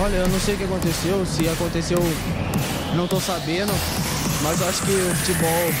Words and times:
Olha, 0.00 0.16
eu 0.16 0.28
não 0.28 0.38
sei 0.38 0.54
o 0.54 0.58
que 0.58 0.64
aconteceu, 0.64 1.26
se 1.26 1.48
aconteceu, 1.48 1.98
não 2.94 3.08
tô 3.08 3.20
sabendo, 3.20 3.72
mas 4.42 4.60
eu 4.60 4.68
acho 4.68 4.82
que 4.82 4.92
o 4.92 5.14
futebol 5.16 5.72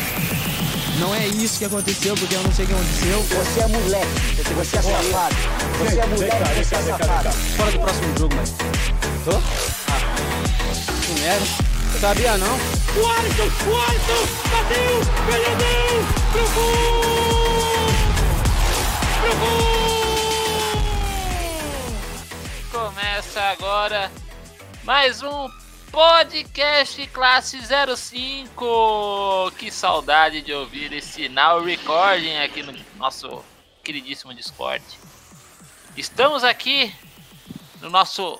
não 0.98 1.14
é 1.14 1.28
isso 1.28 1.58
que 1.58 1.64
aconteceu, 1.64 2.16
porque 2.16 2.34
eu 2.34 2.42
não 2.42 2.52
sei 2.52 2.64
o 2.64 2.68
que 2.68 2.74
aconteceu. 2.74 3.22
Você 3.22 3.60
é 3.60 3.68
moleque, 3.68 4.06
você 4.56 4.76
é 4.76 4.82
safado. 4.82 5.36
Você 5.78 6.00
é 6.00 6.06
moleque, 6.06 6.64
você 6.64 6.74
é 6.74 6.82
safado. 6.82 7.30
Fora 7.56 7.70
do 7.70 7.78
próximo 7.78 8.18
jogo, 8.18 8.34
mas. 8.34 8.50
Tô? 9.24 9.36
Ah. 9.36 10.00
Que 11.06 11.20
merda. 11.20 11.46
Sabia 12.00 12.36
não? 12.38 12.54
O 12.56 13.06
Alisson, 13.06 13.44
o 13.44 13.76
Alisson, 13.76 14.22
bateu, 14.50 15.00
perdeu, 15.26 16.04
pro 16.32 16.42
gol! 16.54 17.86
Pro 19.20 19.36
gol! 19.36 19.77
Começa 22.98 23.40
agora 23.42 24.10
mais 24.82 25.22
um 25.22 25.48
podcast 25.92 27.06
classe 27.06 27.56
05. 27.96 29.52
Que 29.56 29.70
saudade 29.70 30.42
de 30.42 30.52
ouvir 30.52 30.92
esse 30.92 31.28
now 31.28 31.62
recording 31.62 32.36
aqui 32.38 32.60
no 32.60 32.74
nosso 32.96 33.44
queridíssimo 33.84 34.34
Discord. 34.34 34.84
Estamos 35.96 36.42
aqui 36.42 36.92
no 37.80 37.88
nosso 37.88 38.36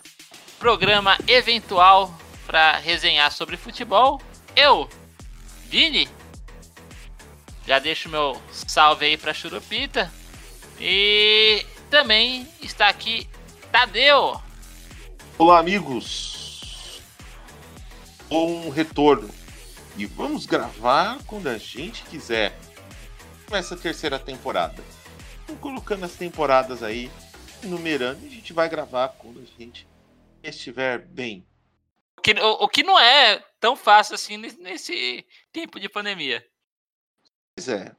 programa 0.59 1.17
eventual 1.29 2.13
para 2.45 2.79
resenhar 2.79 3.31
sobre 3.31 3.57
futebol. 3.57 4.21
Eu, 4.57 4.91
Vini, 5.67 6.09
já 7.65 7.79
deixo 7.79 8.09
meu 8.09 8.43
salve 8.51 9.07
aí 9.07 9.17
para 9.17 9.33
Churupita. 9.33 10.13
E 10.81 11.65
também 11.89 12.49
está 12.61 12.89
aqui 12.89 13.29
Tadeu. 13.71 14.48
Olá, 15.39 15.61
amigos. 15.61 17.01
Bom 18.29 18.71
retorno. 18.71 19.33
E 19.97 20.05
vamos 20.05 20.47
gravar 20.47 21.25
quando 21.29 21.47
a 21.47 21.57
gente 21.57 22.03
quiser. 22.07 22.59
Começa 23.47 23.77
a 23.77 23.79
terceira 23.79 24.19
temporada. 24.19 24.83
Vamos 25.47 25.63
colocando 25.63 26.05
as 26.05 26.17
temporadas 26.17 26.83
aí, 26.83 27.09
numerando, 27.63 28.25
e 28.25 28.27
a 28.27 28.31
gente 28.31 28.53
vai 28.53 28.69
gravar 28.69 29.11
quando 29.11 29.39
a 29.39 29.45
gente 29.45 29.87
estiver 30.43 30.99
bem. 30.99 31.47
O 32.17 32.21
que, 32.21 32.33
o, 32.33 32.65
o 32.65 32.69
que 32.69 32.83
não 32.83 32.99
é 32.99 33.39
tão 33.61 33.77
fácil 33.77 34.17
assim 34.17 34.37
nesse, 34.39 34.61
nesse 34.61 35.25
tempo 35.53 35.79
de 35.79 35.89
pandemia. 35.89 36.45
Pois 37.55 37.69
é. 37.69 37.95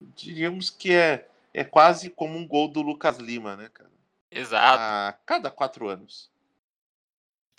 Diríamos 0.00 0.70
que 0.70 0.94
é, 0.94 1.28
é 1.52 1.64
quase 1.64 2.08
como 2.08 2.38
um 2.38 2.48
gol 2.48 2.66
do 2.66 2.80
Lucas 2.80 3.18
Lima, 3.18 3.56
né, 3.56 3.68
cara? 3.74 3.92
Exato. 4.30 4.80
A 4.80 5.18
cada 5.26 5.50
quatro 5.50 5.86
anos. 5.86 6.30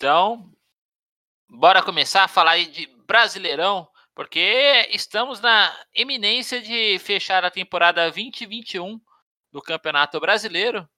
Então, 0.00 0.50
bora 1.46 1.82
começar 1.82 2.24
a 2.24 2.28
falar 2.28 2.56
de 2.64 2.86
Brasileirão, 3.06 3.86
porque 4.14 4.88
estamos 4.92 5.40
na 5.40 5.76
eminência 5.94 6.58
de 6.62 6.98
fechar 7.00 7.44
a 7.44 7.50
temporada 7.50 8.10
2021 8.10 8.98
do 9.52 9.60
Campeonato 9.60 10.18
Brasileiro 10.18 10.88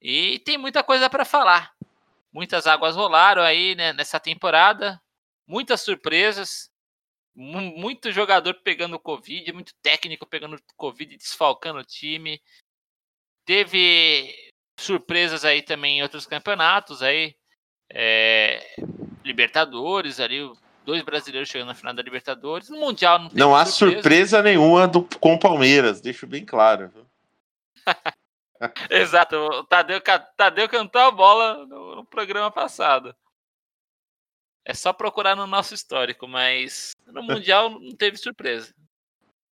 e 0.00 0.38
tem 0.40 0.56
muita 0.56 0.84
coisa 0.84 1.10
para 1.10 1.24
falar. 1.24 1.74
Muitas 2.32 2.66
águas 2.66 2.96
rolaram 2.96 3.42
aí 3.42 3.74
né, 3.74 3.92
nessa 3.92 4.20
temporada, 4.20 5.02
muitas 5.46 5.80
surpresas, 5.82 6.70
mu- 7.34 7.76
muito 7.78 8.12
jogador 8.12 8.54
pegando 8.62 9.00
Covid, 9.00 9.52
muito 9.52 9.74
técnico 9.82 10.26
pegando 10.26 10.62
Covid, 10.76 11.16
desfalcando 11.16 11.80
o 11.80 11.84
time. 11.84 12.40
Teve 13.44 14.34
surpresas 14.78 15.44
aí 15.44 15.62
também 15.62 15.98
em 15.98 16.02
outros 16.02 16.26
campeonatos 16.26 17.02
aí, 17.02 17.34
é, 17.90 18.76
Libertadores 19.24 20.20
ali, 20.20 20.50
dois 20.84 21.02
brasileiros 21.02 21.48
chegando 21.48 21.68
na 21.68 21.74
final 21.74 21.94
da 21.94 22.02
Libertadores. 22.02 22.68
No 22.68 22.78
Mundial 22.78 23.18
não 23.18 23.30
Não 23.32 23.56
há 23.56 23.64
surpresa 23.66 24.42
nenhuma 24.42 24.86
do, 24.88 25.02
com 25.18 25.34
o 25.34 25.38
Palmeiras, 25.38 26.00
deixo 26.00 26.26
bem 26.26 26.44
claro. 26.44 26.90
Exato, 28.90 29.36
o 29.36 29.64
Tadeu, 29.64 30.00
Tadeu 30.36 30.68
cantou 30.68 31.00
a 31.00 31.10
bola 31.10 31.64
no, 31.66 31.96
no 31.96 32.04
programa 32.04 32.50
passado. 32.50 33.14
É 34.64 34.74
só 34.74 34.92
procurar 34.92 35.34
no 35.36 35.46
nosso 35.46 35.74
histórico, 35.74 36.26
mas 36.28 36.92
no 37.06 37.22
Mundial 37.22 37.70
não 37.80 37.92
teve 37.94 38.16
surpresa. 38.16 38.74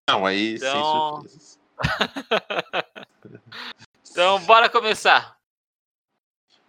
Não, 0.10 0.26
aí 0.26 0.56
Então- 0.56 1.22
sem 1.22 1.40
surpresas. 1.40 1.60
Então, 4.12 4.40
bora 4.46 4.70
começar. 4.70 5.38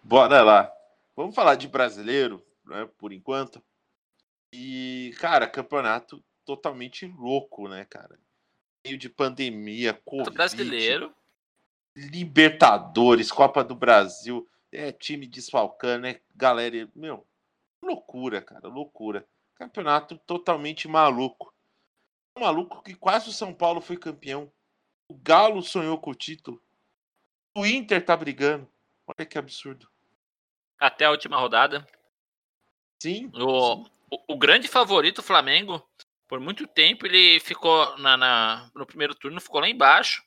Bora 0.03 0.43
lá. 0.43 0.76
Vamos 1.17 1.35
falar 1.35 1.55
de 1.55 1.67
brasileiro, 1.67 2.45
né, 2.65 2.87
por 2.99 3.11
enquanto. 3.11 3.63
E, 4.53 5.15
cara, 5.19 5.49
campeonato 5.49 6.23
totalmente 6.45 7.07
louco, 7.07 7.69
né, 7.69 7.87
cara? 7.87 8.21
Meio 8.87 8.99
de 8.99 9.09
pandemia, 9.09 9.95
Covid, 10.05 10.31
brasileiro. 10.31 11.15
Libertadores, 11.97 13.33
Copa 13.33 13.65
do 13.65 13.75
Brasil, 13.75 14.47
é 14.71 14.93
time 14.93 15.27
desfalcando, 15.27 16.07
é 16.07 16.21
galera, 16.35 16.89
meu, 16.95 17.27
loucura, 17.83 18.43
cara, 18.43 18.69
loucura. 18.69 19.27
Campeonato 19.55 20.19
totalmente 20.19 20.87
maluco. 20.87 21.53
Um 22.37 22.43
maluco 22.43 22.83
que 22.83 22.95
quase 22.95 23.31
o 23.31 23.33
São 23.33 23.55
Paulo 23.55 23.81
foi 23.81 23.97
campeão. 23.97 24.53
O 25.09 25.15
Galo 25.15 25.63
sonhou 25.63 25.99
com 25.99 26.11
o 26.11 26.15
título. 26.15 26.63
O 27.57 27.65
Inter 27.65 28.05
tá 28.05 28.15
brigando. 28.15 28.71
Olha 29.07 29.25
que 29.27 29.39
absurdo. 29.39 29.89
Até 30.79 31.05
a 31.07 31.11
última 31.11 31.37
rodada. 31.39 31.87
Sim. 33.03 33.31
O, 33.35 33.83
o, 34.11 34.35
o 34.35 34.39
grande 34.39 34.69
favorito, 34.69 35.19
o 35.19 35.23
Flamengo, 35.23 35.87
por 36.29 36.41
muito 36.41 36.67
tempo 36.67 37.07
ele 37.07 37.41
ficou 37.41 37.97
na, 37.99 38.17
na- 38.17 38.71
no 38.75 38.87
primeiro 38.87 39.15
turno, 39.15 39.41
ficou 39.41 39.61
lá 39.61 39.69
embaixo. 39.69 40.23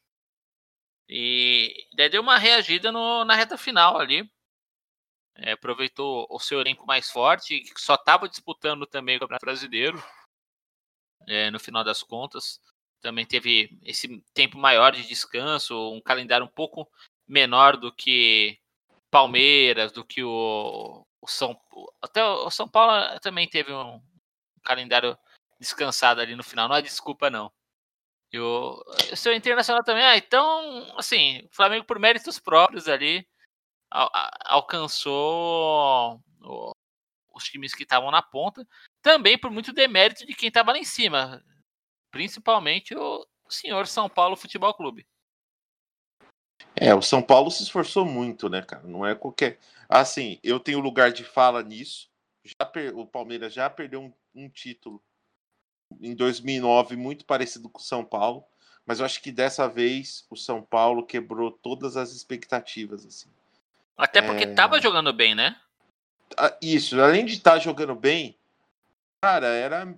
E 1.08 1.88
daí 1.96 2.10
deu 2.10 2.22
uma 2.22 2.38
reagida 2.38 2.92
no- 2.92 3.26
na 3.26 3.36
reta 3.36 3.58
final 3.58 4.00
ali. 4.00 4.30
É, 5.36 5.54
aproveitou 5.54 6.28
o 6.30 6.40
seu 6.40 6.60
elenco 6.60 6.86
mais 6.86 7.10
forte, 7.10 7.62
que 7.62 7.82
só 7.82 7.96
estava 7.96 8.28
disputando 8.28 8.86
também 8.86 9.16
o 9.18 9.20
Campeonato 9.22 9.46
Brasileiro. 9.46 10.04
é, 11.28 11.52
no 11.52 11.60
final 11.60 11.84
das 11.84 12.02
contas. 12.04 12.60
Também 13.02 13.26
teve 13.26 13.78
esse 13.84 14.22
tempo 14.34 14.58
maior 14.58 14.92
de 14.92 15.08
descanso, 15.08 15.94
um 15.94 16.02
calendário 16.02 16.46
um 16.46 16.50
pouco 16.50 16.90
menor 17.28 17.78
do 17.78 17.94
que 17.94 18.60
Palmeiras, 19.12 19.92
do 19.92 20.06
que 20.06 20.24
o, 20.24 21.06
o 21.22 21.28
São 21.28 21.60
até 22.02 22.24
o 22.24 22.50
São 22.52 22.68
Paulo 22.68 23.20
também 23.22 23.48
teve 23.50 23.74
um 23.74 24.02
calendário 24.64 25.18
descansado 25.60 26.22
ali 26.22 26.36
no 26.36 26.44
final, 26.44 26.68
não 26.70 26.76
é 26.76 26.82
desculpa 26.82 27.30
não. 27.30 27.52
E 28.32 28.40
o, 28.40 28.84
o 29.12 29.16
seu 29.16 29.34
internacional 29.34 29.84
também, 29.84 30.04
ah, 30.06 30.18
então, 30.18 30.94
assim, 30.98 31.42
o 31.46 31.56
Flamengo 31.56 31.86
por 31.86 32.00
méritos 32.00 32.40
próprios 32.40 32.88
ali 32.88 33.28
alcançou 34.46 36.22
o- 36.42 36.72
os 37.34 37.44
times 37.46 37.74
que 37.74 37.84
estavam 37.84 38.12
na 38.12 38.22
ponta, 38.22 38.66
também 39.02 39.38
por 39.38 39.52
muito 39.52 39.74
demérito 39.74 40.26
de 40.26 40.34
quem 40.36 40.50
estava 40.50 40.72
lá 40.72 40.78
em 40.78 40.84
cima, 40.84 41.44
principalmente 42.12 42.96
o 42.96 43.28
senhor 43.50 43.88
São 43.88 44.10
Paulo 44.10 44.36
Futebol 44.38 44.74
Clube. 44.74 45.08
É, 46.80 46.96
o 46.96 47.02
São 47.02 47.22
Paulo 47.22 47.52
se 47.52 47.64
esforçou 47.64 48.06
muito, 48.06 48.50
né, 48.50 48.62
cara? 48.62 48.84
Não 48.88 49.06
é 49.06 49.14
qualquer. 49.14 49.60
Assim, 49.88 50.40
eu 50.44 50.60
tenho 50.60 50.80
lugar 50.80 51.12
de 51.12 51.24
fala 51.24 51.62
nisso. 51.62 52.10
Já 52.44 52.66
per- 52.66 52.96
O 52.98 53.06
Palmeiras 53.06 53.54
já 53.54 53.70
perdeu 53.70 54.02
um, 54.02 54.14
um 54.34 54.50
título 54.50 55.02
em 56.00 56.16
2009, 56.16 56.96
muito 56.96 57.26
parecido 57.26 57.70
com 57.70 57.80
o 57.80 57.84
São 57.84 58.06
Paulo. 58.06 58.44
Mas 58.86 59.00
eu 59.00 59.06
acho 59.06 59.22
que 59.22 59.32
dessa 59.32 59.68
vez 59.68 60.26
o 60.30 60.36
São 60.36 60.62
Paulo 60.62 61.06
quebrou 61.06 61.52
todas 61.52 61.98
as 61.98 62.12
expectativas, 62.12 63.06
assim. 63.06 63.30
Até 63.98 64.22
porque 64.22 64.46
É. 64.46 64.50
estava 64.50 64.80
jogando 64.82 65.12
bem, 65.12 65.36
né? 65.36 65.60
Ah, 66.38 66.56
Isso, 66.62 67.00
além 67.00 67.26
de 67.26 67.34
estar 67.34 67.60
jogando 67.60 67.94
bem, 67.94 68.38
cara, 69.22 69.48
era 69.48 69.94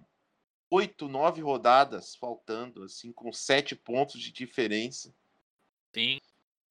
oito, 0.70 1.08
nove 1.08 1.42
rodadas 1.42 2.16
faltando, 2.16 2.84
assim, 2.84 3.12
com 3.12 3.32
sete 3.32 3.76
pontos 3.76 4.20
de 4.20 4.32
diferença. 4.32 5.14
Sim. 5.94 6.20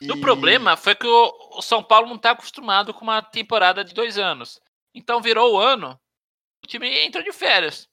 E- 0.01 0.11
O 0.11 0.21
problema 0.21 0.77
foi 0.77 0.95
que 0.95 1.07
o, 1.07 1.59
o 1.59 1.63
São 1.63 1.83
Paulo 1.83 2.09
não 2.09 2.17
está 2.17 2.31
acostumado 2.31 2.95
com 2.95 3.03
uma 3.03 3.23
temporada 3.23 3.85
de 3.85 3.93
dois 3.95 4.17
anos. 4.19 4.61
Então 4.95 5.21
virou 5.21 5.55
o 5.55 5.59
ano, 5.59 5.99
o 6.65 6.67
time 6.67 6.89
entrou 7.01 7.23
de 7.23 7.33
férias. 7.33 7.89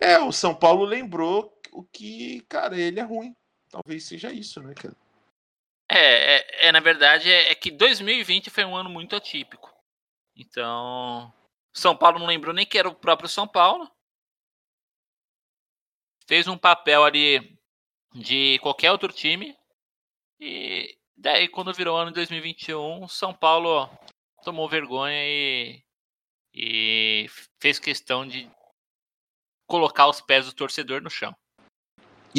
É, 0.00 0.18
o 0.18 0.32
São 0.32 0.54
Paulo 0.54 0.84
lembrou 0.84 1.56
o 1.72 1.84
que, 1.84 2.40
cara, 2.48 2.78
ele 2.78 2.98
é 2.98 3.02
ruim. 3.02 3.34
Talvez 3.70 4.04
seja 4.04 4.32
isso, 4.32 4.60
né, 4.62 4.74
cara? 4.74 4.96
É, 5.90 6.36
é, 6.36 6.68
é, 6.68 6.72
na 6.72 6.80
verdade, 6.80 7.30
é, 7.30 7.50
é 7.50 7.54
que 7.54 7.70
2020 7.70 8.50
foi 8.50 8.64
um 8.64 8.76
ano 8.76 8.90
muito 8.90 9.14
atípico. 9.14 9.72
Então, 10.34 11.32
São 11.72 11.96
Paulo 11.96 12.18
não 12.18 12.26
lembrou 12.26 12.54
nem 12.54 12.66
que 12.66 12.78
era 12.78 12.88
o 12.88 12.94
próprio 12.94 13.28
São 13.28 13.46
Paulo. 13.46 13.90
Fez 16.26 16.48
um 16.48 16.56
papel 16.56 17.04
ali 17.04 17.58
de 18.14 18.58
qualquer 18.60 18.90
outro 18.90 19.12
time. 19.12 19.56
E 20.40 20.98
daí, 21.22 21.48
quando 21.48 21.72
virou 21.72 21.96
ano 21.96 22.10
de 22.10 22.16
2021, 22.16 23.08
São 23.08 23.32
Paulo 23.32 23.88
tomou 24.44 24.68
vergonha 24.68 25.24
e 25.24 25.82
e 26.54 27.26
fez 27.58 27.78
questão 27.78 28.26
de 28.26 28.46
colocar 29.66 30.06
os 30.06 30.20
pés 30.20 30.46
do 30.46 30.52
torcedor 30.52 31.00
no 31.00 31.08
chão. 31.08 31.34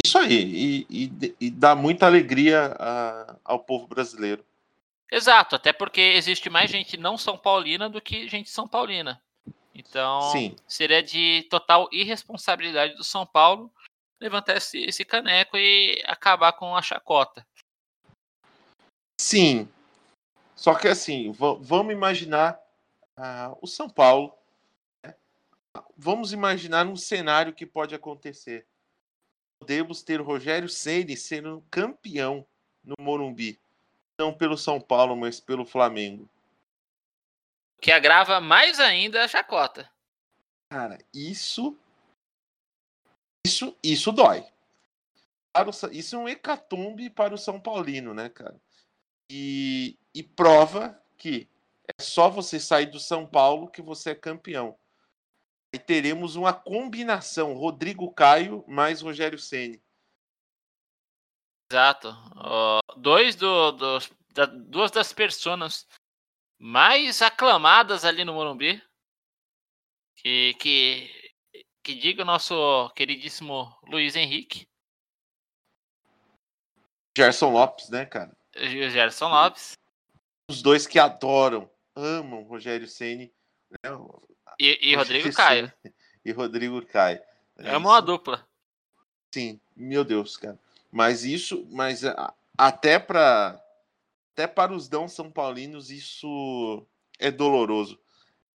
Isso 0.04 0.18
aí, 0.18 0.34
e, 0.34 0.88
e, 0.90 1.36
e 1.40 1.50
dá 1.50 1.76
muita 1.76 2.06
alegria 2.06 2.76
a, 2.80 3.36
ao 3.44 3.60
povo 3.60 3.88
brasileiro. 3.88 4.46
Exato, 5.12 5.56
até 5.56 5.72
porque 5.72 6.02
existe 6.02 6.50
mais 6.50 6.70
gente 6.70 6.98
não 6.98 7.18
São 7.18 7.38
Paulina 7.38 7.90
do 7.90 8.02
que 8.02 8.28
gente 8.28 8.50
São 8.50 8.68
Paulina. 8.68 9.22
Então, 9.74 10.22
Sim. 10.32 10.56
seria 10.68 11.02
de 11.02 11.48
total 11.50 11.88
irresponsabilidade 11.92 12.96
do 12.96 13.04
São 13.04 13.26
Paulo 13.26 13.72
levantar 14.20 14.58
esse, 14.58 14.80
esse 14.80 15.04
caneco 15.04 15.58
e 15.58 16.02
acabar 16.06 16.54
com 16.54 16.76
a 16.76 16.82
chacota. 16.82 17.46
Sim. 19.24 19.70
Só 20.54 20.76
que 20.76 20.86
assim, 20.86 21.32
vamos 21.32 21.94
imaginar 21.94 22.60
uh, 23.18 23.58
o 23.62 23.66
São 23.66 23.90
Paulo. 23.90 24.38
Né? 25.02 25.16
Vamos 25.96 26.34
imaginar 26.34 26.86
um 26.86 26.98
cenário 26.98 27.54
que 27.54 27.66
pode 27.66 27.96
acontecer. 27.96 28.68
Podemos 29.62 30.04
ter 30.04 30.20
o 30.20 30.26
Rogério 30.26 30.68
Ceni 30.68 31.16
sendo 31.16 31.64
campeão 31.72 32.46
no 32.84 32.96
Morumbi. 33.00 33.58
Não 34.20 34.34
pelo 34.34 34.58
São 34.58 34.80
Paulo, 34.80 35.16
mas 35.16 35.40
pelo 35.40 35.66
Flamengo. 35.66 36.30
Que 37.80 37.94
agrava 37.94 38.42
mais 38.42 38.78
ainda 38.78 39.24
a 39.24 39.28
chacota. 39.30 39.90
Cara, 40.70 40.98
isso. 41.14 41.78
Isso, 43.48 43.74
isso 43.82 44.12
dói. 44.12 44.46
Isso 45.94 46.18
é 46.18 46.20
um 46.20 46.28
hecatombe 46.28 47.10
para 47.10 47.34
o 47.34 47.38
São 47.38 47.58
Paulino, 47.58 48.14
né, 48.14 48.28
cara? 48.28 48.60
E, 49.30 49.98
e 50.14 50.22
prova 50.22 51.02
que 51.18 51.50
é 51.88 52.02
só 52.02 52.30
você 52.30 52.60
sair 52.60 52.88
do 52.88 53.00
São 53.00 53.26
Paulo 53.26 53.70
que 53.70 53.82
você 53.82 54.12
é 54.12 54.16
campeão. 54.16 54.78
E 55.74 55.80
teremos 55.80 56.36
uma 56.36 56.54
combinação 56.54 57.54
Rodrigo 57.54 58.14
Caio 58.14 58.64
mais 58.68 59.02
Rogério 59.02 59.40
Ceni. 59.40 59.82
Exato. 61.72 62.10
Uh, 62.10 63.00
dois 63.00 63.36
do, 63.36 63.72
dos, 63.72 64.12
da, 64.34 64.46
duas 64.46 64.92
das 64.92 65.12
personas 65.12 65.88
mais 66.60 67.22
aclamadas 67.22 68.06
ali 68.06 68.24
no 68.24 68.34
Morumbi. 68.34 68.82
Que, 70.16 70.54
que, 70.60 71.32
que 71.84 71.96
diga 71.96 72.22
o 72.22 72.26
nosso 72.26 72.90
queridíssimo 72.96 73.76
Luiz 73.88 74.16
Henrique. 74.16 74.68
Gerson 77.18 77.50
Lopes, 77.52 77.90
né, 77.90 78.06
cara? 78.06 78.36
Gerson 78.56 79.30
Lopes. 79.30 79.74
Os 80.50 80.62
dois 80.62 80.86
que 80.86 81.00
adoram, 81.00 81.70
amam 81.96 82.44
Rogério 82.44 82.88
Ceni 82.88 83.34
né? 83.72 83.90
e, 84.60 84.92
e 84.92 84.96
Rodrigo 84.96 85.32
Caio. 85.34 85.72
E 86.26 86.32
Rodrigo 86.32 86.82
Caio. 86.86 87.22
É, 87.58 87.72
é 87.72 87.78
uma 87.78 88.00
dupla. 88.00 88.48
Sim, 89.34 89.60
meu 89.76 90.06
Deus, 90.06 90.38
cara. 90.38 90.58
Mas 90.90 91.26
isso, 91.26 91.68
mas 91.70 92.04
até 92.58 92.98
para 92.98 93.62
até 94.32 94.48
para 94.48 94.72
os 94.74 94.88
dão 94.88 95.06
são 95.10 95.30
paulinos 95.30 95.92
isso 95.92 96.88
é 97.20 97.30
doloroso. 97.30 98.00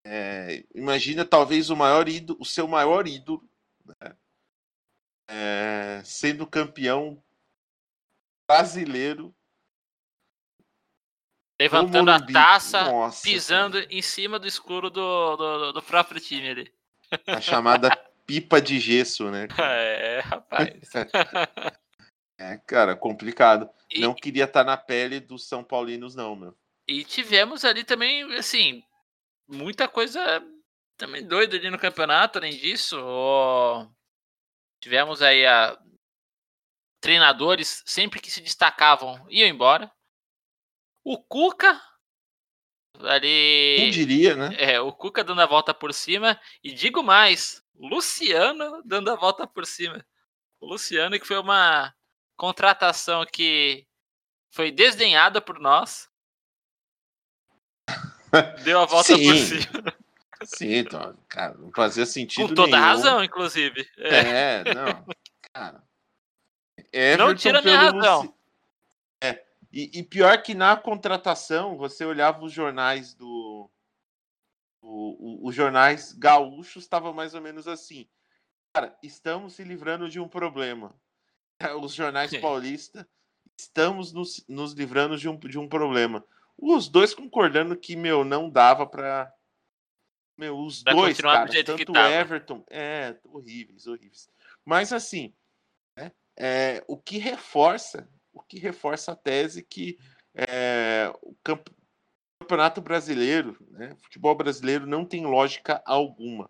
É, 0.02 0.64
imagina 0.74 1.26
talvez 1.26 1.68
o 1.68 1.76
maior 1.76 2.08
ídolo, 2.08 2.38
o 2.40 2.44
seu 2.44 2.66
maior 2.66 3.06
ídolo, 3.06 3.46
né? 3.84 4.16
é, 5.28 6.00
sendo 6.04 6.46
campeão 6.46 7.22
brasileiro 8.48 9.34
Levantando 11.60 12.10
a 12.10 12.20
taça, 12.20 12.84
Nossa, 12.84 13.22
pisando 13.22 13.80
cara. 13.80 13.92
em 13.92 14.00
cima 14.00 14.38
do 14.38 14.46
escuro 14.46 14.90
do, 14.90 15.36
do, 15.36 15.72
do, 15.72 15.82
próprio 15.82 16.20
time 16.20 16.50
ali. 16.50 16.72
A 17.26 17.40
chamada 17.40 17.90
pipa 18.24 18.60
de 18.60 18.78
gesso, 18.78 19.28
né? 19.30 19.48
É, 19.58 20.20
rapaz. 20.20 20.68
é, 22.38 22.58
cara, 22.58 22.94
complicado. 22.94 23.68
E, 23.90 24.00
não 24.00 24.14
queria 24.14 24.44
estar 24.44 24.62
na 24.62 24.76
pele 24.76 25.18
dos 25.18 25.48
São 25.48 25.64
Paulinos, 25.64 26.14
não, 26.14 26.36
meu. 26.36 26.56
E 26.86 27.04
tivemos 27.04 27.64
ali 27.64 27.82
também, 27.82 28.22
assim, 28.36 28.84
muita 29.48 29.88
coisa 29.88 30.42
também 30.96 31.26
doida 31.26 31.56
ali 31.56 31.70
no 31.70 31.78
campeonato, 31.78 32.38
além 32.38 32.56
disso. 32.56 32.96
Tivemos 34.80 35.22
aí 35.22 35.44
a 35.44 35.76
treinadores 37.00 37.82
sempre 37.84 38.20
que 38.20 38.30
se 38.30 38.40
destacavam 38.40 39.26
iam 39.28 39.48
embora. 39.48 39.90
O 41.08 41.16
Cuca 41.16 41.80
ali. 43.00 43.76
Quem 43.78 43.90
diria, 43.90 44.36
né? 44.36 44.54
É, 44.58 44.78
o 44.78 44.92
Cuca 44.92 45.24
dando 45.24 45.40
a 45.40 45.46
volta 45.46 45.72
por 45.72 45.94
cima. 45.94 46.38
E 46.62 46.70
digo 46.70 47.02
mais, 47.02 47.62
Luciano 47.74 48.82
dando 48.84 49.10
a 49.10 49.16
volta 49.16 49.46
por 49.46 49.64
cima. 49.64 50.04
O 50.60 50.66
Luciano, 50.66 51.18
que 51.18 51.26
foi 51.26 51.38
uma 51.38 51.94
contratação 52.36 53.24
que 53.24 53.86
foi 54.50 54.70
desdenhada 54.70 55.40
por 55.40 55.58
nós. 55.58 56.10
Deu 58.62 58.78
a 58.78 58.84
volta 58.84 59.16
Sim. 59.16 59.24
por 59.24 59.36
cima. 59.36 59.96
Sim, 60.44 60.74
então, 60.74 61.16
cara, 61.26 61.54
não 61.54 61.72
fazia 61.72 62.04
sentido. 62.04 62.48
Com 62.50 62.54
toda 62.54 62.72
nenhum. 62.72 62.82
razão, 62.82 63.24
inclusive. 63.24 63.88
É, 63.96 64.18
é 64.18 64.74
não. 64.74 65.06
Cara. 65.54 65.82
Everton 66.92 67.28
não 67.28 67.34
tira 67.34 67.62
minha 67.62 67.78
razão. 67.78 68.22
Luci... 68.24 68.37
E, 69.78 70.00
e, 70.00 70.02
pior 70.02 70.42
que 70.42 70.54
na 70.54 70.76
contratação, 70.76 71.76
você 71.76 72.04
olhava 72.04 72.44
os 72.44 72.52
jornais 72.52 73.14
do. 73.14 73.70
O, 74.82 75.44
o, 75.44 75.48
os 75.48 75.54
jornais 75.54 76.12
gaúchos 76.14 76.82
estavam 76.82 77.12
mais 77.12 77.32
ou 77.32 77.40
menos 77.40 77.68
assim. 77.68 78.08
Cara, 78.74 78.98
estamos 79.04 79.52
se 79.52 79.62
livrando 79.62 80.08
de 80.08 80.18
um 80.18 80.26
problema. 80.26 81.00
Os 81.80 81.94
jornais 81.94 82.36
paulistas 82.38 83.06
estamos 83.56 84.12
nos, 84.12 84.44
nos 84.48 84.72
livrando 84.72 85.16
de 85.16 85.28
um, 85.28 85.38
de 85.38 85.58
um 85.58 85.68
problema. 85.68 86.24
Os 86.56 86.88
dois 86.88 87.14
concordando 87.14 87.76
que, 87.76 87.94
meu, 87.94 88.24
não 88.24 88.50
dava 88.50 88.84
para 88.84 89.32
Meu, 90.36 90.58
os 90.58 90.82
pra 90.82 90.92
dois, 90.92 91.20
cara, 91.20 91.64
tanto 91.64 91.92
o 91.92 91.96
Everton. 91.96 92.64
É, 92.68 93.16
horríveis, 93.24 93.86
horríveis. 93.86 94.28
Mas 94.64 94.92
assim, 94.92 95.32
né, 95.96 96.10
é, 96.36 96.84
o 96.88 96.96
que 96.96 97.18
reforça 97.18 98.08
o 98.38 98.42
que 98.42 98.58
reforça 98.58 99.12
a 99.12 99.16
tese 99.16 99.62
que 99.62 99.98
é, 100.34 101.12
o 101.22 101.34
camp 101.42 101.68
campeonato 102.40 102.80
brasileiro, 102.80 103.56
né, 103.70 103.94
futebol 104.00 104.34
brasileiro 104.34 104.86
não 104.86 105.04
tem 105.04 105.26
lógica 105.26 105.82
alguma. 105.84 106.48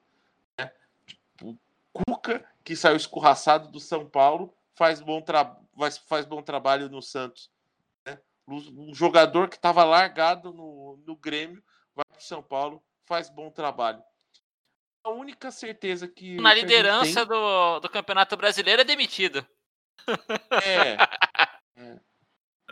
Né? 0.57 0.71
Tipo, 1.07 1.59
o 1.93 2.05
Cuca, 2.05 2.45
que 2.63 2.77
saiu 2.77 2.97
escorraçado 2.97 3.69
do 3.73 3.81
São 3.81 4.09
Paulo, 4.09 4.55
faz 4.75 5.01
bom, 5.01 5.25
faz, 5.77 5.99
faz 5.99 6.25
bom 6.25 6.41
trabalho 6.41 6.89
no 6.89 7.03
Santos. 7.03 7.51
Né? 8.07 8.19
Um 8.47 8.95
jogador 8.95 9.49
que 9.49 9.57
estava 9.57 9.83
largado 9.83 10.53
no, 10.53 11.03
no 11.05 11.17
Grêmio 11.17 11.63
vai 11.97 12.05
para 12.05 12.21
o 12.21 12.23
São 12.23 12.43
Paulo, 12.43 12.81
faz 13.05 13.29
bom 13.29 13.51
trabalho. 13.51 14.03
A 15.03 15.11
única 15.11 15.51
certeza 15.51 16.07
que. 16.07 16.37
Na 16.37 16.53
liderança 16.53 17.27
tem... 17.27 17.29
do, 17.29 17.81
do 17.81 17.89
Campeonato 17.89 18.37
Brasileiro 18.37 18.83
é 18.83 18.85
demitido. 18.85 19.45
É. 20.63 20.97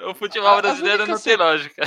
O 0.04 0.14
futebol 0.14 0.56
brasileiro 0.56 1.06
não 1.06 1.18
tem 1.18 1.36
lógica. 1.36 1.82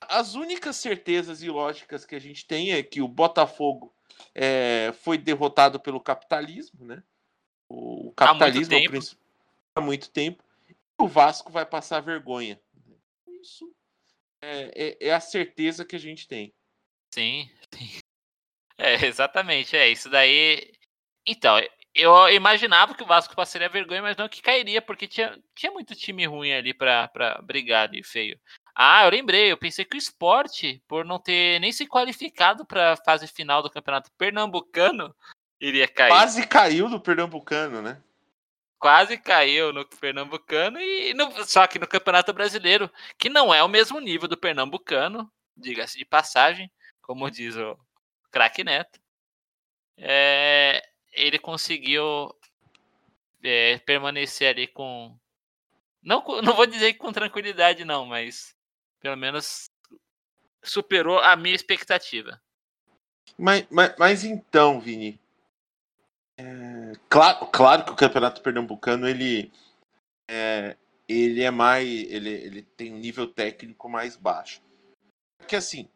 As 0.00 0.34
únicas 0.34 0.76
certezas 0.76 1.42
e 1.42 1.48
lógicas 1.48 2.04
que 2.04 2.14
a 2.14 2.18
gente 2.18 2.44
tem 2.46 2.72
é 2.72 2.82
que 2.82 3.00
o 3.00 3.08
Botafogo 3.08 3.94
é, 4.34 4.92
foi 5.02 5.16
derrotado 5.16 5.78
pelo 5.78 6.00
capitalismo, 6.00 6.84
né? 6.84 7.02
O 7.68 8.12
capitalismo 8.12 8.74
há 8.74 8.78
muito 8.78 8.90
tempo. 8.90 9.16
há 9.74 9.80
muito 9.80 10.10
tempo. 10.10 10.44
E 10.68 10.76
o 10.98 11.06
Vasco 11.06 11.50
vai 11.50 11.64
passar 11.64 12.00
vergonha. 12.00 12.60
Isso 13.40 13.72
é, 14.42 14.98
é, 15.00 15.08
é 15.08 15.12
a 15.12 15.20
certeza 15.20 15.84
que 15.84 15.96
a 15.96 16.00
gente 16.00 16.26
tem. 16.26 16.52
Sim, 17.14 17.48
sim. 17.74 18.00
É, 18.76 19.06
exatamente. 19.06 19.76
É, 19.76 19.88
isso 19.88 20.10
daí. 20.10 20.72
Então, 21.24 21.56
eu 21.94 22.28
imaginava 22.30 22.94
que 22.94 23.02
o 23.02 23.06
Vasco 23.06 23.36
passaria 23.36 23.68
vergonha, 23.68 24.02
mas 24.02 24.16
não 24.16 24.28
que 24.28 24.40
cairia, 24.40 24.80
porque 24.80 25.06
tinha, 25.06 25.38
tinha 25.54 25.70
muito 25.70 25.94
time 25.94 26.24
ruim 26.26 26.52
ali 26.52 26.72
pra 26.72 27.10
brigar 27.42 27.88
ali, 27.88 28.02
feio. 28.02 28.38
Ah, 28.74 29.04
eu 29.04 29.10
lembrei, 29.10 29.52
eu 29.52 29.56
pensei 29.56 29.84
que 29.84 29.96
o 29.96 29.98
esporte, 29.98 30.82
por 30.88 31.04
não 31.04 31.18
ter 31.18 31.60
nem 31.60 31.70
se 31.70 31.86
qualificado 31.86 32.64
pra 32.64 32.96
fase 32.96 33.26
final 33.26 33.62
do 33.62 33.70
campeonato 33.70 34.10
pernambucano, 34.16 35.14
iria 35.60 35.86
cair. 35.86 36.08
Quase 36.08 36.46
caiu 36.46 36.88
no 36.88 36.98
pernambucano, 36.98 37.82
né? 37.82 38.02
Quase 38.78 39.18
caiu 39.18 39.72
no 39.72 39.86
pernambucano 39.86 40.80
e 40.80 41.12
no, 41.14 41.44
só 41.44 41.66
que 41.66 41.78
no 41.78 41.86
campeonato 41.86 42.32
brasileiro, 42.32 42.90
que 43.18 43.28
não 43.28 43.52
é 43.52 43.62
o 43.62 43.68
mesmo 43.68 44.00
nível 44.00 44.26
do 44.26 44.36
pernambucano, 44.36 45.30
diga-se 45.56 45.98
de 45.98 46.04
passagem, 46.04 46.70
como 47.02 47.30
diz 47.30 47.54
o 47.56 47.78
craque 48.30 48.64
Neto. 48.64 48.98
É, 49.98 50.82
ele 51.12 51.38
conseguiu 51.38 52.34
é, 53.42 53.78
permanecer 53.78 54.48
ali 54.48 54.66
com. 54.66 55.16
Não, 56.02 56.24
não 56.42 56.54
vou 56.54 56.66
dizer 56.66 56.94
com 56.94 57.12
tranquilidade, 57.12 57.84
não, 57.84 58.06
mas 58.06 58.56
pelo 59.00 59.16
menos 59.16 59.68
superou 60.62 61.18
a 61.18 61.36
minha 61.36 61.54
expectativa. 61.54 62.40
Mas, 63.36 63.66
mas, 63.70 63.94
mas 63.98 64.24
então, 64.24 64.80
Vini, 64.80 65.18
é, 66.38 66.92
claro, 67.08 67.46
claro 67.46 67.84
que 67.84 67.90
o 67.90 67.96
Campeonato 67.96 68.42
Pernambucano 68.42 69.08
ele 69.08 69.52
é, 70.28 70.76
ele 71.08 71.42
é 71.42 71.50
mais 71.50 71.86
ele, 71.86 72.30
ele 72.30 72.62
tem 72.62 72.92
um 72.92 72.98
nível 72.98 73.26
técnico 73.26 73.88
mais 73.88 74.16
baixo. 74.16 74.62
Porque 75.38 75.56
assim, 75.56 75.88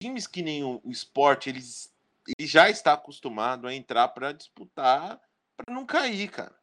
times 0.00 0.26
que 0.26 0.42
nem 0.42 0.64
o, 0.64 0.80
o 0.84 0.90
esporte, 0.90 1.48
eles 1.48 1.91
ele 2.38 2.46
já 2.46 2.70
está 2.70 2.94
acostumado 2.94 3.66
a 3.66 3.74
entrar 3.74 4.08
para 4.08 4.32
disputar 4.32 5.20
para 5.56 5.74
não 5.74 5.86
cair, 5.86 6.30
cara. 6.30 6.58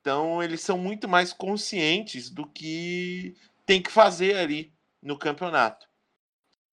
Então 0.00 0.42
eles 0.42 0.60
são 0.60 0.78
muito 0.78 1.08
mais 1.08 1.32
conscientes 1.32 2.30
do 2.30 2.46
que 2.46 3.36
tem 3.66 3.82
que 3.82 3.90
fazer 3.90 4.36
ali 4.36 4.74
no 5.02 5.18
campeonato. 5.18 5.88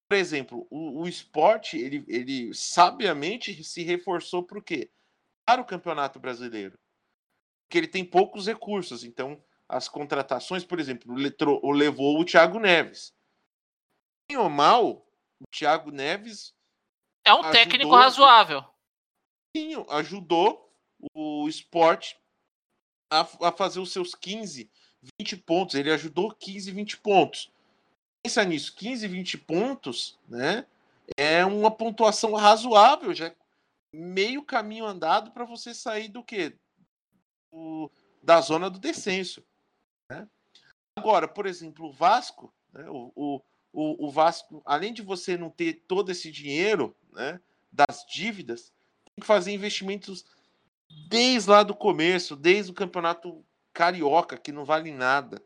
Por 0.10 0.18
exemplo, 0.18 0.66
o, 0.70 1.02
o 1.02 1.08
esporte 1.08 1.78
ele, 1.78 2.06
ele 2.08 2.54
sabiamente 2.54 3.64
se 3.64 3.84
reforçou 3.84 4.44
para 4.44 4.58
o 4.58 4.64
quê? 4.64 4.90
Para 5.46 5.62
o 5.62 5.66
campeonato 5.66 6.20
brasileiro. 6.20 6.78
Porque 7.68 7.78
ele 7.78 7.88
tem 7.88 8.06
poucos 8.06 8.48
recursos. 8.48 9.04
Então, 9.04 9.44
as 9.68 9.90
contratações, 9.90 10.64
por 10.64 10.80
exemplo, 10.80 11.14
o 11.14 11.72
levou 11.72 12.20
o 12.20 12.26
Thiago 12.26 12.60
Neves. 12.60 13.14
Bem 14.30 14.38
ou 14.38 14.50
mal, 14.50 15.06
o 15.42 15.46
Thiago 15.52 15.92
Neves. 15.92 16.54
É 17.28 17.34
um 17.34 17.40
ajudou, 17.40 17.52
técnico 17.52 17.96
razoável. 17.96 18.64
Sim, 19.56 19.86
ajudou 19.90 20.72
o 21.14 21.48
esporte 21.48 22.18
a, 23.12 23.22
a 23.22 23.52
fazer 23.52 23.82
os 23.82 23.92
seus 23.92 24.16
15, 24.16 24.70
20 25.20 25.38
pontos. 25.38 25.76
Ele 25.76 25.92
ajudou 25.92 26.32
15, 26.32 26.72
20 26.72 26.98
pontos. 26.98 27.52
Pensa 28.24 28.46
nisso, 28.46 28.74
15, 28.76 29.08
20 29.08 29.38
pontos, 29.40 30.18
né? 30.28 30.66
É 31.18 31.46
uma 31.46 31.70
pontuação 31.70 32.34
razoável, 32.34 33.14
já 33.14 33.34
meio 33.94 34.44
caminho 34.44 34.86
andado 34.86 35.32
para 35.32 35.46
você 35.46 35.74
sair 35.74 36.08
do 36.08 36.24
que? 36.24 36.56
da 38.22 38.42
zona 38.42 38.70
do 38.70 38.80
descenso. 38.80 39.44
Né? 40.12 40.28
Agora, 40.98 41.28
por 41.28 41.46
exemplo, 41.46 41.88
o 41.88 41.92
Vasco, 41.92 42.54
né? 42.74 42.86
o, 42.90 43.42
o, 43.72 44.08
o, 44.08 44.12
Vasco, 44.12 44.62
além 44.66 44.94
de 44.94 45.02
você 45.02 45.38
não 45.38 45.50
ter 45.50 45.86
todo 45.88 46.12
esse 46.12 46.32
dinheiro 46.32 46.96
né? 47.18 47.42
das 47.72 48.06
dívidas, 48.10 48.74
tem 49.06 49.22
que 49.22 49.26
fazer 49.26 49.52
investimentos 49.52 50.26
desde 51.08 51.50
lá 51.50 51.64
do 51.64 51.76
começo, 51.76 52.36
desde 52.36 52.72
o 52.72 52.76
campeonato 52.76 53.46
carioca, 53.74 54.38
que 54.38 54.52
não 54.52 54.66
vale 54.66 54.92
nada. 54.92 55.44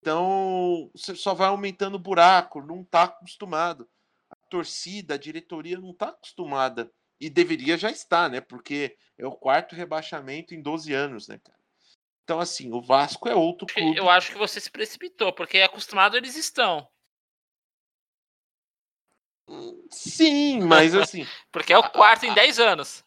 Então, 0.00 0.90
você 0.94 1.14
só 1.14 1.34
vai 1.34 1.48
aumentando 1.48 1.94
o 1.94 2.00
buraco, 2.00 2.62
não 2.62 2.82
está 2.82 3.04
acostumado. 3.04 3.88
A 4.30 4.36
torcida, 4.48 5.14
a 5.14 5.18
diretoria 5.18 5.78
não 5.78 5.90
está 5.90 6.08
acostumada. 6.08 6.90
E 7.20 7.30
deveria 7.30 7.76
já 7.76 7.90
estar, 7.90 8.28
né? 8.28 8.40
Porque 8.40 8.96
é 9.16 9.26
o 9.26 9.32
quarto 9.32 9.76
rebaixamento 9.76 10.54
em 10.54 10.62
12 10.62 10.92
anos, 10.92 11.28
né, 11.28 11.38
cara? 11.38 11.58
Então, 12.24 12.40
assim, 12.40 12.72
o 12.72 12.80
Vasco 12.80 13.28
é 13.28 13.34
outro 13.34 13.66
clube. 13.66 13.96
Eu 13.96 14.08
acho 14.08 14.32
que 14.32 14.38
você 14.38 14.60
se 14.60 14.70
precipitou, 14.70 15.32
porque 15.32 15.60
acostumado 15.60 16.16
eles 16.16 16.36
estão. 16.36 16.88
Sim, 19.92 20.60
mas 20.62 20.94
assim. 20.94 21.26
porque 21.52 21.72
é 21.72 21.78
o 21.78 21.90
quarto 21.90 22.24
a, 22.24 22.28
em 22.28 22.34
10 22.34 22.58
anos. 22.58 23.04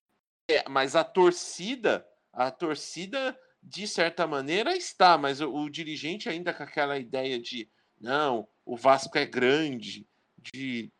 É, 0.49 0.67
mas 0.69 0.95
a 0.95 1.03
torcida, 1.03 2.05
a 2.31 2.51
torcida, 2.51 3.37
de 3.61 3.87
certa 3.87 4.27
maneira, 4.27 4.75
está, 4.75 5.17
mas 5.17 5.41
o, 5.41 5.51
o, 5.51 5.69
dirigente 5.69 6.29
ainda 6.29 6.53
com 6.53 6.63
aquela 6.63 6.97
ideia 6.97 7.39
de 7.39 7.69
não, 7.99 8.47
o 8.63 8.77
Vasco 8.77 9.17
é 9.17 9.25
grande, 9.25 10.07
de 10.37 10.91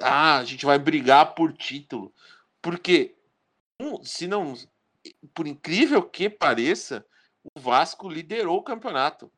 ah, 0.00 0.38
a 0.38 0.44
gente 0.44 0.64
vai 0.64 0.78
brigar 0.78 1.34
por 1.34 1.52
título. 1.52 2.12
Porque, 2.60 3.16
se 4.02 4.26
não, 4.26 4.54
por 5.34 5.46
incrível 5.46 6.02
que 6.02 6.28
pareça, 6.28 7.06
o 7.54 7.60
Vasco 7.60 8.08
liderou 8.08 8.58
o 8.58 8.62
campeonato. 8.62 9.30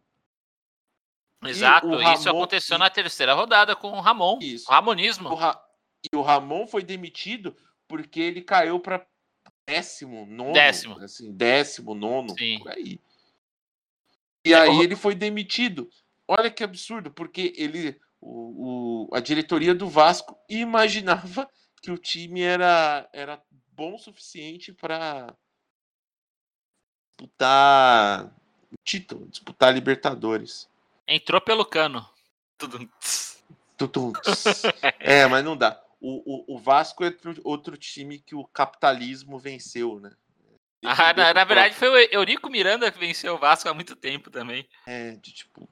Exato, 1.42 1.88
Ramon, 1.88 2.12
isso 2.12 2.28
aconteceu 2.28 2.78
na 2.78 2.90
terceira 2.90 3.32
rodada 3.34 3.74
com 3.74 3.92
o 3.92 4.00
Ramon. 4.00 4.38
Isso. 4.40 4.68
O 4.68 4.72
Ramonismo. 4.72 5.30
O 5.30 5.34
Ra, 5.34 5.58
e 6.12 6.16
o 6.16 6.22
Ramon 6.22 6.66
foi 6.66 6.82
demitido 6.82 7.56
porque 7.88 8.20
ele 8.20 8.42
caiu 8.42 8.78
para 8.78 9.06
décimo, 9.66 10.26
nono. 10.26 10.52
Décimo. 10.52 10.98
Assim, 10.98 11.32
décimo, 11.32 11.94
nono. 11.94 12.30
Sim. 12.38 12.58
Por 12.58 12.70
aí. 12.70 13.00
E 14.44 14.54
aí 14.54 14.80
ele 14.80 14.96
foi 14.96 15.14
demitido. 15.14 15.90
Olha 16.26 16.50
que 16.50 16.64
absurdo, 16.64 17.10
porque 17.10 17.52
ele, 17.56 18.00
o, 18.20 19.08
o, 19.08 19.14
a 19.14 19.20
diretoria 19.20 19.74
do 19.74 19.88
Vasco 19.88 20.38
imaginava 20.48 21.50
que 21.82 21.90
o 21.90 21.98
time 21.98 22.40
era, 22.40 23.08
era 23.12 23.42
bom 23.72 23.94
o 23.94 23.98
suficiente 23.98 24.72
para 24.72 25.34
disputar 27.18 28.26
o 28.70 28.76
título, 28.84 29.28
disputar 29.28 29.74
Libertadores. 29.74 30.69
Entrou 31.10 31.40
pelo 31.40 31.64
cano. 31.64 32.08
É, 35.00 35.26
mas 35.26 35.44
não 35.44 35.56
dá. 35.56 35.82
O, 36.00 36.52
o, 36.52 36.54
o 36.54 36.58
Vasco 36.58 37.02
é 37.02 37.08
outro, 37.08 37.40
outro 37.42 37.76
time 37.76 38.18
que 38.18 38.34
o 38.34 38.46
capitalismo 38.46 39.38
venceu, 39.38 39.98
né? 39.98 40.12
Ah, 40.84 41.12
na, 41.12 41.34
na, 41.34 41.44
verdade 41.44 41.74
foi 41.74 41.88
o 41.88 41.96
Eurico 42.12 42.48
Miranda 42.48 42.90
que 42.92 42.98
venceu 42.98 43.34
o 43.34 43.38
Vasco 43.38 43.68
há 43.68 43.74
muito 43.74 43.96
tempo 43.96 44.30
também. 44.30 44.66
É, 44.86 45.12
de 45.12 45.32
tipo, 45.32 45.68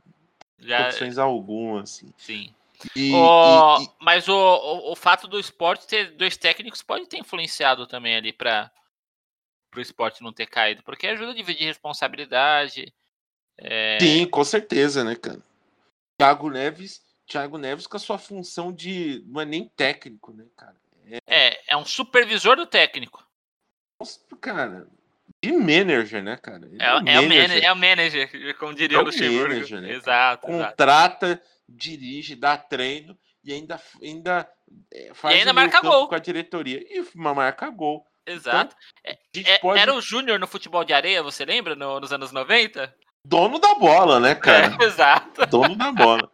Já... 0.58 0.84
condições 0.84 1.18
algumas, 1.18 1.90
assim. 1.90 2.12
Sim. 2.18 2.54
E, 2.96 3.12
o... 3.12 3.78
e, 3.80 3.84
e... 3.84 3.88
Mas 4.00 4.28
o, 4.28 4.34
o, 4.34 4.92
o, 4.92 4.96
fato 4.96 5.28
do 5.28 5.38
esporte 5.38 5.86
ter 5.86 6.10
dois 6.12 6.36
técnicos 6.36 6.82
pode 6.82 7.06
ter 7.06 7.18
influenciado 7.18 7.86
também 7.86 8.16
ali 8.16 8.32
para 8.32 8.70
o 9.76 9.80
esporte 9.80 10.22
não 10.22 10.32
ter 10.32 10.46
caído, 10.46 10.82
porque 10.82 11.06
ajuda 11.06 11.30
a 11.30 11.36
dividir 11.36 11.66
responsabilidade. 11.66 12.92
É... 13.58 13.98
Sim, 14.00 14.26
com 14.26 14.44
certeza, 14.44 15.04
né, 15.04 15.16
cara? 15.16 15.40
Thiago 16.18 16.50
Neves 16.50 17.02
Thiago 17.28 17.58
Neves 17.58 17.86
com 17.86 17.96
a 17.96 18.00
sua 18.00 18.18
função 18.18 18.72
de. 18.72 19.22
Não 19.26 19.42
é 19.42 19.44
nem 19.44 19.68
técnico, 19.76 20.32
né, 20.32 20.46
cara? 20.56 20.74
É, 21.10 21.18
é, 21.26 21.60
é 21.68 21.76
um 21.76 21.84
supervisor 21.84 22.56
do 22.56 22.66
técnico. 22.66 23.22
Nossa, 24.00 24.18
cara. 24.40 24.86
De 25.42 25.52
manager, 25.52 26.22
né, 26.22 26.36
cara? 26.36 26.68
É, 26.80 26.86
é, 26.86 27.20
o 27.20 27.22
manager, 27.22 27.64
é 27.64 27.72
o 27.72 27.76
manager, 27.76 28.58
como 28.58 28.74
diria 28.74 28.96
é 28.96 29.00
o 29.00 29.04
Luxemburgo. 29.04 29.54
Manager, 29.54 29.80
né, 29.80 29.92
exato. 29.92 30.46
Contrata, 30.46 31.26
exato. 31.26 31.42
dirige, 31.68 32.34
dá 32.34 32.56
treino 32.56 33.16
e 33.44 33.52
ainda, 33.52 33.80
ainda 34.02 34.50
é, 34.92 35.12
faz 35.14 35.36
e 35.36 35.38
ainda 35.38 35.52
marca 35.52 35.80
gol 35.80 36.08
com 36.08 36.14
a 36.14 36.18
diretoria. 36.18 36.80
E 36.80 37.06
uma 37.14 37.34
marca 37.34 37.70
gol. 37.70 38.04
Exato. 38.26 38.74
Então, 39.32 39.52
é, 39.52 39.58
pode... 39.58 39.80
Era 39.80 39.94
o 39.94 40.00
Júnior 40.00 40.40
no 40.40 40.46
futebol 40.46 40.84
de 40.84 40.92
areia, 40.92 41.22
você 41.22 41.44
lembra? 41.44 41.76
No, 41.76 42.00
nos 42.00 42.12
anos 42.12 42.32
90? 42.32 42.92
Dono 43.24 43.58
da 43.58 43.74
bola, 43.74 44.20
né, 44.20 44.34
cara? 44.34 44.76
exato. 44.84 45.46
Dono 45.46 45.76
da 45.76 45.92
bola. 45.92 46.30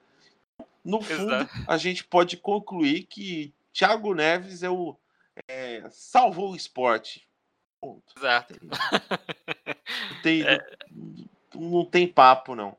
No 0.85 1.01
fundo, 1.01 1.35
Exato. 1.35 1.53
a 1.67 1.77
gente 1.79 2.05
pode 2.05 2.37
concluir 2.37 3.05
que 3.05 3.55
Thiago 3.73 4.15
Neves 4.15 4.63
é 4.63 4.69
o 4.69 4.97
é, 5.49 5.83
salvou 5.91 6.53
o 6.53 6.57
esporte. 6.57 7.27
Ponto. 7.81 8.15
Exato. 8.17 8.55
Não 8.63 10.23
tem, 10.23 10.43
é. 10.47 10.59
não, 11.55 11.71
não, 11.71 11.85
tem 11.85 12.07
papo, 12.07 12.55
não. 12.55 12.77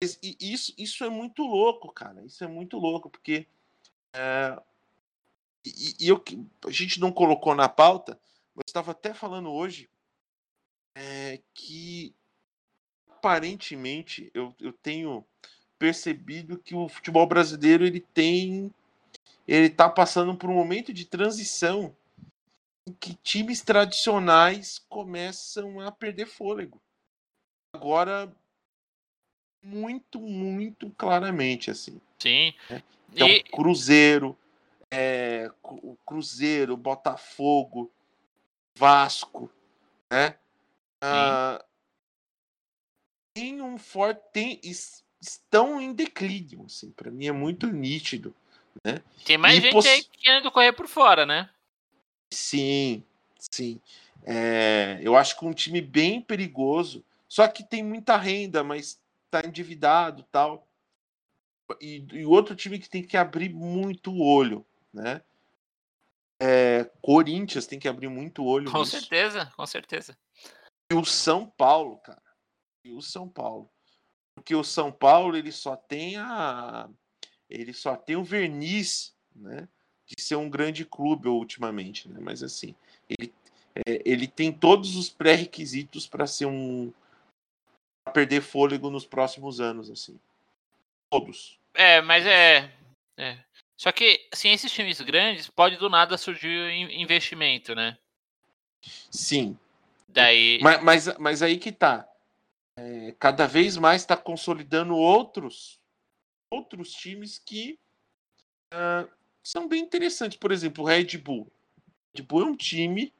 Isso, 0.00 0.72
isso 0.76 1.04
é 1.04 1.08
muito 1.08 1.42
louco, 1.42 1.90
cara. 1.90 2.22
Isso 2.24 2.44
é 2.44 2.46
muito 2.46 2.78
louco, 2.78 3.10
porque 3.10 3.46
é, 4.12 4.60
e, 5.64 5.94
e 6.00 6.08
eu, 6.08 6.22
a 6.66 6.70
gente 6.70 7.00
não 7.00 7.12
colocou 7.12 7.54
na 7.54 7.68
pauta, 7.68 8.18
mas 8.54 8.64
estava 8.66 8.92
até 8.92 9.12
falando 9.12 9.50
hoje 9.50 9.88
é, 10.94 11.40
que 11.54 12.14
aparentemente 13.18 14.30
eu, 14.32 14.54
eu 14.60 14.72
tenho 14.72 15.24
percebido 15.78 16.56
que 16.56 16.74
o 16.74 16.88
futebol 16.88 17.26
brasileiro 17.26 17.84
ele 17.84 18.00
tem 18.00 18.72
ele 19.46 19.66
está 19.66 19.88
passando 19.88 20.36
por 20.36 20.48
um 20.48 20.54
momento 20.54 20.92
de 20.92 21.04
transição 21.04 21.94
em 22.86 22.92
que 22.92 23.14
times 23.14 23.60
tradicionais 23.62 24.78
começam 24.88 25.80
a 25.80 25.90
perder 25.90 26.26
fôlego. 26.26 26.80
Agora 27.74 28.32
muito, 29.62 30.20
muito 30.20 30.90
claramente 30.90 31.70
assim. 31.70 32.00
Sim. 32.18 32.54
Né? 32.70 32.82
Então, 33.12 33.28
e... 33.28 33.42
Cruzeiro, 33.44 34.38
é, 34.90 35.50
o 35.62 35.96
Cruzeiro, 36.06 36.76
Botafogo, 36.76 37.90
Vasco, 38.76 39.50
né? 40.10 40.38
Ah, 41.00 41.64
tem 43.38 43.62
um 43.62 43.78
forte 43.78 44.20
tem 44.32 44.60
estão 45.20 45.80
em 45.80 45.92
declínio, 45.92 46.64
assim, 46.66 46.90
para 46.90 47.10
mim 47.10 47.26
é 47.26 47.32
muito 47.32 47.66
nítido, 47.66 48.34
né? 48.84 49.02
Tem 49.24 49.38
mais 49.38 49.58
e 49.58 49.60
gente 49.62 49.72
poss... 49.72 49.86
aí 49.86 50.04
querendo 50.04 50.50
correr 50.50 50.72
por 50.72 50.86
fora, 50.86 51.24
né? 51.26 51.48
Sim, 52.32 53.02
sim. 53.38 53.80
É, 54.24 54.98
eu 55.02 55.16
acho 55.16 55.38
que 55.38 55.44
um 55.44 55.52
time 55.52 55.80
bem 55.80 56.20
perigoso, 56.20 57.04
só 57.28 57.46
que 57.48 57.62
tem 57.62 57.82
muita 57.82 58.16
renda, 58.16 58.62
mas 58.62 59.00
tá 59.30 59.40
endividado 59.44 60.24
tal. 60.30 60.66
E, 61.80 62.04
e 62.12 62.24
outro 62.24 62.54
time 62.54 62.78
que 62.78 62.88
tem 62.88 63.02
que 63.02 63.16
abrir 63.16 63.50
muito 63.50 64.10
o 64.10 64.22
olho, 64.24 64.64
né? 64.92 65.22
É, 66.40 66.88
Corinthians 67.02 67.66
tem 67.66 67.78
que 67.78 67.88
abrir 67.88 68.08
muito 68.08 68.44
olho 68.44 68.70
Com 68.70 68.80
nisso. 68.80 68.92
certeza, 68.92 69.52
com 69.56 69.66
certeza. 69.66 70.16
E 70.90 70.94
o 70.94 71.04
São 71.04 71.46
Paulo, 71.46 71.98
cara. 71.98 72.27
O 72.92 73.02
São 73.02 73.28
Paulo. 73.28 73.70
Porque 74.34 74.54
o 74.54 74.64
São 74.64 74.92
Paulo, 74.92 75.36
ele 75.36 75.52
só 75.52 75.76
tem 75.76 76.16
a. 76.16 76.88
Ele 77.50 77.72
só 77.72 77.96
tem 77.96 78.16
o 78.16 78.24
verniz, 78.24 79.14
né? 79.34 79.68
De 80.06 80.22
ser 80.22 80.36
um 80.36 80.48
grande 80.48 80.84
clube 80.84 81.28
ultimamente, 81.28 82.08
né? 82.08 82.18
Mas 82.20 82.42
assim, 82.42 82.74
ele, 83.08 83.32
é, 83.74 84.02
ele 84.04 84.26
tem 84.26 84.52
todos 84.52 84.96
os 84.96 85.08
pré-requisitos 85.10 86.06
para 86.06 86.26
ser 86.26 86.46
um. 86.46 86.92
Pra 88.04 88.12
perder 88.12 88.40
fôlego 88.40 88.90
nos 88.90 89.04
próximos 89.04 89.60
anos, 89.60 89.90
assim. 89.90 90.18
Todos. 91.10 91.58
É, 91.74 92.00
mas 92.00 92.26
é, 92.26 92.72
é. 93.16 93.38
Só 93.76 93.92
que, 93.92 94.28
assim, 94.32 94.50
esses 94.50 94.72
times 94.72 95.00
grandes, 95.00 95.48
pode 95.48 95.76
do 95.76 95.88
nada 95.88 96.18
surgir 96.18 96.70
in- 96.70 97.00
investimento, 97.00 97.74
né? 97.74 97.96
Sim. 99.10 99.58
Daí. 100.08 100.58
Mas, 100.62 100.82
mas, 100.82 101.18
mas 101.18 101.42
aí 101.42 101.58
que 101.58 101.70
tá. 101.70 102.08
É, 102.80 103.12
cada 103.18 103.46
vez 103.46 103.76
mais 103.76 104.02
está 104.02 104.16
consolidando 104.16 104.94
outros 104.96 105.80
outros 106.50 106.92
times 106.92 107.38
que 107.38 107.78
ah, 108.70 109.06
são 109.42 109.66
bem 109.68 109.82
interessantes. 109.82 110.38
Por 110.38 110.52
exemplo, 110.52 110.84
o 110.84 110.86
Red 110.86 111.18
Bull. 111.18 111.42
O 111.44 112.16
Red 112.16 112.22
Bull 112.22 112.42
é 112.42 112.44
um 112.46 112.56
time. 112.56 113.12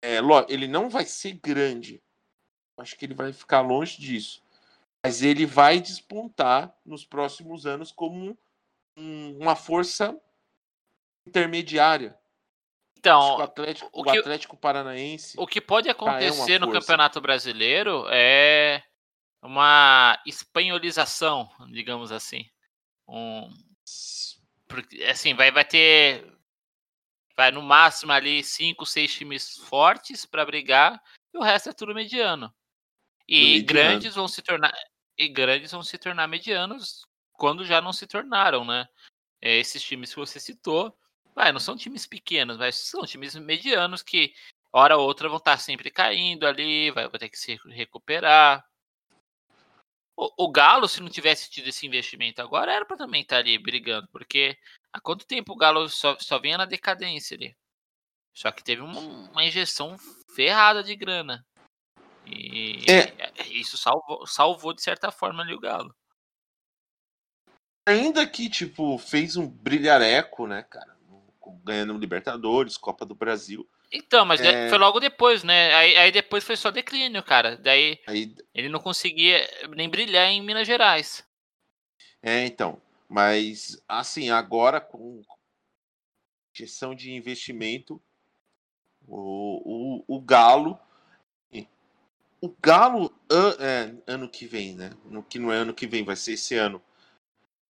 É, 0.00 0.18
ele 0.48 0.66
não 0.68 0.88
vai 0.88 1.04
ser 1.04 1.32
grande. 1.32 2.02
Acho 2.78 2.96
que 2.96 3.04
ele 3.04 3.14
vai 3.14 3.32
ficar 3.32 3.60
longe 3.60 4.00
disso. 4.00 4.42
Mas 5.04 5.20
ele 5.22 5.44
vai 5.46 5.80
despontar 5.80 6.74
nos 6.86 7.04
próximos 7.04 7.66
anos 7.66 7.90
como 7.92 8.36
um- 8.96 9.36
uma 9.38 9.56
força 9.56 10.16
intermediária. 11.26 12.16
Então, 12.98 13.36
o 13.38 13.42
Atlético, 13.42 13.90
o 13.92 14.00
o 14.00 14.04
que- 14.04 14.18
Atlético 14.18 14.56
Paranaense. 14.56 15.34
o 15.38 15.46
que 15.46 15.60
pode 15.60 15.88
é 15.88 15.90
acontecer 15.92 16.58
no. 16.60 16.70
Campeonato 16.70 17.20
Brasileiro 17.20 18.06
é 18.08 18.82
uma 19.42 20.22
espanholização, 20.24 21.50
digamos 21.70 22.12
assim. 22.12 22.48
Um, 23.08 23.52
porque, 24.68 25.02
assim, 25.04 25.34
vai, 25.34 25.50
vai 25.50 25.64
ter. 25.64 26.32
Vai 27.36 27.50
no 27.50 27.62
máximo 27.62 28.12
ali 28.12 28.44
cinco, 28.44 28.86
seis 28.86 29.12
times 29.14 29.56
fortes 29.56 30.24
para 30.24 30.44
brigar 30.44 31.02
e 31.34 31.38
o 31.38 31.42
resto 31.42 31.70
é 31.70 31.72
tudo 31.72 31.94
mediano. 31.94 32.54
E 33.26 33.58
mediano. 33.58 33.66
grandes 33.66 34.14
vão 34.14 34.28
se 34.28 34.42
tornar. 34.42 34.72
E 35.16 35.28
grandes 35.28 35.72
vão 35.72 35.82
se 35.82 35.98
tornar 35.98 36.26
medianos 36.26 37.06
quando 37.32 37.64
já 37.64 37.80
não 37.80 37.92
se 37.92 38.06
tornaram, 38.06 38.64
né? 38.64 38.86
É, 39.40 39.56
Esses 39.56 39.82
times 39.82 40.10
que 40.10 40.20
você 40.20 40.38
citou, 40.38 40.96
vai, 41.34 41.52
não 41.52 41.60
são 41.60 41.76
times 41.76 42.06
pequenos, 42.06 42.56
mas 42.56 42.76
são 42.76 43.04
times 43.04 43.34
medianos 43.34 44.02
que, 44.02 44.34
hora 44.72 44.96
ou 44.96 45.06
outra, 45.06 45.28
vão 45.28 45.38
estar 45.38 45.58
sempre 45.58 45.90
caindo 45.90 46.46
ali, 46.46 46.90
vai, 46.90 47.08
vai 47.08 47.18
ter 47.18 47.28
que 47.28 47.38
se 47.38 47.58
recuperar. 47.66 48.64
O, 50.16 50.44
o 50.44 50.50
Galo, 50.50 50.88
se 50.88 51.00
não 51.00 51.08
tivesse 51.08 51.50
tido 51.50 51.68
esse 51.68 51.86
investimento 51.86 52.42
agora, 52.42 52.72
era 52.72 52.84
para 52.84 52.96
também 52.96 53.22
estar 53.22 53.38
ali 53.38 53.58
brigando, 53.58 54.08
porque 54.12 54.56
há 54.92 55.00
quanto 55.00 55.26
tempo 55.26 55.52
o 55.52 55.56
Galo 55.56 55.88
só, 55.88 56.16
só 56.18 56.38
vinha 56.38 56.58
na 56.58 56.66
decadência 56.66 57.36
ali? 57.36 57.56
Só 58.34 58.50
que 58.50 58.64
teve 58.64 58.82
uma, 58.82 58.98
uma 59.00 59.44
injeção 59.44 59.96
ferrada 60.34 60.82
de 60.82 60.96
grana. 60.96 61.44
E 62.26 62.84
É. 62.90 63.48
isso 63.48 63.76
salvou, 63.76 64.26
salvou, 64.26 64.72
de 64.72 64.82
certa 64.82 65.10
forma, 65.10 65.42
ali 65.42 65.54
o 65.54 65.60
Galo. 65.60 65.94
Ainda 67.86 68.26
que, 68.26 68.48
tipo, 68.48 68.96
fez 68.96 69.36
um 69.36 69.48
brilhareco, 69.48 70.46
né, 70.46 70.62
cara? 70.62 70.96
Ganhando 71.64 71.98
Libertadores, 71.98 72.76
Copa 72.76 73.04
do 73.04 73.14
Brasil. 73.14 73.68
Então, 73.92 74.24
mas 74.24 74.40
É. 74.40 74.68
foi 74.68 74.78
logo 74.78 74.98
depois, 74.98 75.44
né? 75.44 75.74
Aí, 75.74 75.96
aí 75.96 76.10
depois 76.10 76.42
foi 76.42 76.56
só 76.56 76.70
declínio, 76.70 77.22
cara. 77.22 77.56
Daí 77.56 78.00
Aí, 78.06 78.34
ele 78.54 78.68
não 78.68 78.80
conseguia 78.80 79.46
nem 79.76 79.88
brilhar 79.88 80.28
em 80.28 80.40
Minas 80.42 80.66
Gerais. 80.66 81.26
é, 82.22 82.46
então. 82.46 82.80
Mas, 83.08 83.78
assim, 83.86 84.30
agora 84.30 84.80
com 84.80 85.22
injeção 86.54 86.94
de 86.94 87.12
investimento, 87.12 88.02
o, 89.06 90.02
o, 90.08 90.16
o 90.16 90.20
Galo. 90.20 90.78
O 92.40 92.48
Galo, 92.60 93.14
an- 93.30 93.56
é, 93.60 94.12
ano 94.12 94.28
que 94.28 94.46
vem, 94.46 94.74
né? 94.74 94.90
No 95.04 95.22
que 95.22 95.38
não 95.38 95.52
é 95.52 95.56
ano 95.58 95.72
que 95.72 95.86
vem, 95.86 96.02
vai 96.04 96.16
ser 96.16 96.32
esse 96.32 96.56
ano. 96.56 96.82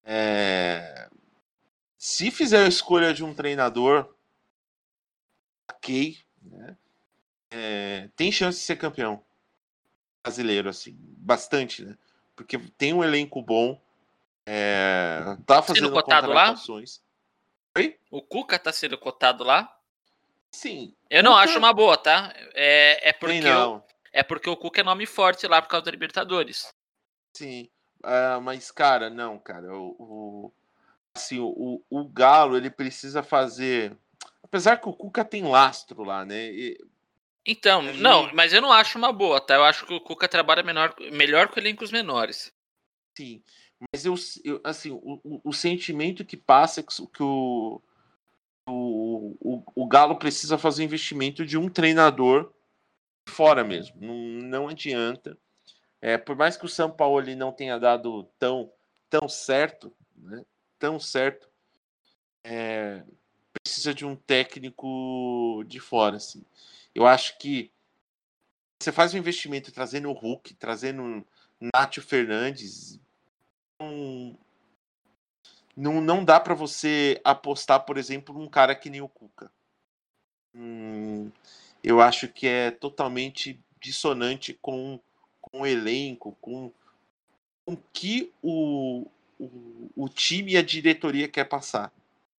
É, 0.04 1.10
se 1.98 2.32
fizer 2.32 2.64
a 2.64 2.70
escolha 2.70 3.14
de 3.14 3.22
um 3.22 3.34
treinador, 3.34 4.16
ok, 5.72 6.18
né? 6.42 6.78
É, 7.50 8.10
tem 8.16 8.32
chance 8.32 8.60
de 8.60 8.66
ser 8.66 8.78
campeão 8.78 9.24
brasileiro, 10.24 10.70
assim, 10.70 10.96
bastante, 11.00 11.84
né? 11.84 11.98
Porque 12.36 12.58
tem 12.78 12.94
um 12.94 13.04
elenco 13.04 13.42
bom, 13.42 13.80
é, 14.46 15.38
tá 15.46 15.62
fazendo 15.62 15.92
cotado 15.92 16.28
lá? 16.30 16.46
contratações. 16.46 17.02
O 18.10 18.22
Cuca 18.22 18.60
tá 18.60 18.72
sendo 18.72 18.98
cotado 18.98 19.44
lá. 19.44 19.78
Sim, 20.52 20.94
Eu 21.10 21.24
não 21.24 21.32
Cuca- 21.32 21.44
acho 21.44 21.58
uma 21.58 21.74
boa, 21.74 21.98
tá? 21.98 22.34
É, 22.54 23.10
é, 23.10 23.14
porque 23.14 23.42
não. 23.42 23.84
é 24.12 24.22
porque 24.24 24.50
o 24.50 24.58
Cuca 24.58 24.82
é 24.82 24.84
nome 24.84 25.06
forte 25.06 25.48
lá 25.48 25.62
por 25.62 25.70
causa 25.70 25.86
da 25.86 25.92
Libertadores. 25.92 26.74
Sim, 27.36 27.70
Ah, 28.04 28.40
mas 28.42 28.72
cara, 28.72 29.10
não, 29.10 29.38
cara, 29.38 29.74
o, 29.78 29.96
o- 30.00 30.54
assim, 31.14 31.40
o, 31.40 31.82
o 31.90 32.06
Galo 32.10 32.58
ele 32.58 32.70
precisa 32.70 33.22
fazer, 33.22 33.96
apesar 34.44 34.78
que 34.78 34.88
o 34.90 34.94
Cuca 34.94 35.24
tem 35.26 35.44
lastro 35.44 36.04
lá, 36.04 36.26
né? 36.26 36.52
e- 36.52 36.78
Então, 37.46 37.84
Ele- 37.84 38.02
não, 38.02 38.32
mas 38.34 38.54
eu 38.54 38.62
não 38.62 38.72
acho 38.72 38.98
uma 38.98 39.12
boa, 39.12 39.42
tá? 39.42 39.56
Eu 39.56 39.64
acho 39.64 39.86
que 39.86 39.94
o 39.94 40.02
Cuca 40.02 40.28
trabalha 40.28 40.62
menor, 40.64 40.96
melhor 41.12 41.48
com 41.50 41.60
elencos 41.60 41.92
menores. 41.92 42.54
sim, 43.18 43.44
mas 43.92 44.06
eu, 44.06 44.16
eu 44.44 44.62
assim, 44.64 44.92
o, 44.92 45.20
o, 45.24 45.42
o 45.46 45.54
sentimento 45.54 46.24
que 46.24 46.38
passa 46.38 46.80
é 46.80 46.84
que, 46.84 47.02
o- 47.02 47.08
que 47.08 47.24
o, 47.24 47.82
o, 48.68 49.38
o, 49.40 49.64
o 49.76 49.88
Galo 49.88 50.18
precisa 50.18 50.58
fazer 50.58 50.84
investimento 50.84 51.46
de 51.46 51.58
um 51.58 51.68
treinador 51.70 52.54
fora 53.28 53.64
mesmo, 53.64 54.00
não, 54.00 54.16
não 54.16 54.68
adianta. 54.70 55.38
É, 56.00 56.18
por 56.18 56.36
mais 56.36 56.58
que 56.58 56.66
o 56.66 56.70
São 56.70 56.90
Paulo 56.92 57.20
ele 57.20 57.36
não 57.36 57.52
tenha 57.52 57.78
dado 57.80 58.24
tão, 58.40 58.72
tão 59.10 59.28
certo, 59.30 59.94
né? 60.16 60.44
Tão 60.80 61.00
certo, 61.00 61.48
é, 62.44 63.04
precisa 63.52 63.94
de 63.94 64.06
um 64.06 64.16
técnico 64.16 65.64
de 65.68 65.80
fora, 65.80 66.18
assim. 66.18 66.44
Eu 66.94 67.06
acho 67.06 67.38
que 67.38 67.72
você 68.80 68.92
faz 68.92 69.14
um 69.14 69.18
investimento 69.18 69.72
trazendo 69.72 70.10
o 70.10 70.14
Hulk, 70.14 70.54
trazendo 70.56 71.26
Nátio 71.74 72.02
Fernandes, 72.02 73.00
não, 73.80 74.38
não, 75.76 76.02
não 76.02 76.26
dá 76.26 76.40
para 76.40 76.56
você 76.56 77.22
apostar, 77.24 77.86
por 77.86 77.98
exemplo, 77.98 78.34
num 78.34 78.50
cara 78.50 78.76
que 78.76 78.90
nem 78.90 79.02
o 79.02 79.08
Cuca. 79.08 79.52
Hum, 80.54 81.32
eu 81.84 82.02
acho 82.02 82.28
que 82.28 82.48
é 82.48 82.72
totalmente 82.72 83.60
dissonante 83.80 84.54
com, 84.62 85.00
com 85.40 85.62
o 85.62 85.66
elenco, 85.66 86.38
com 86.42 86.72
com 87.66 87.74
o 87.74 87.84
que 87.94 88.32
o, 88.42 89.08
o, 89.40 89.90
o 89.96 90.10
time 90.10 90.54
e 90.54 90.58
a 90.58 90.62
diretoria 90.62 91.28
quer 91.28 91.46
passar. 91.46 91.92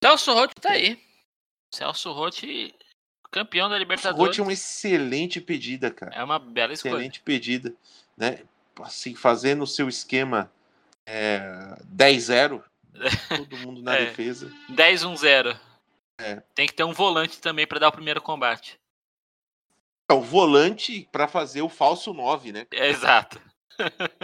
Celso 0.02 0.32
Rotti 0.34 0.54
tá 0.60 0.72
aí. 0.72 1.00
Celso 1.72 2.12
Rotti, 2.12 2.74
campeão 3.30 3.68
da 3.68 3.78
Libertadores. 3.78 4.26
Rote 4.26 4.40
é 4.40 4.42
uma 4.42 4.52
excelente 4.52 5.40
pedida, 5.40 5.90
cara. 5.90 6.12
É 6.14 6.24
uma 6.24 6.38
bela 6.38 6.72
escolha. 6.72 6.94
Excelente 6.94 7.20
pedida, 7.20 7.72
né? 8.16 8.40
Assim, 8.80 9.14
fazendo 9.14 9.62
o 9.62 9.66
seu 9.66 9.88
esquema 9.88 10.50
é, 11.06 11.40
10-0, 11.94 12.62
todo 13.36 13.56
mundo 13.58 13.80
na 13.82 13.94
É. 13.96 14.06
defesa. 14.06 14.50
10-1-0. 14.70 15.58
É. 16.18 16.42
Tem 16.54 16.66
que 16.66 16.74
ter 16.74 16.84
um 16.84 16.92
volante 16.92 17.40
também 17.40 17.66
pra 17.66 17.78
dar 17.78 17.88
o 17.88 17.92
primeiro 17.92 18.20
combate. 18.20 18.78
É 20.10 20.14
o 20.14 20.20
volante 20.20 21.08
para 21.12 21.28
fazer 21.28 21.62
o 21.62 21.68
falso 21.68 22.12
9, 22.12 22.52
né? 22.52 22.66
É, 22.72 22.88
exato. 22.88 23.40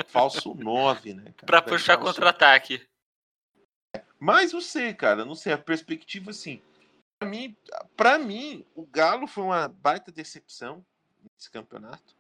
Falso 0.09 0.55
9, 0.55 1.15
né? 1.15 1.33
Vai 1.45 1.63
puxar 1.63 1.97
contra-ataque. 1.97 2.83
Mas 4.19 4.53
não 4.53 4.61
sei, 4.61 4.95
cara, 4.95 5.25
não 5.25 5.35
sei 5.35 5.53
a 5.53 5.59
perspectiva 5.59 6.31
assim. 6.31 6.63
Pra 7.19 7.29
mim, 7.29 7.57
pra 7.97 8.19
mim, 8.19 8.65
o 8.75 8.87
Galo 8.87 9.27
foi 9.27 9.45
uma 9.45 9.69
baita 9.69 10.13
decepção 10.13 10.85
nesse 11.35 11.51
campeonato. 11.51 12.17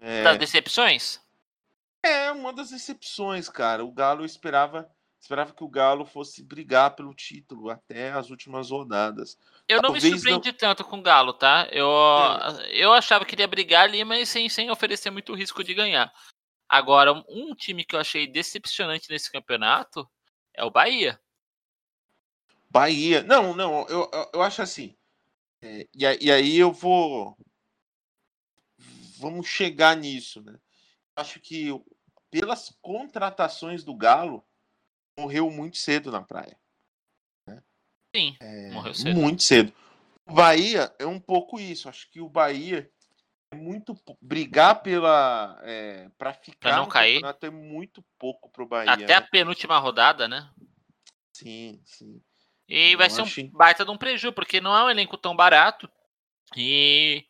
É, 0.00 0.22
Das 0.22 0.38
decepções? 0.38 1.20
é 2.04 2.30
uma 2.30 2.52
das 2.52 2.70
decepções, 2.70 3.48
cara. 3.48 3.84
O 3.84 3.90
Galo 3.90 4.24
esperava, 4.24 4.88
esperava 5.20 5.52
que 5.54 5.64
o 5.64 5.68
Galo 5.68 6.04
fosse 6.04 6.42
brigar 6.42 6.94
pelo 6.94 7.14
título 7.14 7.70
até 7.70 8.12
as 8.12 8.28
últimas 8.30 8.70
rodadas. 8.70 9.38
Eu 9.66 9.80
não 9.80 9.90
me 9.90 10.00
Talvez 10.00 10.20
surpreendi 10.20 10.52
tanto 10.52 10.84
com 10.84 10.98
o 10.98 11.02
Galo, 11.02 11.32
tá? 11.32 11.66
Eu, 11.72 11.88
eu 12.70 12.92
achava 12.92 13.24
que 13.24 13.34
ele 13.34 13.42
ia 13.42 13.48
brigar 13.48 13.84
ali, 13.84 14.04
mas 14.04 14.28
sem, 14.28 14.48
sem 14.48 14.70
oferecer 14.70 15.10
muito 15.10 15.34
risco 15.34 15.64
de 15.64 15.72
ganhar. 15.72 16.12
Agora, 16.68 17.12
um 17.28 17.54
time 17.54 17.84
que 17.84 17.96
eu 17.96 18.00
achei 18.00 18.26
decepcionante 18.26 19.08
nesse 19.10 19.32
campeonato 19.32 20.08
é 20.54 20.64
o 20.64 20.70
Bahia. 20.70 21.20
Bahia. 22.70 23.22
Não, 23.22 23.54
não, 23.54 23.86
eu, 23.88 24.10
eu, 24.32 24.42
acho 24.42 24.62
assim. 24.62 24.96
É, 25.62 25.88
e, 25.94 26.26
e 26.26 26.32
aí 26.32 26.56
eu 26.56 26.72
vou. 26.72 27.36
Vamos 29.18 29.46
chegar 29.46 29.96
nisso, 29.96 30.42
né? 30.42 30.58
Acho 31.16 31.40
que 31.40 31.70
pelas 32.30 32.76
contratações 32.82 33.84
do 33.84 33.94
Galo, 33.94 34.44
morreu 35.16 35.48
muito 35.50 35.76
cedo 35.76 36.10
na 36.10 36.20
praia. 36.20 36.58
Né? 37.46 37.62
Sim, 38.14 38.36
é, 38.40 38.70
morreu 38.72 38.92
cedo. 38.92 39.20
Muito 39.20 39.42
cedo. 39.44 39.72
O 40.26 40.32
Bahia 40.32 40.92
é 40.98 41.06
um 41.06 41.20
pouco 41.20 41.60
isso. 41.60 41.88
Acho 41.88 42.10
que 42.10 42.20
o 42.20 42.28
Bahia 42.28 42.90
muito 43.54 43.96
brigar 44.20 44.82
pela 44.82 45.58
é, 45.62 46.08
para 46.18 46.32
ficar 46.34 46.70
pra 46.70 46.76
não 46.76 46.86
cair 46.86 47.22
é 47.42 47.50
muito 47.50 48.04
pouco 48.18 48.50
pro 48.50 48.66
Bahia. 48.66 48.92
Até 48.92 49.06
né? 49.06 49.14
a 49.14 49.22
penúltima 49.22 49.78
rodada, 49.78 50.28
né? 50.28 50.50
Sim, 51.32 51.80
sim. 51.84 52.20
E 52.68 52.96
vai 52.96 53.10
ser 53.10 53.22
um 53.22 53.50
baita 53.50 53.84
de 53.84 53.90
um 53.90 53.96
prejuízo, 53.96 54.32
porque 54.32 54.60
não 54.60 54.74
é 54.74 54.84
um 54.84 54.90
elenco 54.90 55.16
tão 55.18 55.36
barato. 55.36 55.90
E 56.56 57.26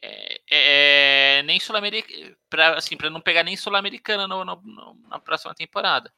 é, 0.00 0.40
é, 0.50 1.38
é 1.38 1.42
nem 1.42 1.60
sul-americana, 1.60 2.36
para 2.48 2.78
assim, 2.78 2.96
não 3.10 3.20
pegar 3.20 3.42
nem 3.42 3.56
sul-americana 3.56 4.26
na 4.26 5.18
próxima 5.20 5.54
temporada. 5.54 6.12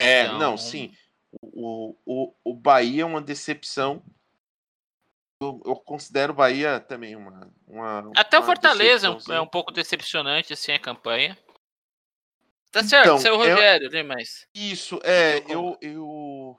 É, 0.00 0.24
então... 0.24 0.38
não, 0.38 0.58
sim. 0.58 0.94
O, 1.40 1.96
o, 2.04 2.34
o 2.44 2.54
Bahia 2.54 3.02
é 3.02 3.06
uma 3.06 3.20
decepção. 3.20 4.02
Eu, 5.42 5.62
eu 5.64 5.76
considero 5.76 6.32
o 6.32 6.36
Bahia 6.36 6.78
também 6.80 7.16
uma. 7.16 7.50
uma 7.66 8.10
Até 8.16 8.38
uma 8.38 8.44
o 8.44 8.46
Fortaleza 8.46 9.16
é 9.30 9.40
um 9.40 9.46
pouco 9.46 9.72
decepcionante 9.72 10.52
assim 10.52 10.72
a 10.72 10.78
campanha. 10.78 11.36
Tá 12.70 12.82
certo, 12.82 13.04
então, 13.04 13.18
seu 13.18 13.36
Rogério, 13.36 13.90
tem 13.90 14.02
mais. 14.02 14.48
Isso, 14.54 14.98
é, 15.04 15.44
eu, 15.46 15.76
eu 15.82 16.56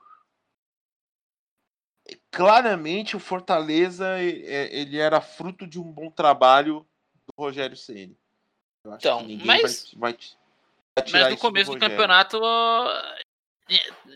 claramente 2.30 3.16
o 3.16 3.20
Fortaleza 3.20 4.20
ele 4.20 4.98
era 4.98 5.20
fruto 5.20 5.66
de 5.66 5.80
um 5.80 5.90
bom 5.90 6.10
trabalho 6.10 6.86
do 7.26 7.34
Rogério 7.36 7.76
Ceni. 7.76 8.16
Então, 8.86 9.26
mas, 9.44 9.92
vai, 9.94 10.12
vai, 10.12 10.18
vai 11.10 11.22
mas 11.22 11.30
no 11.32 11.38
começo 11.38 11.70
do, 11.70 11.78
do 11.78 11.80
campeonato, 11.80 12.38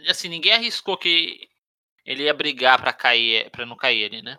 assim, 0.08 0.28
ninguém 0.28 0.52
arriscou 0.52 0.96
que 0.96 1.48
ele 2.04 2.24
ia 2.24 2.34
brigar 2.34 2.80
para 2.80 2.92
cair, 2.92 3.50
para 3.50 3.66
não 3.66 3.76
cair 3.76 4.02
ele, 4.02 4.22
né? 4.22 4.38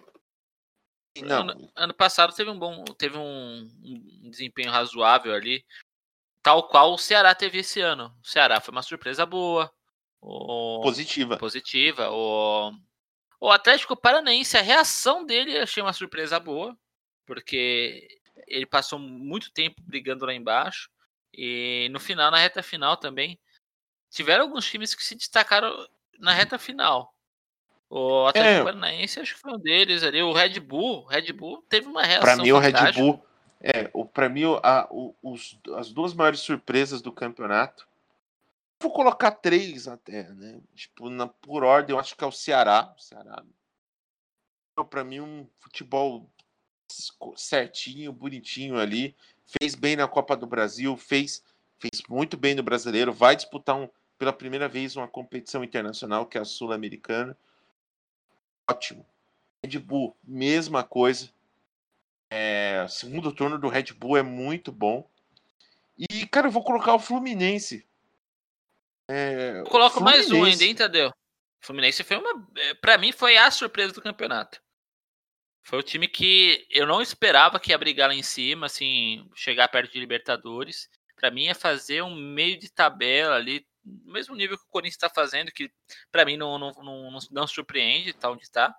Não. 1.17 1.41
Ano, 1.41 1.71
ano, 1.75 1.93
passado 1.93 2.33
teve 2.33 2.49
um 2.49 2.57
bom, 2.57 2.83
teve 2.97 3.17
um, 3.17 3.67
um, 3.83 4.29
desempenho 4.29 4.71
razoável 4.71 5.33
ali, 5.33 5.65
tal 6.41 6.67
qual 6.67 6.93
o 6.93 6.97
Ceará 6.97 7.33
teve 7.35 7.59
esse 7.59 7.81
ano. 7.81 8.15
O 8.23 8.27
Ceará 8.27 8.61
foi 8.61 8.71
uma 8.71 8.83
surpresa 8.83 9.25
boa, 9.25 9.71
o, 10.21 10.81
positiva, 10.81 11.37
positiva. 11.37 12.09
O 12.11 12.71
o 13.39 13.49
Atlético 13.49 13.95
Paranaense, 13.95 14.57
a 14.57 14.61
reação 14.61 15.25
dele 15.25 15.57
eu 15.57 15.63
achei 15.63 15.81
uma 15.81 15.93
surpresa 15.93 16.39
boa, 16.39 16.77
porque 17.25 18.19
ele 18.47 18.65
passou 18.65 18.99
muito 18.99 19.51
tempo 19.51 19.81
brigando 19.81 20.25
lá 20.25 20.33
embaixo. 20.33 20.89
E 21.33 21.87
no 21.91 21.99
final, 21.99 22.29
na 22.31 22.37
reta 22.37 22.61
final 22.61 22.97
também, 22.97 23.39
tiveram 24.09 24.43
alguns 24.43 24.69
times 24.69 24.93
que 24.93 25.03
se 25.03 25.15
destacaram 25.15 25.87
na 26.19 26.33
reta 26.33 26.59
final. 26.59 27.13
O 27.89 28.27
Atlético 28.27 28.61
é. 28.61 28.63
Paranaense 28.63 29.19
acho 29.19 29.35
que 29.35 29.41
foi 29.41 29.53
um 29.53 29.59
deles 29.59 30.03
ali. 30.03 30.21
O 30.21 30.31
Red 30.31 30.59
Bull, 30.59 31.05
Red 31.05 31.33
Bull 31.33 31.63
teve 31.67 31.87
uma 31.87 32.03
reação. 32.03 32.21
Para 32.21 32.35
mim, 32.37 32.51
o 32.51 32.59
Red 32.59 32.91
Bull, 32.93 33.23
é, 33.59 33.89
para 34.13 34.29
mim, 34.29 34.43
a, 34.61 34.87
os, 35.23 35.59
as 35.75 35.91
duas 35.91 36.13
maiores 36.13 36.39
surpresas 36.41 37.01
do 37.01 37.11
campeonato 37.11 37.89
Vou 38.81 38.93
colocar 38.93 39.31
três 39.31 39.89
até, 39.89 40.29
né? 40.29 40.61
Tipo, 40.73 41.09
na, 41.09 41.27
por 41.27 41.63
ordem, 41.65 41.93
eu 41.93 41.99
acho 41.99 42.15
que 42.15 42.23
é 42.23 42.27
o 42.27 42.31
Ceará. 42.31 42.93
O 42.97 43.01
Ceará. 43.01 43.43
Para 44.89 45.03
mim, 45.03 45.19
um 45.19 45.47
futebol 45.59 46.29
certinho, 47.35 48.13
bonitinho 48.13 48.79
ali. 48.79 49.13
Fez 49.45 49.75
bem 49.75 49.97
na 49.97 50.07
Copa 50.07 50.37
do 50.37 50.47
Brasil, 50.47 50.95
fez, 50.95 51.43
fez 51.77 52.01
muito 52.07 52.37
bem 52.37 52.55
no 52.55 52.63
brasileiro. 52.63 53.11
Vai 53.11 53.35
disputar 53.35 53.75
um, 53.75 53.89
pela 54.17 54.31
primeira 54.31 54.69
vez 54.69 54.95
uma 54.95 55.07
competição 55.07 55.61
internacional, 55.61 56.25
que 56.25 56.37
é 56.37 56.41
a 56.41 56.45
Sul-Americana. 56.45 57.37
Ótimo. 58.69 59.05
Red 59.63 59.79
Bull, 59.79 60.15
mesma 60.23 60.83
coisa. 60.83 61.29
É, 62.29 62.85
segundo 62.87 63.31
turno 63.31 63.57
do 63.57 63.67
Red 63.67 63.93
Bull 63.93 64.17
é 64.17 64.21
muito 64.21 64.71
bom. 64.71 65.09
E, 65.97 66.25
cara, 66.27 66.47
eu 66.47 66.51
vou 66.51 66.63
colocar 66.63 66.93
o 66.93 66.99
Fluminense. 66.99 67.85
É, 69.07 69.63
Coloco 69.67 69.97
Fluminense. 69.97 70.29
mais 70.29 70.41
um 70.41 70.45
ainda, 70.45 70.63
hein, 70.63 70.75
Tadeu? 70.75 71.09
O 71.09 71.65
Fluminense 71.65 72.03
foi 72.03 72.17
uma. 72.17 72.47
É, 72.57 72.73
para 72.75 72.97
mim, 72.97 73.11
foi 73.11 73.35
a 73.37 73.49
surpresa 73.49 73.91
do 73.93 74.01
campeonato. 74.01 74.61
Foi 75.61 75.79
o 75.79 75.83
time 75.83 76.07
que 76.07 76.65
eu 76.69 76.87
não 76.87 77.01
esperava 77.01 77.59
que 77.59 77.71
ia 77.71 77.77
brigar 77.77 78.09
lá 78.09 78.15
em 78.15 78.23
cima, 78.23 78.67
assim, 78.67 79.29
chegar 79.35 79.67
perto 79.67 79.91
de 79.91 79.99
Libertadores. 79.99 80.89
Para 81.15 81.31
mim 81.31 81.47
é 81.47 81.53
fazer 81.53 82.01
um 82.01 82.15
meio 82.15 82.57
de 82.57 82.71
tabela 82.71 83.35
ali, 83.35 83.65
no 84.05 84.13
mesmo 84.13 84.35
nível 84.35 84.57
que 84.57 84.63
o 84.63 84.69
Corinthians 84.69 84.95
está 84.95 85.09
fazendo, 85.09 85.51
que 85.51 85.71
para 86.11 86.25
mim 86.25 86.37
não, 86.37 86.57
não, 86.57 86.71
não, 86.71 87.19
não, 87.31 87.47
surpreende, 87.47 88.13
tá 88.13 88.29
onde 88.29 88.43
está. 88.43 88.75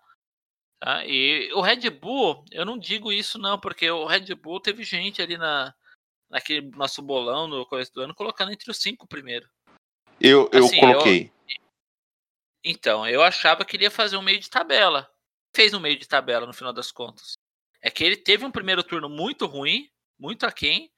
Tá? 0.78 1.04
E 1.06 1.52
o 1.52 1.60
Red 1.60 1.90
Bull, 1.90 2.44
eu 2.50 2.64
não 2.64 2.78
digo 2.78 3.12
isso 3.12 3.38
não, 3.38 3.58
porque 3.58 3.90
o 3.90 4.06
Red 4.06 4.34
Bull 4.34 4.60
teve 4.60 4.82
gente 4.82 5.20
ali 5.20 5.36
na, 5.36 5.74
naquele 6.30 6.70
nosso 6.70 7.02
bolão 7.02 7.46
no 7.48 7.66
começo 7.66 7.92
do 7.92 8.00
ano 8.00 8.14
colocando 8.14 8.52
entre 8.52 8.70
os 8.70 8.78
cinco 8.78 9.06
primeiro. 9.06 9.48
Eu, 10.20 10.48
eu 10.52 10.64
assim, 10.64 10.80
coloquei. 10.80 11.32
Eu... 11.48 11.60
Então, 12.62 13.06
eu 13.06 13.22
achava 13.22 13.64
que 13.64 13.76
ele 13.76 13.84
ia 13.84 13.90
fazer 13.90 14.16
um 14.16 14.22
meio 14.22 14.38
de 14.38 14.50
tabela. 14.50 15.10
Fez 15.54 15.74
um 15.74 15.80
meio 15.80 15.98
de 15.98 16.06
tabela 16.06 16.46
no 16.46 16.52
final 16.52 16.72
das 16.72 16.92
contas. 16.92 17.34
É 17.82 17.90
que 17.90 18.04
ele 18.04 18.16
teve 18.16 18.44
um 18.44 18.50
primeiro 18.50 18.84
turno 18.84 19.08
muito 19.08 19.46
ruim, 19.46 19.90
muito 20.18 20.44
aquém, 20.44 20.92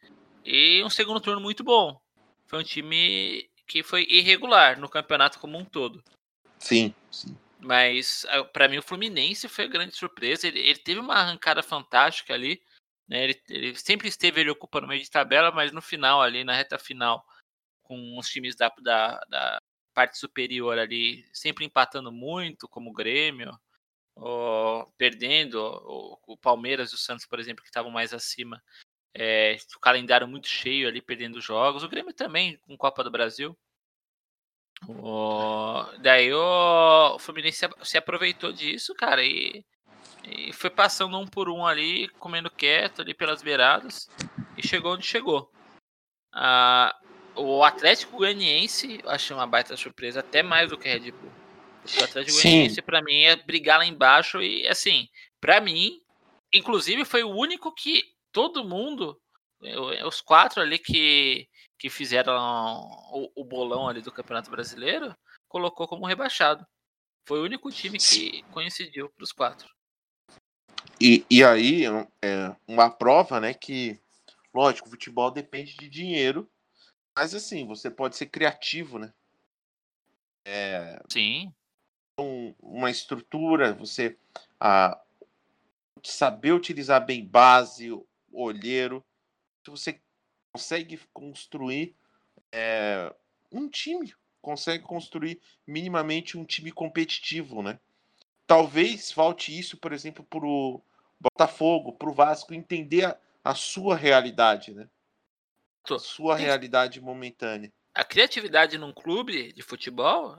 e 0.45 0.83
um 0.83 0.91
segundo 0.91 1.21
turno 1.21 1.41
muito 1.41 1.63
bom. 1.63 2.01
Foi 2.47 2.59
um 2.59 2.65
time 2.65 3.49
que 3.73 3.83
foi 3.83 4.07
irregular 4.11 4.79
no 4.79 4.87
campeonato 4.87 5.39
como 5.39 5.57
um 5.57 5.65
todo. 5.65 6.05
Sim, 6.59 6.95
sim. 7.11 7.35
Mas 7.59 8.27
para 8.53 8.69
mim 8.69 8.77
o 8.77 8.83
Fluminense 8.83 9.49
foi 9.49 9.65
a 9.65 9.69
grande 9.69 9.97
surpresa. 9.97 10.47
Ele, 10.47 10.61
ele 10.61 10.79
teve 10.79 11.01
uma 11.01 11.15
arrancada 11.15 11.63
fantástica 11.63 12.35
ali. 12.35 12.63
Né? 13.09 13.25
Ele, 13.25 13.43
ele, 13.49 13.75
sempre 13.77 14.09
esteve 14.09 14.43
ele 14.43 14.51
ocupando 14.51 14.87
meio 14.87 15.03
de 15.03 15.11
tabela, 15.11 15.51
mas 15.51 15.73
no 15.73 15.81
final 15.81 16.21
ali, 16.21 16.45
na 16.45 16.55
reta 16.55 16.79
final, 16.79 17.25
com 17.83 18.19
os 18.19 18.29
times 18.29 18.55
da, 18.55 18.71
da, 18.83 19.19
da 19.31 19.59
parte 19.95 20.19
superior 20.19 20.79
ali 20.79 21.25
sempre 21.33 21.65
empatando 21.65 22.13
muito, 22.13 22.69
como 22.69 22.91
o 22.91 22.95
Grêmio, 22.95 23.59
ou 24.15 24.93
perdendo, 24.99 25.55
ou, 25.55 26.21
o 26.27 26.37
Palmeiras 26.37 26.93
e 26.93 26.95
o 26.95 26.99
Santos, 26.99 27.25
por 27.25 27.41
exemplo, 27.41 27.63
que 27.63 27.71
estavam 27.71 27.91
mais 27.91 28.13
acima, 28.13 28.63
é, 29.15 29.57
o 29.77 29.81
calendário 29.81 30.27
muito 30.27 30.49
cheio 30.49 30.89
ali, 30.89 31.01
perdendo 31.01 31.41
jogos. 31.41 31.83
O 31.83 31.89
Grêmio 31.89 32.15
também, 32.15 32.59
com 32.67 32.77
Copa 32.77 33.05
do 33.05 33.11
Brasil. 33.11 33.57
O, 34.89 35.85
daí 36.01 36.33
o, 36.33 37.15
o 37.15 37.19
Fluminense 37.19 37.69
se, 37.83 37.99
aproveitou 37.99 38.53
disso, 38.53 38.95
cara, 38.95 39.23
e, 39.25 39.65
e 40.25 40.53
foi 40.53 40.71
passando 40.71 41.19
um 41.19 41.27
por 41.27 41.49
um 41.49 41.65
ali, 41.65 42.09
comendo 42.19 42.51
quieto 42.51 43.03
ali 43.03 43.15
pelas 43.15 43.43
beiradas, 43.43 44.09
e 44.57 44.67
chegou 44.67 44.95
onde 44.95 45.07
chegou. 45.07 45.53
Ah, 46.33 46.97
o 47.37 47.63
Atlético 47.63 48.17
Goianiense, 48.17 49.01
achei 49.07 49.37
uma 49.37 49.47
baita 49.47 49.77
surpresa, 49.77 50.21
até 50.21 50.43
mais 50.43 50.71
do 50.71 50.79
que 50.79 50.89
Red 50.89 51.13
Bull. 51.13 51.33
O 52.01 52.05
Atlético 52.05 52.39
Sim. 52.39 52.51
Goianiense, 52.51 52.83
pra 52.83 53.03
mim, 53.03 53.23
é 53.23 53.37
brigar 53.37 53.79
lá 53.79 53.87
embaixo 53.87 54.43
e, 54.43 54.67
assim, 54.67 55.09
para 55.41 55.61
mim, 55.61 56.01
inclusive, 56.53 57.05
foi 57.05 57.23
o 57.23 57.31
único 57.31 57.73
que 57.73 58.03
todo 58.33 58.65
mundo, 58.65 59.21
os 60.07 60.21
quatro 60.21 60.61
ali 60.61 60.79
que, 60.79 61.49
que 61.79 61.89
fizeram 61.89 62.35
o, 63.13 63.31
o 63.37 63.45
bolão 63.45 63.89
ali 63.89 64.01
do 64.01 64.13
Campeonato 64.13 64.51
Brasileiro, 64.51 65.15
colocou 65.49 65.87
como 65.87 66.07
rebaixado. 66.07 66.67
Foi 67.27 67.41
o 67.41 67.45
único 67.45 67.71
time 67.71 67.99
que 67.99 68.43
coincidiu 68.51 69.09
para 69.11 69.23
os 69.23 69.33
quatro. 69.33 69.69
E, 71.01 71.25
e 71.31 71.45
aí, 71.45 71.85
é 72.23 72.57
uma 72.67 72.91
prova, 72.91 73.39
né, 73.41 73.55
que, 73.55 74.01
lógico, 74.53 74.89
o 74.89 74.91
futebol 74.91 75.31
depende 75.31 75.77
de 75.77 75.89
dinheiro 75.89 76.49
mas 77.15 77.35
assim, 77.35 77.67
você 77.67 77.91
pode 77.91 78.17
ser 78.17 78.27
criativo, 78.27 78.99
né? 78.99 79.13
É, 80.45 81.01
Sim. 81.11 81.53
Um, 82.19 82.55
uma 82.59 82.91
estrutura, 82.91 83.75
você 83.75 84.17
a, 84.59 85.01
saber 86.03 86.53
utilizar 86.53 87.05
bem 87.05 87.25
base, 87.25 87.91
olheiro, 88.33 89.05
você 89.67 90.01
consegue 90.53 91.01
construir 91.13 91.95
é, 92.51 93.15
um 93.51 93.69
time, 93.69 94.15
consegue 94.41 94.85
construir 94.85 95.41
minimamente 95.67 96.37
um 96.37 96.45
time 96.45 96.73
competitivo, 96.73 97.63
né? 97.63 97.79
Talvez 98.47 99.13
falte 99.13 99.57
isso, 99.57 99.77
por 99.77 99.93
exemplo, 99.93 100.25
para 100.25 100.45
o 100.45 100.83
Botafogo, 101.21 101.93
para 101.93 102.11
o 102.11 102.15
Vasco 102.15 102.53
entender 102.53 103.05
a, 103.05 103.19
a 103.45 103.55
sua 103.55 103.97
realidade, 103.97 104.75
né? 104.75 104.89
sua 105.99 106.37
realidade 106.37 107.01
momentânea. 107.01 107.73
A 107.95 108.05
criatividade 108.05 108.79
num 108.79 108.93
clube 108.93 109.53
de 109.53 109.63
futebol 109.63 110.37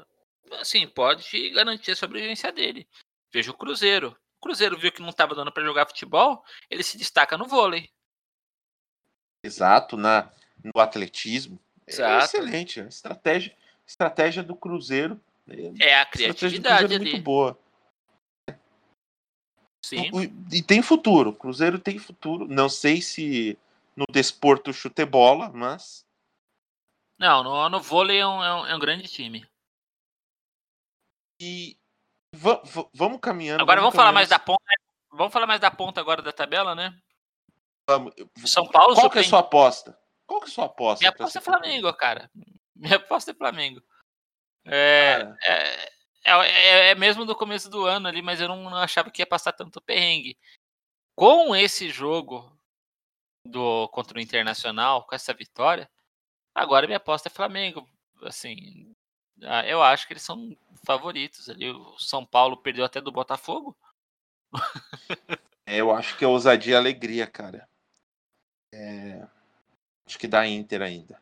assim, 0.59 0.87
pode 0.87 1.49
garantir 1.51 1.91
a 1.91 1.95
sobrevivência 1.95 2.51
dele. 2.51 2.87
Veja 3.31 3.51
o 3.51 3.57
Cruzeiro. 3.57 4.15
Cruzeiro 4.43 4.77
viu 4.77 4.91
que 4.91 5.01
não 5.01 5.09
estava 5.09 5.33
dando 5.33 5.51
para 5.51 5.63
jogar 5.63 5.87
futebol, 5.87 6.43
ele 6.69 6.83
se 6.83 6.97
destaca 6.97 7.37
no 7.37 7.47
vôlei. 7.47 7.89
Exato, 9.45 9.95
na, 9.97 10.31
no 10.63 10.81
atletismo. 10.81 11.59
É 11.87 11.91
Exato. 11.93 12.25
excelente. 12.25 12.81
A 12.81 12.85
estratégia, 12.87 13.57
estratégia 13.87 14.43
do 14.43 14.55
Cruzeiro. 14.55 15.19
É 15.79 15.95
a 15.95 16.01
a 16.01 16.03
do 16.05 16.11
criatividade 16.11 16.79
Cruzeiro 16.79 16.93
é 16.93 16.95
ali. 16.97 17.11
muito 17.11 17.23
boa. 17.23 17.59
Sim. 19.85 20.09
E 20.51 20.61
tem 20.63 20.81
futuro. 20.81 21.31
O 21.31 21.35
Cruzeiro 21.35 21.77
tem 21.79 21.99
futuro. 21.99 22.47
Não 22.47 22.69
sei 22.69 23.01
se 23.01 23.57
no 23.95 24.05
desporto 24.09 24.71
chute 24.73 25.05
bola, 25.05 25.49
mas 25.49 26.05
Não, 27.19 27.43
no, 27.43 27.69
no 27.69 27.79
vôlei 27.81 28.19
é 28.19 28.27
um, 28.27 28.43
é 28.43 28.53
um- 28.55 28.65
é 28.67 28.75
um 28.75 28.79
grande 28.79 29.07
time. 29.07 29.45
e 31.41 31.75
va- 32.33 32.61
vamos 32.93 33.19
caminhando. 33.21 33.61
Agora 33.61 33.79
vamos 33.81 33.95
falar 33.95 34.11
mais 34.11 34.29
da 34.29 34.39
caminhando. 34.39 34.59
ponta. 34.59 34.83
Vamos 35.15 35.33
falar 35.33 35.47
mais 35.47 35.61
da 35.61 35.71
ponta 35.71 36.01
agora 36.01 36.21
da 36.21 36.31
tabela, 36.31 36.73
né? 36.75 36.97
Vamos. 37.87 38.13
São 38.45 38.67
Paulo 38.67 38.95
Qual 38.95 39.09
que 39.09 39.19
é 39.19 39.23
sua 39.23 39.39
aposta? 39.39 39.97
Qual 40.25 40.39
que 40.39 40.47
é 40.47 40.49
a 40.49 40.53
sua 40.53 40.65
aposta? 40.65 40.99
Minha 41.01 41.09
aposta 41.11 41.37
é 41.37 41.41
campeão? 41.41 41.59
Flamengo, 41.61 41.93
cara. 41.93 42.31
Minha 42.75 42.95
aposta 42.95 43.31
é 43.31 43.33
Flamengo. 43.33 43.81
É, 44.65 45.19
Cara, 45.19 45.37
é, 45.45 45.89
é, 46.23 46.89
é 46.91 46.95
mesmo 46.95 47.25
do 47.25 47.35
começo 47.35 47.69
do 47.69 47.85
ano 47.85 48.07
ali, 48.07 48.21
mas 48.21 48.39
eu 48.39 48.47
não, 48.47 48.69
não 48.69 48.77
achava 48.77 49.11
que 49.11 49.21
ia 49.21 49.27
passar 49.27 49.51
tanto 49.51 49.81
perrengue. 49.81 50.37
Com 51.15 51.55
esse 51.55 51.89
jogo 51.89 52.57
do 53.45 53.87
contra 53.89 54.17
o 54.17 54.21
Internacional, 54.21 55.05
com 55.05 55.13
essa 55.13 55.33
vitória, 55.33 55.89
agora 56.55 56.87
minha 56.87 56.97
aposta 56.97 57.27
é 57.27 57.31
Flamengo. 57.31 57.87
Assim, 58.23 58.92
eu 59.67 59.81
acho 59.81 60.07
que 60.07 60.13
eles 60.13 60.23
são 60.23 60.55
favoritos 60.85 61.49
ali. 61.49 61.69
O 61.69 61.97
São 61.97 62.25
Paulo 62.25 62.57
perdeu 62.57 62.85
até 62.85 63.01
do 63.01 63.11
Botafogo. 63.11 63.75
é, 65.65 65.77
eu 65.77 65.91
acho 65.91 66.17
que 66.17 66.23
é 66.23 66.27
ousadia 66.27 66.73
e 66.73 66.77
alegria, 66.77 67.25
cara. 67.25 67.67
É, 68.73 69.25
acho 70.05 70.17
que 70.17 70.27
dá 70.27 70.47
Inter 70.47 70.81
ainda. 70.81 71.21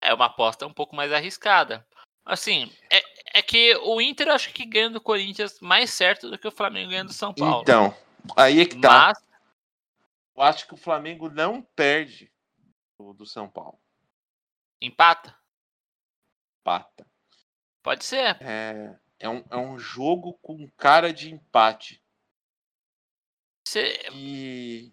É 0.00 0.14
uma 0.14 0.26
aposta 0.26 0.66
um 0.66 0.72
pouco 0.72 0.96
mais 0.96 1.12
arriscada. 1.12 1.86
Assim, 2.24 2.72
é, 2.90 3.02
é 3.38 3.42
que 3.42 3.74
o 3.76 4.00
Inter 4.00 4.28
eu 4.28 4.34
acho 4.34 4.52
que 4.52 4.64
ganha 4.64 4.90
do 4.90 5.00
Corinthians 5.00 5.60
mais 5.60 5.90
certo 5.90 6.30
do 6.30 6.38
que 6.38 6.48
o 6.48 6.52
Flamengo 6.52 6.90
ganha 6.90 7.04
do 7.04 7.12
São 7.12 7.34
Paulo. 7.34 7.62
Então, 7.62 7.94
aí 8.36 8.60
é 8.60 8.66
que 8.66 8.78
tá. 8.80 9.08
Mas 9.08 9.24
Eu 10.36 10.42
acho 10.42 10.66
que 10.66 10.74
o 10.74 10.78
Flamengo 10.78 11.28
não 11.28 11.62
perde 11.62 12.30
do, 12.98 13.12
do 13.12 13.26
São 13.26 13.48
Paulo. 13.48 13.78
empata? 14.80 15.39
Pata. 16.62 17.06
Pode 17.82 18.04
ser. 18.04 18.36
É, 18.42 18.98
é, 19.18 19.28
um, 19.28 19.44
é 19.50 19.56
um 19.56 19.78
jogo 19.78 20.34
com 20.42 20.68
cara 20.76 21.12
de 21.12 21.32
empate. 21.32 22.02
Você- 23.66 24.00
E 24.12 24.92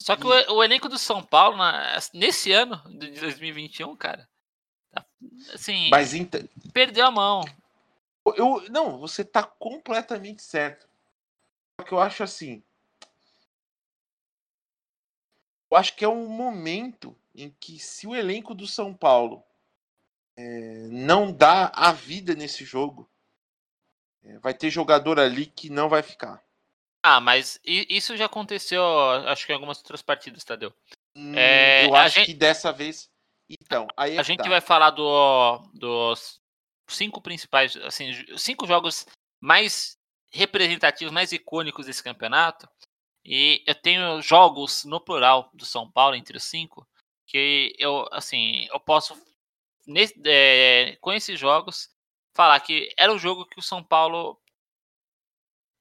Só 0.00 0.16
que 0.16 0.24
o, 0.26 0.52
o 0.56 0.62
elenco 0.64 0.88
do 0.88 0.98
São 0.98 1.22
Paulo, 1.24 1.56
na- 1.56 1.96
nesse 2.14 2.52
ano 2.52 2.76
de 2.98 3.18
2021, 3.20 3.96
cara, 3.96 4.28
tá- 4.90 5.04
assim, 5.52 5.88
mas 5.90 6.14
então, 6.14 6.40
perdeu 6.72 7.06
a 7.06 7.10
mão. 7.10 7.42
eu 8.36 8.62
não, 8.70 8.98
você 8.98 9.24
tá 9.24 9.42
completamente 9.42 10.42
certo. 10.42 10.86
Só 11.80 11.86
que 11.86 11.92
eu 11.92 12.00
acho 12.00 12.22
assim, 12.22 12.62
eu 15.70 15.76
acho 15.76 15.94
que 15.96 16.04
é 16.04 16.08
um 16.08 16.26
momento 16.28 17.16
em 17.34 17.50
que 17.50 17.78
se 17.78 18.06
o 18.06 18.14
elenco 18.14 18.54
do 18.54 18.66
São 18.66 18.92
Paulo 18.94 19.42
é, 20.40 20.86
não 20.88 21.32
dá 21.32 21.72
a 21.74 21.90
vida 21.92 22.32
nesse 22.34 22.64
jogo, 22.64 23.10
é, 24.24 24.38
vai 24.38 24.54
ter 24.54 24.70
jogador 24.70 25.18
ali 25.18 25.46
que 25.46 25.68
não 25.68 25.88
vai 25.88 26.00
ficar. 26.02 26.40
Ah, 27.02 27.20
mas 27.20 27.60
isso 27.64 28.16
já 28.16 28.26
aconteceu, 28.26 28.82
acho 29.26 29.44
que 29.46 29.52
em 29.52 29.54
algumas 29.54 29.78
outras 29.78 30.00
partidas, 30.02 30.44
Tadeu. 30.44 30.72
Hum, 31.16 31.32
É, 31.36 31.86
eu 31.86 31.94
acho 31.96 32.16
gente- 32.16 32.26
que 32.26 32.34
dessa 32.34 32.72
vez. 32.72 33.10
Então, 33.48 33.88
aí 33.96 34.16
é 34.16 34.20
A 34.20 34.22
gente 34.22 34.42
tá. 34.42 34.48
vai 34.48 34.60
falar 34.60 34.90
do, 34.90 35.58
dos 35.74 36.40
cinco 36.86 37.20
principais, 37.20 37.74
assim, 37.76 38.12
cinco 38.36 38.66
jogos 38.66 39.06
mais 39.40 39.96
representativos, 40.30 41.12
mais 41.12 41.32
icônicos 41.32 41.86
desse 41.86 42.02
campeonato. 42.02 42.68
E 43.24 43.62
eu 43.66 43.74
tenho 43.74 44.20
jogos 44.20 44.84
no 44.84 45.00
plural 45.00 45.50
do 45.54 45.64
São 45.64 45.90
Paulo 45.90 46.14
entre 46.14 46.36
os 46.36 46.44
cinco 46.44 46.86
que 47.26 47.74
eu, 47.78 48.06
assim, 48.12 48.66
eu 48.72 48.78
posso 48.80 49.16
nesse- 49.88 50.14
é, 50.26 50.96
com 51.00 51.12
esses 51.12 51.38
jogos 51.40 51.88
falar 52.36 52.60
que 52.60 52.94
era 52.96 53.12
o 53.12 53.18
jogo 53.18 53.46
que 53.46 53.58
o 53.58 53.62
São 53.62 53.82
Paulo 53.82 54.40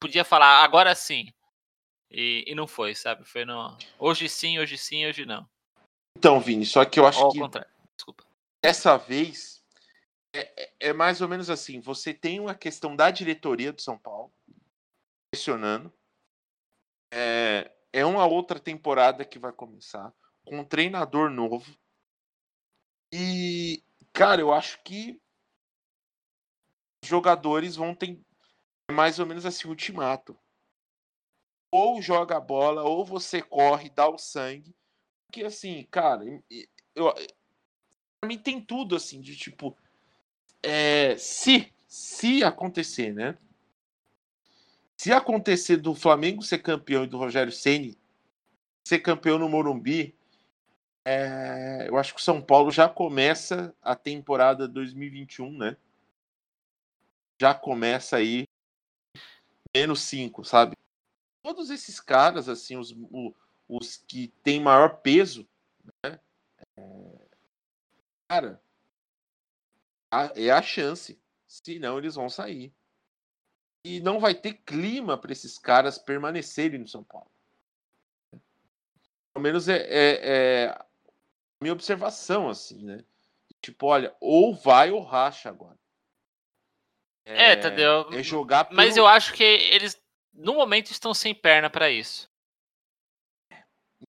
podia 0.02 0.24
falar 0.24 0.64
agora 0.64 0.96
sim. 0.96 1.32
E, 2.10 2.46
e 2.48 2.56
não 2.56 2.66
foi, 2.66 2.96
sabe? 2.96 3.26
Foi 3.26 3.44
no 3.44 3.78
hoje 4.00 4.30
sim, 4.30 4.58
hoje 4.58 4.78
sim, 4.78 5.06
hoje 5.06 5.26
não. 5.26 5.48
Então, 6.18 6.40
Vini, 6.40 6.66
só 6.66 6.86
que 6.86 7.00
eu 7.00 7.06
acho 7.06 7.22
Ou 7.24 7.32
que 7.32 7.40
contrário. 7.40 7.70
Desculpa. 7.96 8.24
dessa 8.64 8.96
vez 8.98 9.62
é, 10.34 10.64
é- 10.64 10.74
é 10.90 10.94
mais 10.94 11.20
ou 11.22 11.28
menos 11.28 11.50
assim: 11.50 11.80
você 11.82 12.14
tem 12.14 12.40
uma 12.40 12.56
questão 12.56 12.96
da 12.96 13.12
diretoria 13.12 13.74
do 13.74 13.82
São 13.82 13.98
Paulo 13.98 14.32
pressionando. 15.32 15.92
É, 17.14 17.72
é 17.94 18.06
uma 18.06 18.26
outra 18.26 18.60
temporada 18.60 19.26
que 19.26 19.38
vai 19.40 19.52
começar 19.52 20.14
com 20.46 20.60
um 20.60 20.66
treinador 20.66 21.30
novo. 21.30 21.78
E, 23.14 23.84
cara, 24.18 24.42
eu 24.42 24.52
acho 24.52 24.82
que 24.84 25.22
os 27.04 27.08
jogadores 27.08 27.76
vão 27.76 27.94
ter 27.94 28.20
é 28.90 28.94
mais 28.94 29.20
ou 29.20 29.28
menos 29.28 29.46
assim, 29.46 29.68
ultimato. 29.68 30.36
Ou 31.72 32.02
joga 32.02 32.38
a 32.38 32.40
bola, 32.40 32.84
ou 32.84 33.06
você 33.06 33.42
corre, 33.42 33.90
dá 33.90 34.10
o 34.10 34.18
sangue. 34.18 34.74
Porque 35.28 35.44
assim, 35.44 35.86
cara, 35.92 36.24
eu, 36.96 37.14
pra 37.14 38.28
mim 38.28 38.40
tem 38.40 38.60
tudo 38.60 38.96
assim, 38.96 39.22
de 39.22 39.36
tipo. 39.36 39.78
é, 40.64 41.16
se, 41.18 41.72
se 41.88 42.44
acontecer, 42.44 43.14
né? 43.14 43.38
Se 44.98 45.12
acontecer 45.12 45.78
do 45.78 45.94
Flamengo 45.94 46.42
ser 46.42 46.58
campeão 46.58 47.04
e 47.04 47.08
do 47.08 47.20
Rogério 47.20 47.52
Ceni 47.52 47.96
ser 48.84 49.00
campeão 49.00 49.38
no 49.38 49.48
Morumbi, 49.48 50.17
é, 51.10 51.88
eu 51.88 51.98
acho 51.98 52.14
que 52.14 52.20
o 52.20 52.24
São 52.24 52.42
Paulo 52.42 52.70
já 52.70 52.90
começa 52.90 53.74
a 53.82 53.96
temporada 53.96 54.68
2021, 54.68 55.58
né? 55.58 55.78
Já 57.40 57.54
começa 57.54 58.18
aí 58.18 58.46
menos 59.76 60.02
5, 60.02 60.44
sabe? 60.44 60.76
Todos 61.44 61.70
esses 61.70 62.00
caras, 62.00 62.50
assim, 62.50 62.76
os, 62.78 62.92
o- 62.92 63.34
os 63.70 63.98
que 63.98 64.30
têm 64.44 64.60
maior 64.60 64.98
peso, 65.02 65.48
né? 66.04 66.20
É, 66.76 67.28
cara, 68.28 68.62
a- 70.12 70.34
é 70.36 70.50
a 70.50 70.62
chance. 70.62 71.18
Senão 71.48 71.98
eles 71.98 72.16
vão 72.16 72.30
sair. 72.30 72.74
E 73.86 74.02
não 74.02 74.20
vai 74.20 74.36
ter 74.36 74.56
clima 74.66 75.18
para 75.18 75.32
esses 75.32 75.58
caras 75.58 75.98
permanecerem 75.98 76.80
no 76.82 76.88
São 76.88 77.04
Paulo. 77.04 77.32
Pelo 79.34 79.44
menos 79.44 79.70
é, 79.70 79.78
é- 79.78 80.66
é 80.66 80.87
minha 81.62 81.74
observação, 81.74 82.50
assim, 82.50 82.84
né? 82.84 83.04
Tipo, 83.62 83.88
olha, 83.88 84.16
ou 84.20 84.56
vai 84.56 84.92
ou 84.92 85.02
racha 85.02 85.50
agora. 85.50 85.78
É, 87.26 87.56
Tadeu. 87.56 88.10
É 88.14 88.24
jogar 88.24 88.66
pelo... 88.66 88.78
Mas 88.78 88.96
eu 88.96 89.06
acho 89.06 89.34
que 89.34 89.44
eles, 89.44 90.00
no 90.34 90.54
momento, 90.54 90.92
estão 90.92 91.14
sem 91.14 91.34
perna 91.36 91.70
pra 91.70 91.90
isso. 91.90 92.30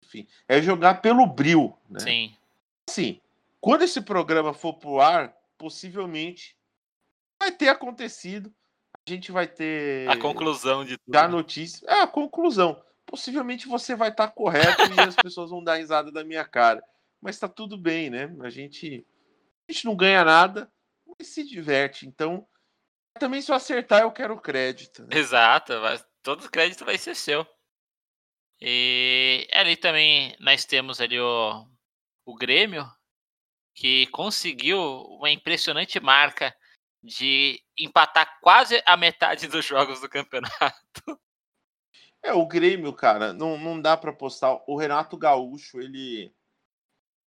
enfim, 0.03 0.27
é 0.47 0.61
jogar 0.61 1.01
pelo 1.01 1.25
bril, 1.25 1.77
né? 1.89 1.99
Sim. 1.99 2.35
Assim, 2.89 3.21
quando 3.61 3.83
esse 3.83 4.01
programa 4.01 4.53
for 4.53 4.73
pro 4.73 4.99
ar, 4.99 5.33
possivelmente 5.57 6.57
vai 7.39 7.51
ter 7.51 7.69
acontecido. 7.69 8.53
A 9.07 9.11
gente 9.11 9.31
vai 9.31 9.47
ter 9.47 10.09
A 10.09 10.17
conclusão 10.17 10.83
de 10.83 10.97
tudo. 10.97 11.13
já 11.13 11.27
notícia. 11.27 11.87
É 11.87 12.01
a 12.01 12.07
conclusão. 12.07 12.83
Possivelmente 13.05 13.67
você 13.67 13.95
vai 13.95 14.09
estar 14.09 14.29
correto 14.29 14.81
e 14.93 14.99
as 14.99 15.15
pessoas 15.15 15.51
vão 15.51 15.63
dar 15.63 15.75
risada 15.75 16.11
da 16.11 16.23
minha 16.23 16.43
cara. 16.43 16.83
Mas 17.25 17.39
tá 17.39 17.47
tudo 17.47 17.75
bem, 17.75 18.11
né? 18.11 18.31
A 18.41 18.51
gente, 18.51 19.03
a 19.67 19.71
gente 19.71 19.83
não 19.85 19.95
ganha 19.95 20.23
nada, 20.23 20.71
mas 21.07 21.29
se 21.29 21.43
diverte. 21.43 22.05
Então, 22.05 22.47
também 23.19 23.41
se 23.41 23.51
eu 23.51 23.55
acertar, 23.55 24.03
eu 24.03 24.11
quero 24.11 24.39
crédito. 24.39 25.01
né? 25.01 25.09
Exato, 25.17 25.73
todo 26.21 26.51
crédito 26.51 26.85
vai 26.85 26.99
ser 26.99 27.15
seu. 27.15 27.43
E 28.61 29.47
ali 29.53 29.75
também 29.75 30.37
nós 30.39 30.65
temos 30.65 31.01
ali 31.01 31.19
o, 31.19 31.67
o 32.27 32.35
Grêmio, 32.35 32.85
que 33.73 34.05
conseguiu 34.07 34.79
uma 34.79 35.31
impressionante 35.31 35.99
marca 35.99 36.55
de 37.03 37.59
empatar 37.75 38.39
quase 38.39 38.83
a 38.85 38.95
metade 38.95 39.47
dos 39.47 39.65
jogos 39.65 39.99
do 39.99 40.07
campeonato. 40.07 41.19
É, 42.21 42.33
o 42.33 42.45
Grêmio, 42.47 42.93
cara, 42.93 43.33
não, 43.33 43.57
não 43.57 43.81
dá 43.81 43.97
pra 43.97 44.13
postar. 44.13 44.63
O 44.67 44.77
Renato 44.77 45.17
Gaúcho, 45.17 45.81
ele 45.81 46.31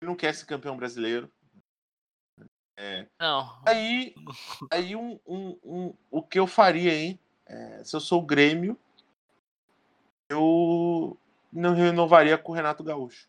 não 0.01 0.15
quer 0.15 0.35
ser 0.35 0.47
campeão 0.47 0.77
brasileiro. 0.77 1.31
É. 2.77 3.07
Não. 3.19 3.61
Aí, 3.67 4.15
aí 4.71 4.95
um, 4.95 5.19
um, 5.27 5.59
um, 5.65 5.95
o 6.11 6.23
que 6.23 6.39
eu 6.39 6.47
faria, 6.47 6.95
hein? 6.95 7.19
É, 7.47 7.83
se 7.83 7.97
eu 7.97 8.01
sou 8.01 8.23
o 8.23 8.27
Grêmio, 8.27 8.79
eu 10.29 11.19
não 11.53 11.75
renovaria 11.75 12.39
com 12.39 12.53
o 12.53 12.55
Renato 12.55 12.85
Gaúcho. 12.85 13.29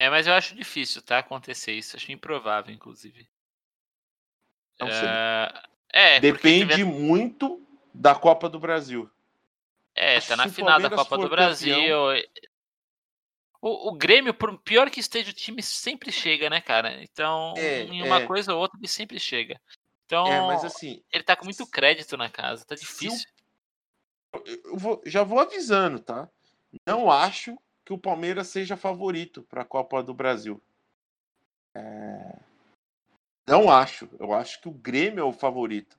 É, 0.00 0.08
mas 0.08 0.28
eu 0.28 0.34
acho 0.34 0.54
difícil, 0.54 1.02
tá? 1.02 1.18
Acontecer 1.18 1.72
isso. 1.72 1.96
Acho 1.96 2.12
improvável, 2.12 2.72
inclusive. 2.72 3.28
Não 4.78 4.86
sei. 4.86 5.08
É, 5.08 6.16
é 6.16 6.20
porque 6.20 6.32
Depende 6.32 6.76
tiver- 6.76 6.84
muito 6.84 7.60
da 7.92 8.14
Copa 8.14 8.48
do 8.48 8.60
Brasil. 8.60 9.10
É, 9.96 10.18
Acho 10.18 10.28
tá 10.28 10.36
na 10.36 10.48
final 10.48 10.80
da 10.80 10.88
Copa 10.90 11.18
do 11.18 11.28
Brasil. 11.28 11.74
campeão- 11.74 12.22
O, 13.60 13.88
o 13.88 13.92
Grêmio, 13.92 14.32
por 14.32 14.56
pior 14.60 14.88
que 14.90 15.00
esteja, 15.00 15.30
o 15.30 15.34
time 15.34 15.62
sempre 15.62 16.12
chega, 16.12 16.48
né, 16.48 16.60
cara? 16.60 17.02
Então, 17.02 17.54
É, 17.56 17.82
em 17.82 18.02
uma 18.02 18.20
é. 18.22 18.26
coisa 18.26 18.54
ou 18.54 18.60
outra, 18.60 18.78
ele 18.78 18.86
sempre 18.88 19.18
chega. 19.18 19.60
Então, 20.06 20.26
É, 20.26 20.40
mas 20.46 20.64
assim, 20.64 21.02
ele 21.12 21.24
tá 21.24 21.36
com 21.36 21.44
muito 21.44 21.66
crédito 21.66 22.16
na 22.16 22.30
casa, 22.30 22.64
tá 22.64 22.74
difícil. 22.74 23.28
eu 24.64 24.76
vou- 24.76 25.02
já 25.04 25.22
vou 25.22 25.40
avisando, 25.40 25.98
tá? 25.98 26.28
Não 26.86 27.10
acho 27.10 27.58
que 27.84 27.92
o 27.92 27.98
Palmeiras 27.98 28.46
seja 28.48 28.76
favorito 28.76 29.42
para 29.42 29.62
a 29.62 29.64
Copa 29.64 30.02
do 30.02 30.14
Brasil. 30.14 30.62
É, 31.74 32.38
Não 33.46 33.70
acho. 33.70 34.08
Eu 34.20 34.32
acho 34.34 34.60
que 34.60 34.68
o 34.68 34.72
Grêmio 34.72 35.20
é 35.22 35.24
o 35.24 35.32
favorito. 35.32 35.96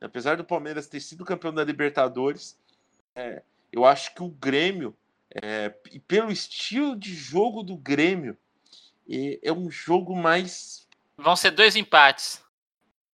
Apesar 0.00 0.36
do 0.38 0.44
Palmeiras 0.44 0.86
ter 0.86 1.00
sido 1.00 1.24
campeão 1.24 1.52
da 1.52 1.62
Libertadores, 1.62 2.58
é, 3.14 3.42
eu 3.70 3.84
acho 3.84 4.14
que 4.14 4.22
o 4.22 4.28
Grêmio, 4.28 4.96
é, 5.42 5.74
e 5.90 5.98
pelo 5.98 6.30
estilo 6.30 6.94
de 6.96 7.14
jogo 7.14 7.62
do 7.62 7.76
Grêmio, 7.76 8.36
é, 9.08 9.40
é 9.42 9.52
um 9.52 9.70
jogo 9.70 10.14
mais. 10.14 10.86
Vão 11.16 11.34
ser 11.34 11.50
dois 11.50 11.76
empates. 11.76 12.42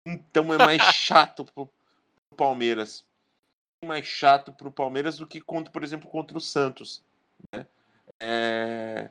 Então 0.06 0.54
é 0.54 0.58
mais 0.58 0.82
chato 0.96 1.46
pro, 1.46 1.70
Palmeiras. 2.36 3.06
Mais 3.86 4.06
chato 4.06 4.52
pro 4.52 4.72
Palmeiras 4.72 5.18
do 5.18 5.28
que, 5.28 5.40
contra, 5.40 5.72
por 5.72 5.84
exemplo, 5.84 6.10
contra 6.10 6.38
o 6.38 6.42
Santos. 6.42 7.02
né? 7.54 7.66
É, 8.20 9.10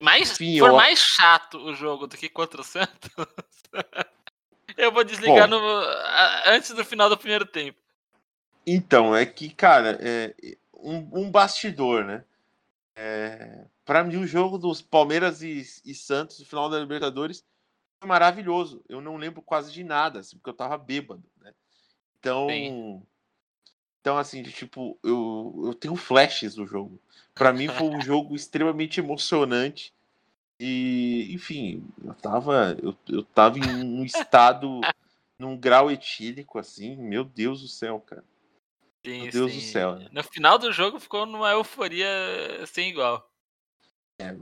Mais, 0.00 0.32
Enfim, 0.32 0.58
for 0.58 0.68
eu- 0.70 0.76
mais 0.76 0.98
chato 0.98 1.58
o 1.58 1.74
jogo 1.74 2.06
do 2.06 2.16
que 2.16 2.28
contra 2.28 2.60
o 2.60 2.64
Santos, 2.64 3.10
eu 4.76 4.90
vou 4.90 5.04
desligar 5.04 5.48
Bom. 5.48 5.58
no, 5.60 5.82
antes 6.46 6.70
do 6.70 6.84
final 6.84 7.10
do 7.10 7.18
primeiro 7.18 7.44
tempo. 7.44 7.78
Então, 8.66 9.14
é 9.14 9.24
que, 9.26 9.50
cara, 9.50 9.98
é 10.00 10.34
um, 10.74 11.20
um 11.20 11.30
bastidor, 11.30 12.04
né? 12.04 12.24
É, 12.96 13.66
para 13.84 14.02
mim, 14.02 14.16
o 14.16 14.26
jogo 14.26 14.56
dos 14.56 14.80
Palmeiras 14.80 15.42
e, 15.42 15.62
e 15.84 15.94
Santos, 15.94 16.40
no 16.40 16.46
final 16.46 16.70
da 16.70 16.80
Libertadores, 16.80 17.44
foi 18.00 18.08
maravilhoso. 18.08 18.82
Eu 18.88 19.02
não 19.02 19.16
lembro 19.16 19.42
quase 19.42 19.70
de 19.70 19.84
nada, 19.84 20.20
assim, 20.20 20.36
porque 20.38 20.48
eu 20.48 20.54
tava 20.54 20.78
bêbado, 20.78 21.22
né? 21.38 21.52
Então, 22.18 22.48
Sim. 22.48 23.02
então 24.00 24.16
assim, 24.16 24.42
de, 24.42 24.50
tipo, 24.50 24.98
eu, 25.04 25.62
eu 25.66 25.74
tenho 25.74 25.94
flashes 25.94 26.54
do 26.54 26.66
jogo. 26.66 26.98
Para 27.34 27.52
mim, 27.52 27.68
foi 27.68 27.86
um 27.86 28.00
jogo 28.00 28.34
extremamente 28.34 28.98
emocionante. 28.98 29.94
E, 30.58 31.28
enfim, 31.34 31.86
eu 32.02 32.14
tava, 32.14 32.76
eu, 32.82 32.96
eu 33.08 33.22
tava 33.22 33.58
em 33.58 33.84
um 33.84 34.02
estado, 34.06 34.80
num 35.38 35.54
grau 35.54 35.90
etílico, 35.90 36.58
assim, 36.58 36.96
meu 36.96 37.24
Deus 37.24 37.60
do 37.60 37.68
céu, 37.68 38.00
cara. 38.00 38.24
Sim, 39.06 39.22
Meu 39.22 39.30
Deus 39.30 39.54
do 39.54 39.60
sim. 39.60 39.70
céu, 39.72 39.94
né? 39.96 40.08
No 40.10 40.24
final 40.24 40.58
do 40.58 40.72
jogo 40.72 40.98
ficou 40.98 41.24
numa 41.24 41.52
euforia 41.52 42.08
sem 42.66 42.90
igual. 42.90 43.30
É, 44.20 44.34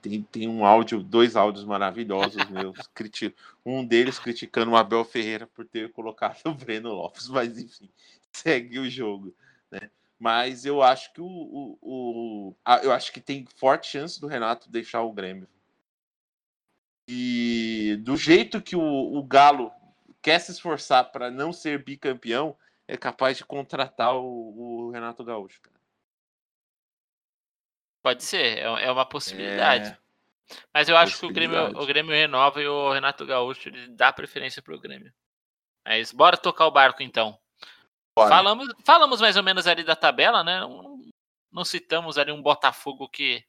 tem, 0.00 0.22
tem 0.22 0.48
um 0.48 0.64
áudio, 0.64 1.02
dois 1.02 1.36
áudios 1.36 1.62
maravilhosos 1.66 2.48
meus. 2.48 2.74
criti- 2.94 3.34
um 3.66 3.84
deles 3.84 4.18
criticando 4.18 4.70
o 4.70 4.76
Abel 4.76 5.04
Ferreira 5.04 5.46
por 5.46 5.66
ter 5.66 5.92
colocado 5.92 6.40
o 6.46 6.54
Breno 6.54 6.88
Lopes, 6.90 7.28
mas 7.28 7.58
enfim, 7.58 7.90
segue 8.32 8.78
o 8.78 8.88
jogo. 8.88 9.34
Né? 9.70 9.90
Mas 10.18 10.64
eu 10.64 10.80
acho 10.82 11.12
que 11.12 11.20
o, 11.20 11.26
o, 11.26 11.78
o- 11.82 12.56
a- 12.64 12.78
eu 12.78 12.92
acho 12.92 13.12
que 13.12 13.20
tem 13.20 13.46
forte 13.56 13.88
chance 13.88 14.18
do 14.18 14.26
Renato 14.26 14.70
deixar 14.70 15.02
o 15.02 15.12
Grêmio. 15.12 15.46
E 17.06 17.98
do 18.00 18.16
jeito 18.16 18.62
que 18.62 18.74
o, 18.74 18.80
o 18.80 19.22
Galo 19.22 19.70
quer 20.22 20.38
se 20.38 20.50
esforçar 20.52 21.10
para 21.12 21.30
não 21.30 21.52
ser 21.52 21.84
bicampeão, 21.84 22.56
é 22.88 22.96
capaz 22.96 23.36
de 23.38 23.44
contratar 23.44 24.14
o, 24.16 24.86
o 24.86 24.90
Renato 24.90 25.24
Gaúcho. 25.24 25.60
cara. 25.60 25.76
Pode 28.02 28.24
ser, 28.24 28.58
é 28.58 28.62
é 28.84 28.90
uma 28.90 29.06
possibilidade. 29.06 29.90
É, 29.90 30.56
Mas 30.74 30.88
eu 30.88 30.96
acho 30.96 31.18
que 31.20 31.26
o 31.26 31.32
Grêmio, 31.32 31.68
o 31.80 31.86
Grêmio 31.86 32.12
renova 32.12 32.60
e 32.60 32.66
o 32.66 32.92
Renato 32.92 33.24
Gaúcho 33.24 33.68
ele 33.68 33.88
dá 33.88 34.12
preferência 34.12 34.60
pro 34.60 34.80
Grêmio. 34.80 35.12
Mas 35.86 36.12
bora 36.12 36.36
tocar 36.36 36.66
o 36.66 36.70
barco 36.72 37.02
então. 37.02 37.38
bora. 38.16 38.28
Falamos, 38.28 38.68
falamos 38.84 39.20
mais 39.20 39.36
ou 39.36 39.42
menos 39.42 39.66
ali 39.66 39.84
da 39.84 39.94
tabela, 39.96 40.42
né? 40.42 40.60
Não, 40.60 41.00
não 41.50 41.64
citamos 41.64 42.18
ali 42.18 42.32
um 42.32 42.42
Botafogo 42.42 43.08
que 43.08 43.44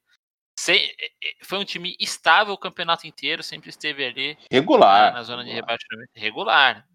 se- 0.57 0.95
foi 1.43 1.57
um 1.57 1.65
time 1.65 1.95
estável 1.99 2.53
o 2.53 2.57
campeonato 2.57 3.07
inteiro, 3.07 3.41
sempre 3.41 3.69
esteve 3.69 4.05
ali 4.05 4.37
regular. 4.51 5.11
na, 5.13 5.17
na 5.17 5.23
zona 5.23 5.43
de 5.43 5.49
regular. 5.51 5.77
rebaixamento 5.79 6.11
regular. 6.15 6.87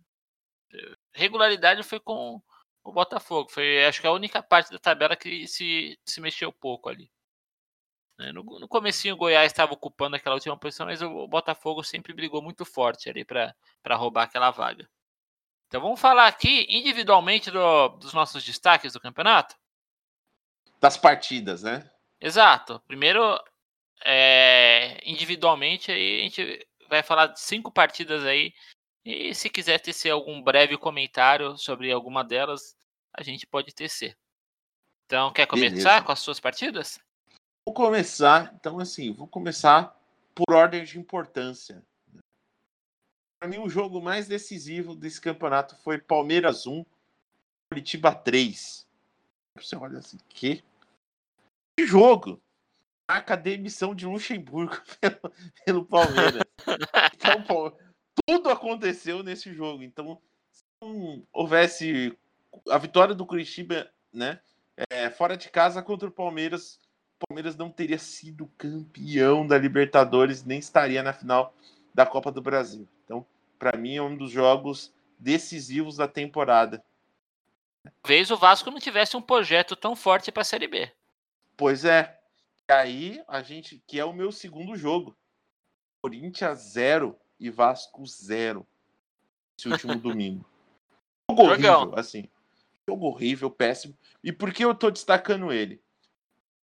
Regularidade 1.12 1.82
foi 1.82 2.00
com 2.00 2.40
o 2.84 2.92
Botafogo. 2.92 3.50
Foi, 3.50 3.84
acho 3.84 4.00
que 4.00 4.06
a 4.06 4.12
única 4.12 4.42
parte 4.42 4.70
da 4.70 4.78
tabela 4.78 5.16
que 5.16 5.46
se, 5.46 5.98
se 6.04 6.20
mexeu 6.20 6.52
pouco 6.52 6.88
ali. 6.88 7.10
né? 8.18 8.32
No, 8.32 8.42
no 8.42 8.68
comecinho 8.68 9.14
o 9.14 9.18
Goiás 9.18 9.50
estava 9.52 9.72
ocupando 9.72 10.16
aquela 10.16 10.34
última 10.34 10.56
posição, 10.58 10.86
mas 10.86 11.02
o 11.02 11.26
Botafogo 11.28 11.82
sempre 11.82 12.12
brigou 12.12 12.42
muito 12.42 12.64
forte 12.64 13.08
ali 13.08 13.24
para 13.24 13.54
roubar 13.96 14.24
aquela 14.24 14.50
vaga. 14.50 14.88
Então 15.66 15.80
vamos 15.82 16.00
falar 16.00 16.26
aqui 16.26 16.66
individualmente 16.68 17.50
do- 17.50 17.88
dos 17.98 18.12
nossos 18.14 18.42
destaques 18.44 18.94
do 18.94 19.00
campeonato? 19.00 19.54
Das 20.80 20.96
partidas, 20.96 21.62
né? 21.62 21.90
Exato. 22.20 22.80
Primeiro, 22.86 23.20
é, 24.04 24.98
individualmente, 25.04 25.92
aí 25.92 26.20
a 26.20 26.22
gente 26.22 26.68
vai 26.88 27.02
falar 27.02 27.26
de 27.26 27.40
cinco 27.40 27.70
partidas 27.70 28.24
aí. 28.24 28.54
E 29.10 29.34
se 29.34 29.48
quiser 29.48 29.80
tecer 29.80 30.10
algum 30.10 30.42
breve 30.42 30.76
comentário 30.76 31.56
sobre 31.56 31.90
alguma 31.90 32.22
delas, 32.22 32.76
a 33.10 33.22
gente 33.22 33.46
pode 33.46 33.74
tecer. 33.74 34.14
Então, 35.06 35.32
quer 35.32 35.46
começar 35.46 35.76
Beleza. 35.76 36.02
com 36.02 36.12
as 36.12 36.18
suas 36.18 36.38
partidas? 36.38 37.00
Vou 37.66 37.74
começar, 37.74 38.52
então 38.54 38.78
assim, 38.78 39.10
vou 39.10 39.26
começar 39.26 39.98
por 40.34 40.54
ordem 40.54 40.84
de 40.84 40.98
importância. 40.98 41.82
Para 43.40 43.48
mim, 43.48 43.56
o 43.56 43.68
jogo 43.70 43.98
mais 44.02 44.28
decisivo 44.28 44.94
desse 44.94 45.22
campeonato 45.22 45.74
foi 45.76 45.96
Palmeiras 45.96 46.66
1, 46.66 46.84
Curitiba 47.72 48.14
3. 48.14 48.86
Você 49.56 49.74
olha 49.74 50.00
assim, 50.00 50.18
que? 50.28 50.62
Que 51.78 51.86
jogo! 51.86 52.42
Marca 53.10 53.32
a 53.32 53.38
demissão 53.38 53.94
de 53.94 54.04
Luxemburgo 54.04 54.76
pelo, 55.00 55.32
pelo 55.64 55.86
Palmeiras. 55.86 56.42
Então, 57.14 57.42
pô, 57.42 57.72
tudo 58.26 58.50
aconteceu 58.50 59.22
nesse 59.22 59.52
jogo. 59.52 59.82
Então, 59.82 60.20
se 60.50 60.64
não 60.82 61.22
houvesse 61.32 62.16
a 62.70 62.78
vitória 62.78 63.14
do 63.14 63.26
Curitiba, 63.26 63.90
né? 64.12 64.40
é, 64.90 65.10
fora 65.10 65.36
de 65.36 65.48
casa 65.48 65.82
contra 65.82 66.08
o 66.08 66.12
Palmeiras, 66.12 66.78
o 67.16 67.26
Palmeiras 67.26 67.56
não 67.56 67.70
teria 67.70 67.98
sido 67.98 68.50
campeão 68.56 69.46
da 69.46 69.58
Libertadores, 69.58 70.44
nem 70.44 70.58
estaria 70.58 71.02
na 71.02 71.12
final 71.12 71.54
da 71.92 72.06
Copa 72.06 72.30
do 72.30 72.40
Brasil. 72.40 72.86
Então, 73.04 73.26
para 73.58 73.76
mim, 73.76 73.96
é 73.96 74.02
um 74.02 74.16
dos 74.16 74.30
jogos 74.30 74.92
decisivos 75.18 75.96
da 75.96 76.06
temporada. 76.06 76.82
Talvez 78.02 78.30
o 78.30 78.36
Vasco 78.36 78.70
não 78.70 78.78
tivesse 78.78 79.16
um 79.16 79.22
projeto 79.22 79.74
tão 79.74 79.96
forte 79.96 80.30
para 80.30 80.42
a 80.42 80.44
Série 80.44 80.68
B. 80.68 80.90
Pois 81.56 81.84
é. 81.84 82.20
E 82.68 82.72
aí, 82.72 83.22
a 83.26 83.42
gente, 83.42 83.82
que 83.86 83.98
é 83.98 84.04
o 84.04 84.12
meu 84.12 84.30
segundo 84.30 84.76
jogo. 84.76 85.16
Corinthians 86.00 86.60
0 86.70 87.18
e 87.38 87.50
Vasco 87.50 88.04
0. 88.06 88.66
Esse 89.58 89.68
último 89.68 89.94
domingo. 89.98 90.44
Jogo 91.30 91.42
horrível, 91.42 91.94
assim. 91.98 92.28
Jogo 92.88 93.06
horrível, 93.06 93.50
péssimo. 93.50 93.96
E 94.24 94.32
por 94.32 94.52
que 94.52 94.64
eu 94.64 94.74
tô 94.74 94.90
destacando 94.90 95.52
ele? 95.52 95.82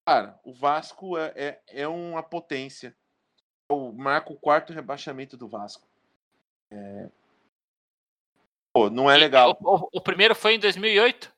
Cara, 0.08 0.40
o 0.44 0.54
Vasco 0.54 1.18
é, 1.18 1.34
é, 1.36 1.62
é 1.68 1.88
uma 1.88 2.22
potência. 2.24 2.96
Eu 3.70 3.92
marco 3.94 4.34
o 4.34 4.40
quarto 4.40 4.74
rebaixamento 4.74 5.36
do 5.38 5.48
Vasco. 5.48 5.88
É... 6.72 7.10
Pô, 8.74 8.90
não 8.90 9.10
é 9.10 9.18
legal. 9.18 9.58
O, 9.62 9.76
o- 9.86 9.90
o 9.94 10.02
primeiro 10.02 10.36
foi 10.36 10.56
em 10.56 10.60
2008? 10.60 11.34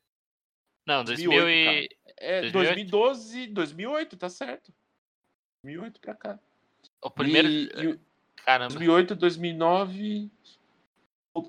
Não, 0.86 1.04
2000 1.04 1.30
2008, 1.32 1.94
e... 1.94 1.98
É 2.20 2.42
2008? 2.42 2.74
2012, 2.76 3.48
2008, 3.48 4.18
tá 4.18 4.30
certo. 4.30 4.74
2008 5.64 6.00
pra 6.02 6.16
cá. 6.16 6.40
O 7.02 7.10
primeiro... 7.12 7.48
E- 7.48 7.66
e- 7.94 8.00
Caramba. 8.48 8.70
2008, 8.76 9.14
2009. 9.16 10.32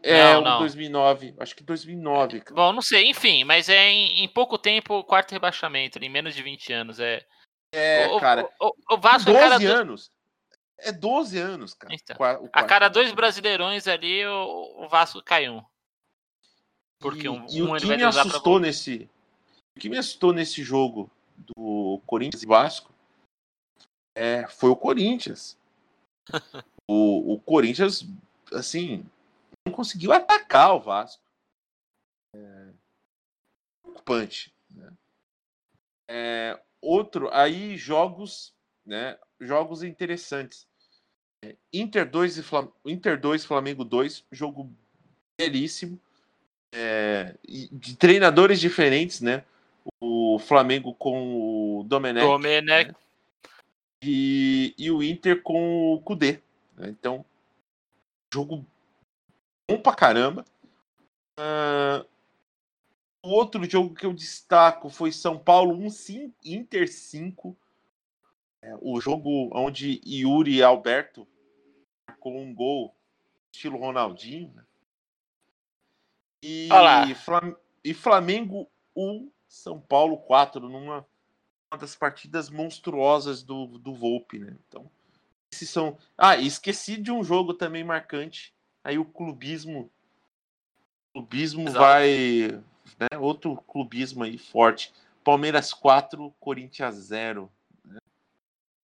É, 0.03 0.33
Não, 0.35 0.41
o 0.41 0.45
não. 0.45 0.59
2009. 0.59 1.35
Acho 1.39 1.55
que 1.55 1.63
2009. 1.63 2.41
cara. 2.41 2.55
Bom, 2.57 2.73
não 2.73 2.83
sei, 2.83 3.09
enfim, 3.09 3.45
mas 3.45 3.69
é 3.69 3.89
em, 3.89 4.25
em 4.25 4.29
pouco 4.29 4.59
tempo 4.59 4.95
o 4.95 5.05
quarto 5.05 5.31
rebaixamento, 5.31 5.97
em 6.03 6.09
menos 6.09 6.35
de 6.35 6.43
20 6.43 6.73
anos. 6.73 6.99
É, 6.99 7.25
É, 7.73 8.09
o, 8.09 8.19
cara. 8.19 8.51
o, 8.61 8.67
o- 8.67 8.95
o 8.95 8.99
Vasco 8.99 9.31
é 9.31 9.33
12 9.33 9.49
cara 9.49 9.59
do- 9.61 9.67
anos. 9.81 10.11
É 10.81 10.91
12 10.93 11.39
anos, 11.39 11.75
cara. 11.75 11.95
Então, 11.95 12.17
A 12.53 12.65
cada 12.65 12.89
dois 12.89 13.13
brasileirões 13.13 13.87
ali, 13.87 14.27
o, 14.27 14.85
o 14.85 14.89
Vasco 14.89 15.23
cai 15.23 15.49
um. 15.49 15.63
Porque 17.01 17.27
e, 17.27 17.29
um, 17.29 17.47
e 17.49 17.63
um 17.63 17.73
o 17.75 17.77
que 17.79 17.87
vai 17.87 17.97
me 17.97 18.03
assustou 18.03 18.59
nesse. 18.59 19.09
O 19.77 19.81
que 19.81 19.89
me 19.89 19.99
assustou 19.99 20.33
nesse 20.33 20.65
jogo 20.65 21.09
do 21.37 22.03
Corinthians 22.07 22.43
e 22.43 22.47
Vasco 22.47 22.93
é, 24.17 24.49
foi 24.49 24.69
o 24.71 24.77
Corinthians. 24.77 25.57
o, 26.89 27.35
o 27.35 27.41
Corinthians, 27.41 28.07
assim, 28.53 29.05
não 29.67 29.73
conseguiu 29.73 30.13
atacar 30.13 30.75
o 30.75 30.81
Vasco. 30.81 31.23
É, 32.35 32.69
preocupante. 33.83 34.53
Né? 34.71 34.93
É, 36.09 36.61
outro, 36.81 37.29
aí 37.33 37.77
jogos, 37.77 38.55
né? 38.85 39.19
Jogos 39.41 39.83
interessantes. 39.83 40.67
É, 41.45 41.55
Inter 41.73 42.09
2 42.09 42.39
e 42.39 42.43
Flam 42.43 42.73
Inter 42.85 43.21
2, 43.21 43.45
Flamengo 43.45 43.85
2, 43.85 44.25
jogo 44.33 44.73
belíssimo. 45.39 46.01
É, 46.73 47.35
de 47.47 47.97
treinadores 47.97 48.61
diferentes, 48.61 49.21
né? 49.21 49.45
O 50.01 50.39
Flamengo 50.39 50.95
com 50.95 51.79
o 51.79 51.85
Domenech 51.85 52.27
Domenech. 52.27 52.95
e, 54.03 54.75
e 54.77 54.91
o 54.91 55.03
Inter 55.03 55.43
com 55.43 55.95
o 55.95 56.01
Kudê. 56.01 56.41
Né? 56.79 56.89
Então, 56.89 57.25
jogo 58.33 58.65
bom 59.71 59.81
pra 59.81 59.95
caramba. 59.95 60.45
Ah, 61.39 62.05
o 63.25 63.31
outro 63.31 63.69
jogo 63.69 63.95
que 63.95 64.07
eu 64.07 64.13
destaco 64.13 64.89
foi 64.89 65.13
São 65.13 65.39
Paulo 65.39 65.75
1, 65.75 65.91
cin- 65.91 66.35
Inter 66.45 66.91
5. 66.91 67.57
É, 68.63 68.75
o 68.81 69.01
jogo 69.01 69.51
onde 69.53 70.01
Yuri 70.07 70.57
e 70.57 70.63
Alberto 70.63 71.27
com 72.19 72.41
um 72.43 72.55
gol 72.55 72.95
estilo 73.53 73.79
Ronaldinho. 73.79 74.53
né? 74.55 74.65
E. 76.43 76.69
Flam- 77.15 77.57
e 77.85 77.95
Flamengo 77.95 78.69
1, 78.97 79.31
São 79.49 79.81
Paulo 79.81 80.19
4, 80.19 80.69
numa 80.69 81.07
uma 81.71 81.79
das 81.79 81.95
partidas 81.95 82.49
monstruosas 82.49 83.43
do, 83.43 83.79
do 83.79 83.95
Volpe, 83.95 84.39
né? 84.39 84.57
Então, 84.67 84.91
esses 85.53 85.71
são. 85.71 85.99
Ah, 86.17 86.37
esqueci 86.37 86.97
de 86.97 87.11
um 87.11 87.25
jogo 87.25 87.55
também 87.55 87.83
marcante. 87.83 88.55
Aí 88.85 88.99
o 88.99 89.05
clubismo. 89.05 89.91
O 91.15 91.21
clubismo 91.21 91.63
Exato. 91.63 91.79
vai. 91.79 92.63
Né? 92.99 93.19
Outro 93.19 93.57
clubismo 93.57 94.25
aí 94.25 94.39
forte. 94.39 94.93
Palmeiras 95.25 95.73
4, 95.75 96.35
Corinthians 96.39 96.95
0. 96.95 97.51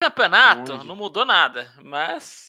Campeonato 0.01 0.73
Onde? 0.73 0.85
não 0.85 0.97
mudou 0.97 1.23
nada, 1.23 1.73
mas 1.81 2.47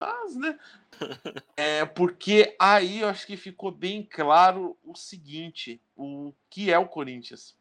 Mas, 0.00 0.34
né? 0.36 0.58
É 1.56 1.84
porque 1.84 2.56
aí 2.58 3.00
eu 3.00 3.08
acho 3.08 3.26
que 3.26 3.36
ficou 3.36 3.70
bem 3.70 4.02
claro 4.02 4.78
o 4.82 4.94
seguinte: 4.96 5.80
o 5.96 6.32
que 6.48 6.72
é 6.72 6.78
o 6.78 6.88
Corinthians. 6.88 7.56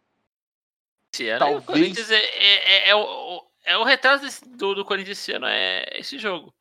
Talvez- 1.38 1.61
o 1.61 1.66
Corinthians 1.66 2.09
é, 2.09 2.16
é, 2.18 2.88
é, 2.88 2.89
é 2.89 2.95
o, 2.95 3.45
é 3.64 3.78
o 3.78 3.84
retrato 3.84 4.24
desse- 4.24 4.47
do, 4.47 4.76
do 4.76 4.86
Corinthians 4.86 5.20
esse 5.20 5.32
ano, 5.32 5.45
é 5.45 5.86
esse 5.93 6.18
jogo. 6.18 6.53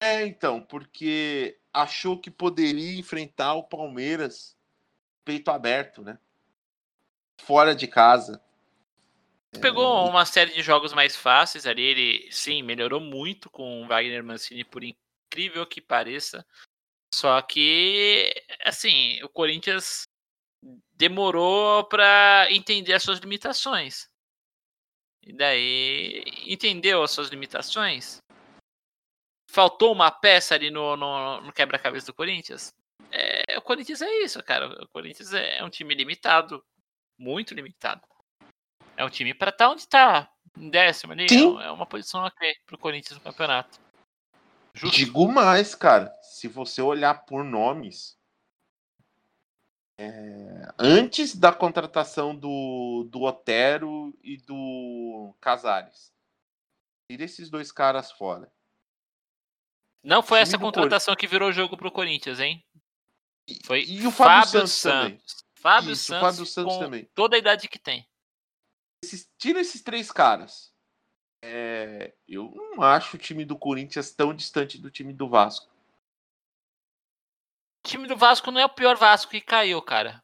É, 0.00 0.26
então, 0.26 0.60
porque 0.62 1.58
achou 1.72 2.18
que 2.20 2.30
poderia 2.30 2.98
enfrentar 2.98 3.54
o 3.54 3.64
Palmeiras 3.64 4.56
peito 5.24 5.50
aberto, 5.50 6.02
né? 6.02 6.18
Fora 7.40 7.74
de 7.74 7.86
casa. 7.86 8.42
Pegou 9.60 10.08
uma 10.08 10.26
série 10.26 10.52
de 10.52 10.62
jogos 10.62 10.92
mais 10.92 11.16
fáceis 11.16 11.66
ali, 11.66 11.82
ele 11.82 12.28
sim 12.30 12.62
melhorou 12.62 13.00
muito 13.00 13.48
com 13.48 13.82
o 13.82 13.86
Wagner 13.86 14.22
Mancini, 14.22 14.64
por 14.64 14.84
incrível 14.84 15.66
que 15.66 15.80
pareça. 15.80 16.46
Só 17.14 17.40
que, 17.40 18.34
assim, 18.64 19.22
o 19.22 19.28
Corinthians 19.28 20.06
demorou 20.92 21.84
para 21.84 22.48
entender 22.50 22.92
as 22.92 23.02
suas 23.02 23.18
limitações. 23.18 24.10
E 25.26 25.32
daí, 25.32 26.22
entendeu 26.46 27.02
as 27.02 27.10
suas 27.10 27.28
limitações? 27.28 28.18
Faltou 29.50 29.92
uma 29.92 30.10
peça 30.10 30.54
ali 30.54 30.70
no, 30.70 30.96
no, 30.96 31.40
no 31.40 31.52
quebra-cabeça 31.52 32.06
do 32.06 32.14
Corinthians? 32.14 32.72
É, 33.10 33.58
o 33.58 33.62
Corinthians 33.62 34.02
é 34.02 34.22
isso, 34.22 34.40
cara. 34.44 34.68
O 34.84 34.88
Corinthians 34.88 35.32
é 35.32 35.64
um 35.64 35.68
time 35.68 35.94
limitado, 35.94 36.64
muito 37.18 37.54
limitado. 37.54 38.02
É 38.96 39.04
um 39.04 39.10
time 39.10 39.34
para 39.34 39.50
estar 39.50 39.68
onde 39.68 39.88
tá, 39.88 40.30
em 40.56 40.70
décimo 40.70 41.12
ali. 41.12 41.28
Sim. 41.28 41.60
É 41.60 41.70
uma 41.72 41.86
posição 41.86 42.22
ok 42.22 42.54
pro 42.64 42.78
Corinthians 42.78 43.18
no 43.18 43.24
campeonato. 43.24 43.80
Justo. 44.74 44.96
Digo 44.96 45.26
mais, 45.26 45.74
cara. 45.74 46.14
Se 46.22 46.46
você 46.46 46.80
olhar 46.80 47.24
por 47.26 47.42
nomes. 47.42 48.16
É, 49.98 50.68
antes 50.78 51.34
da 51.34 51.52
contratação 51.52 52.34
do, 52.34 53.06
do 53.10 53.22
Otero 53.22 54.16
e 54.22 54.36
do 54.36 55.34
Casares. 55.40 56.12
Tira 57.10 57.24
esses 57.24 57.48
dois 57.48 57.72
caras 57.72 58.10
fora. 58.12 58.50
Não 60.02 60.22
foi 60.22 60.40
essa 60.40 60.58
contratação 60.58 61.16
que 61.16 61.26
virou 61.26 61.50
jogo 61.52 61.76
pro 61.76 61.90
Corinthians, 61.90 62.38
hein? 62.38 62.64
Foi 63.64 63.84
E 63.84 64.06
o 64.06 64.10
Fábio 64.10 64.48
Santos 64.48 64.82
também. 64.82 65.20
Fábio 65.54 65.92
Isso, 65.92 66.02
o 66.02 66.06
Santos, 66.06 66.20
Fábio 66.36 66.46
Santos 66.46 66.78
também. 66.78 67.08
toda 67.14 67.36
a 67.36 67.38
idade 67.38 67.68
que 67.68 67.78
tem. 67.78 68.06
Esses- 69.02 69.28
tira 69.38 69.60
esses 69.60 69.82
três 69.82 70.10
caras. 70.12 70.72
É, 71.42 72.12
eu 72.28 72.52
não 72.54 72.82
acho 72.82 73.16
o 73.16 73.18
time 73.20 73.44
do 73.44 73.56
Corinthians 73.56 74.10
tão 74.12 74.34
distante 74.34 74.78
do 74.78 74.90
time 74.90 75.12
do 75.12 75.28
Vasco. 75.28 75.70
O 77.86 77.88
time 77.88 78.08
do 78.08 78.16
Vasco 78.16 78.50
não 78.50 78.60
é 78.60 78.64
o 78.64 78.68
pior 78.68 78.96
Vasco 78.96 79.30
que 79.30 79.40
caiu, 79.40 79.80
cara. 79.80 80.20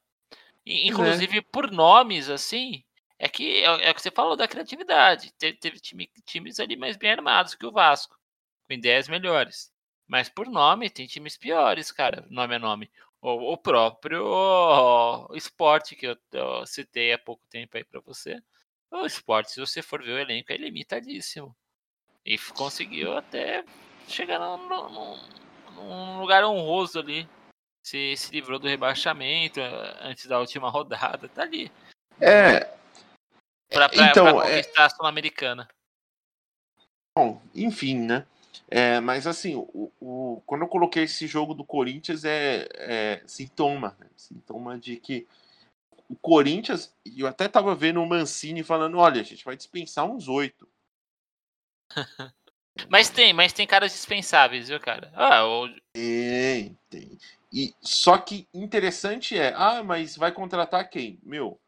E, 0.66 0.80
é. 0.82 0.86
inclusive, 0.88 1.40
por 1.42 1.70
nomes, 1.70 2.28
assim, 2.28 2.82
é 3.16 3.28
que 3.28 3.62
é, 3.62 3.86
é 3.86 3.90
o 3.92 3.94
que 3.94 4.02
você 4.02 4.10
falou 4.10 4.34
da 4.34 4.48
criatividade. 4.48 5.32
Teve, 5.38 5.56
teve 5.58 5.78
time- 5.78 6.10
times 6.26 6.58
ali 6.58 6.74
mais 6.74 6.96
bem 6.96 7.12
armados 7.12 7.54
que 7.54 7.64
o 7.64 7.70
Vasco, 7.70 8.18
com 8.66 8.72
ideias 8.74 9.06
melhores. 9.06 9.72
Mas 10.08 10.28
por 10.28 10.48
nome, 10.48 10.90
tem 10.90 11.06
times 11.06 11.36
piores, 11.36 11.92
cara. 11.92 12.26
Nome 12.28 12.56
é 12.56 12.58
nome. 12.58 12.90
O, 13.20 13.52
o 13.52 13.56
próprio 13.56 15.28
esporte 15.34 15.94
que 15.94 16.08
eu, 16.08 16.18
eu 16.32 16.66
citei 16.66 17.12
há 17.12 17.18
pouco 17.18 17.46
tempo 17.46 17.76
aí 17.76 17.84
pra 17.84 18.00
você. 18.00 18.42
O 18.90 19.06
esporte, 19.06 19.52
se 19.52 19.60
você 19.60 19.80
for 19.82 20.02
ver 20.02 20.14
o 20.14 20.18
elenco, 20.18 20.52
é 20.52 20.56
limitadíssimo. 20.56 21.54
E 22.26 22.36
conseguiu 22.56 23.16
até 23.16 23.64
chegar 24.08 24.40
num, 24.40 24.68
num- 24.68 25.28
num 25.76 26.20
lugar 26.20 26.44
honroso 26.44 26.98
ali. 26.98 27.28
Se, 27.82 28.16
se 28.16 28.30
livrou 28.32 28.58
do 28.58 28.68
rebaixamento 28.68 29.58
eh, 29.60 29.96
antes 30.02 30.26
da 30.26 30.38
última 30.38 30.70
rodada. 30.70 31.28
Tá 31.28 31.42
ali. 31.42 31.70
É, 32.20 32.60
Pra, 33.68 33.88
pra, 33.88 34.10
Então, 34.10 34.24
pra 34.36 34.48
é- 34.48 34.56
conquistar 34.56 34.84
a 34.84 34.90
Sul-Americana. 34.90 35.68
bom, 37.18 37.40
enfim, 37.54 37.98
né? 37.98 38.26
É, 38.68 39.00
mas 39.00 39.26
assim, 39.26 39.54
o, 39.56 39.90
o- 40.00 40.42
quando 40.46 40.62
eu 40.62 40.68
coloquei 40.68 41.04
esse 41.04 41.26
jogo 41.26 41.54
do 41.54 41.64
Corinthians 41.64 42.24
é, 42.24 42.68
é 42.74 43.22
sintoma, 43.26 43.96
né? 43.98 44.08
sintoma 44.16 44.78
de 44.78 44.96
que 44.96 45.26
o 46.08 46.14
Corinthians, 46.16 46.94
e 47.04 47.20
eu 47.20 47.26
até 47.26 47.48
tava 47.48 47.74
vendo 47.74 48.02
o 48.02 48.06
Mancini 48.06 48.62
falando, 48.62 48.98
olha, 48.98 49.20
a 49.20 49.24
gente 49.24 49.44
vai 49.44 49.56
dispensar 49.56 50.04
uns 50.04 50.28
oito. 50.28 50.68
Mas 52.88 53.10
tem, 53.10 53.34
mas 53.34 53.52
tem 53.52 53.66
caras 53.66 53.92
dispensáveis, 53.92 54.68
viu, 54.68 54.80
cara? 54.80 55.12
Ah, 55.14 55.44
o, 55.46 55.68
Tem, 55.92 56.76
tem. 56.88 57.18
E 57.52 57.74
só 57.82 58.16
que 58.16 58.48
interessante 58.54 59.36
é, 59.36 59.52
ah, 59.54 59.82
mas 59.82 60.16
vai 60.16 60.32
contratar 60.32 60.88
quem? 60.88 61.20
Meu, 61.22 61.60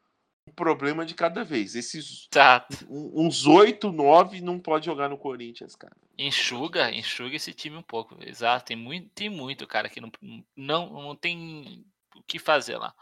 um 0.48 0.52
problema 0.52 1.04
de 1.04 1.14
cada 1.14 1.44
vez. 1.44 1.74
Esses 1.74 2.26
tá, 2.28 2.66
uns 2.88 3.46
oito, 3.46 3.92
nove 3.92 4.40
não 4.40 4.58
pode 4.58 4.86
jogar 4.86 5.08
no 5.08 5.18
Corinthians, 5.18 5.76
cara. 5.76 5.96
enxuga, 6.16 6.90
enxuga 6.90 7.36
esse 7.36 7.52
time 7.52 7.76
um 7.76 7.82
pouco. 7.82 8.16
Exato, 8.20 8.66
tem 8.66 8.76
muito, 8.76 9.10
tem 9.10 9.28
muito 9.28 9.66
cara 9.66 9.88
que 9.88 10.00
não, 10.00 10.10
não, 10.56 10.90
não 10.90 11.16
tem 11.16 11.84
o 12.16 12.22
que 12.22 12.38
fazer 12.38 12.78
lá. 12.78 12.94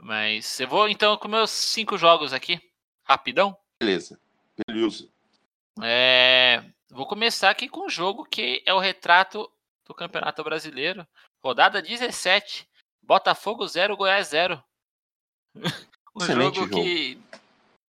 Mas 0.00 0.58
eu 0.58 0.66
vou 0.66 0.88
então 0.88 1.16
com 1.16 1.28
meus 1.28 1.50
cinco 1.50 1.96
jogos 1.96 2.32
aqui, 2.32 2.60
rapidão. 3.04 3.56
Beleza. 3.80 4.20
Beleza. 4.66 5.08
É, 5.80 6.62
vou 6.90 7.06
começar 7.06 7.50
aqui 7.50 7.68
com 7.68 7.86
um 7.86 7.90
jogo 7.90 8.24
que 8.24 8.62
é 8.66 8.74
o 8.74 8.80
retrato 8.80 9.50
do 9.86 9.94
Campeonato 9.94 10.42
Brasileiro. 10.42 11.06
Rodada 11.44 11.82
17. 11.82 12.68
Botafogo 13.02 13.66
0, 13.66 13.96
Goiás 13.96 14.28
0. 14.28 14.62
um 16.14 16.22
Excelente 16.22 16.56
jogo, 16.56 16.70
jogo. 16.70 16.82
que 16.82 17.20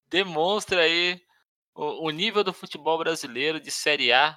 demonstra 0.09 0.83
aí 0.83 1.23
o, 1.75 2.07
o 2.07 2.11
nível 2.11 2.43
do 2.43 2.53
futebol 2.53 2.99
brasileiro 2.99 3.61
de 3.61 3.71
Série 3.71 4.13
A. 4.13 4.37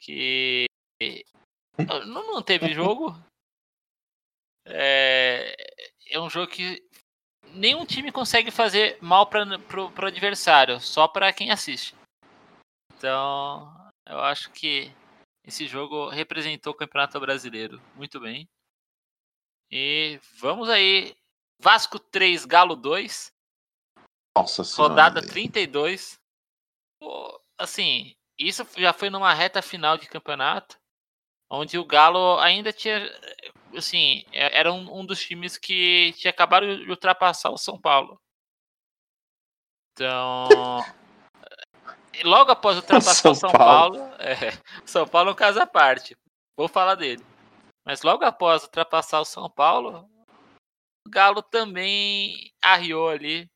Que 0.00 0.66
não, 2.06 2.34
não 2.34 2.42
teve 2.42 2.72
jogo. 2.72 3.14
É, 4.66 5.54
é 6.10 6.20
um 6.20 6.28
jogo 6.28 6.52
que 6.52 6.86
nenhum 7.54 7.86
time 7.86 8.12
consegue 8.12 8.50
fazer 8.50 8.98
mal 9.00 9.26
para 9.26 9.58
pro 9.58 10.06
adversário, 10.06 10.80
só 10.80 11.08
para 11.08 11.32
quem 11.32 11.50
assiste. 11.50 11.94
Então, 12.94 13.72
Eu 14.06 14.20
acho 14.20 14.50
que 14.50 14.92
esse 15.48 15.66
jogo 15.66 16.10
representou 16.10 16.74
o 16.74 16.76
Campeonato 16.76 17.18
Brasileiro 17.18 17.80
muito 17.94 18.20
bem. 18.20 18.46
E 19.70 20.20
vamos 20.34 20.68
aí. 20.68 21.16
Vasco 21.58 21.98
3, 21.98 22.44
Galo 22.44 22.76
2. 22.76 23.32
Nossa 24.36 24.62
senhora. 24.62 24.90
Rodada 24.90 25.20
velho. 25.22 25.32
32. 25.32 26.20
Pô, 27.00 27.42
assim, 27.56 28.14
isso 28.38 28.62
já 28.76 28.92
foi 28.92 29.08
numa 29.08 29.32
reta 29.32 29.62
final 29.62 29.96
de 29.96 30.06
campeonato, 30.06 30.78
onde 31.50 31.78
o 31.78 31.84
Galo 31.84 32.38
ainda 32.40 32.70
tinha. 32.70 33.00
Assim, 33.74 34.24
é- 34.32 34.58
era 34.58 34.70
um, 34.70 35.00
um 35.00 35.04
dos 35.06 35.18
times 35.24 35.56
que 35.56 36.12
tinha 36.18 36.30
acabado 36.30 36.84
de 36.84 36.90
ultrapassar 36.90 37.50
o 37.50 37.56
São 37.58 37.80
Paulo. 37.80 38.20
Então. 39.92 40.84
Logo 42.24 42.50
após 42.50 42.76
ultrapassar 42.76 43.30
o 43.30 43.34
São 43.34 43.50
São 43.50 43.52
Paulo. 43.52 43.98
Paulo. 43.98 44.14
é, 44.18 44.36
São 44.84 45.06
Paulo 45.06 45.30
é 45.30 45.32
um 45.32 45.36
caso 45.36 45.60
à 45.60 45.66
parte. 45.66 46.16
Vou 46.56 46.68
falar 46.68 46.94
dele. 46.94 47.24
Mas 47.84 48.02
logo 48.02 48.24
após 48.24 48.62
ultrapassar 48.62 49.20
o 49.20 49.24
São 49.24 49.48
Paulo, 49.48 50.08
o 51.06 51.10
Galo 51.10 51.42
também 51.42 52.52
arriou 52.62 53.08
ali 53.08 53.50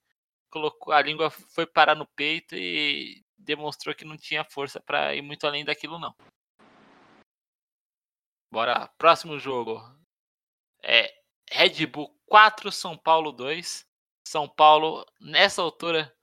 colocou 0.52 0.92
a 0.92 1.00
língua 1.00 1.30
foi 1.30 1.66
parar 1.66 1.96
no 1.96 2.06
peito 2.06 2.54
e 2.54 3.24
demonstrou 3.38 3.94
que 3.94 4.04
não 4.04 4.18
tinha 4.18 4.44
força 4.44 4.78
para 4.78 5.14
ir 5.16 5.22
muito 5.22 5.46
além 5.46 5.64
daquilo 5.64 5.98
não. 5.98 6.14
Bora, 8.52 8.86
próximo 8.98 9.38
jogo. 9.38 9.80
É 10.82 11.10
Red 11.50 11.86
Bull 11.86 12.14
4 12.26 12.70
São 12.70 12.98
Paulo 12.98 13.32
2. 13.32 13.86
São 14.28 14.46
Paulo 14.46 15.06
nessa 15.18 15.62
altura 15.62 16.14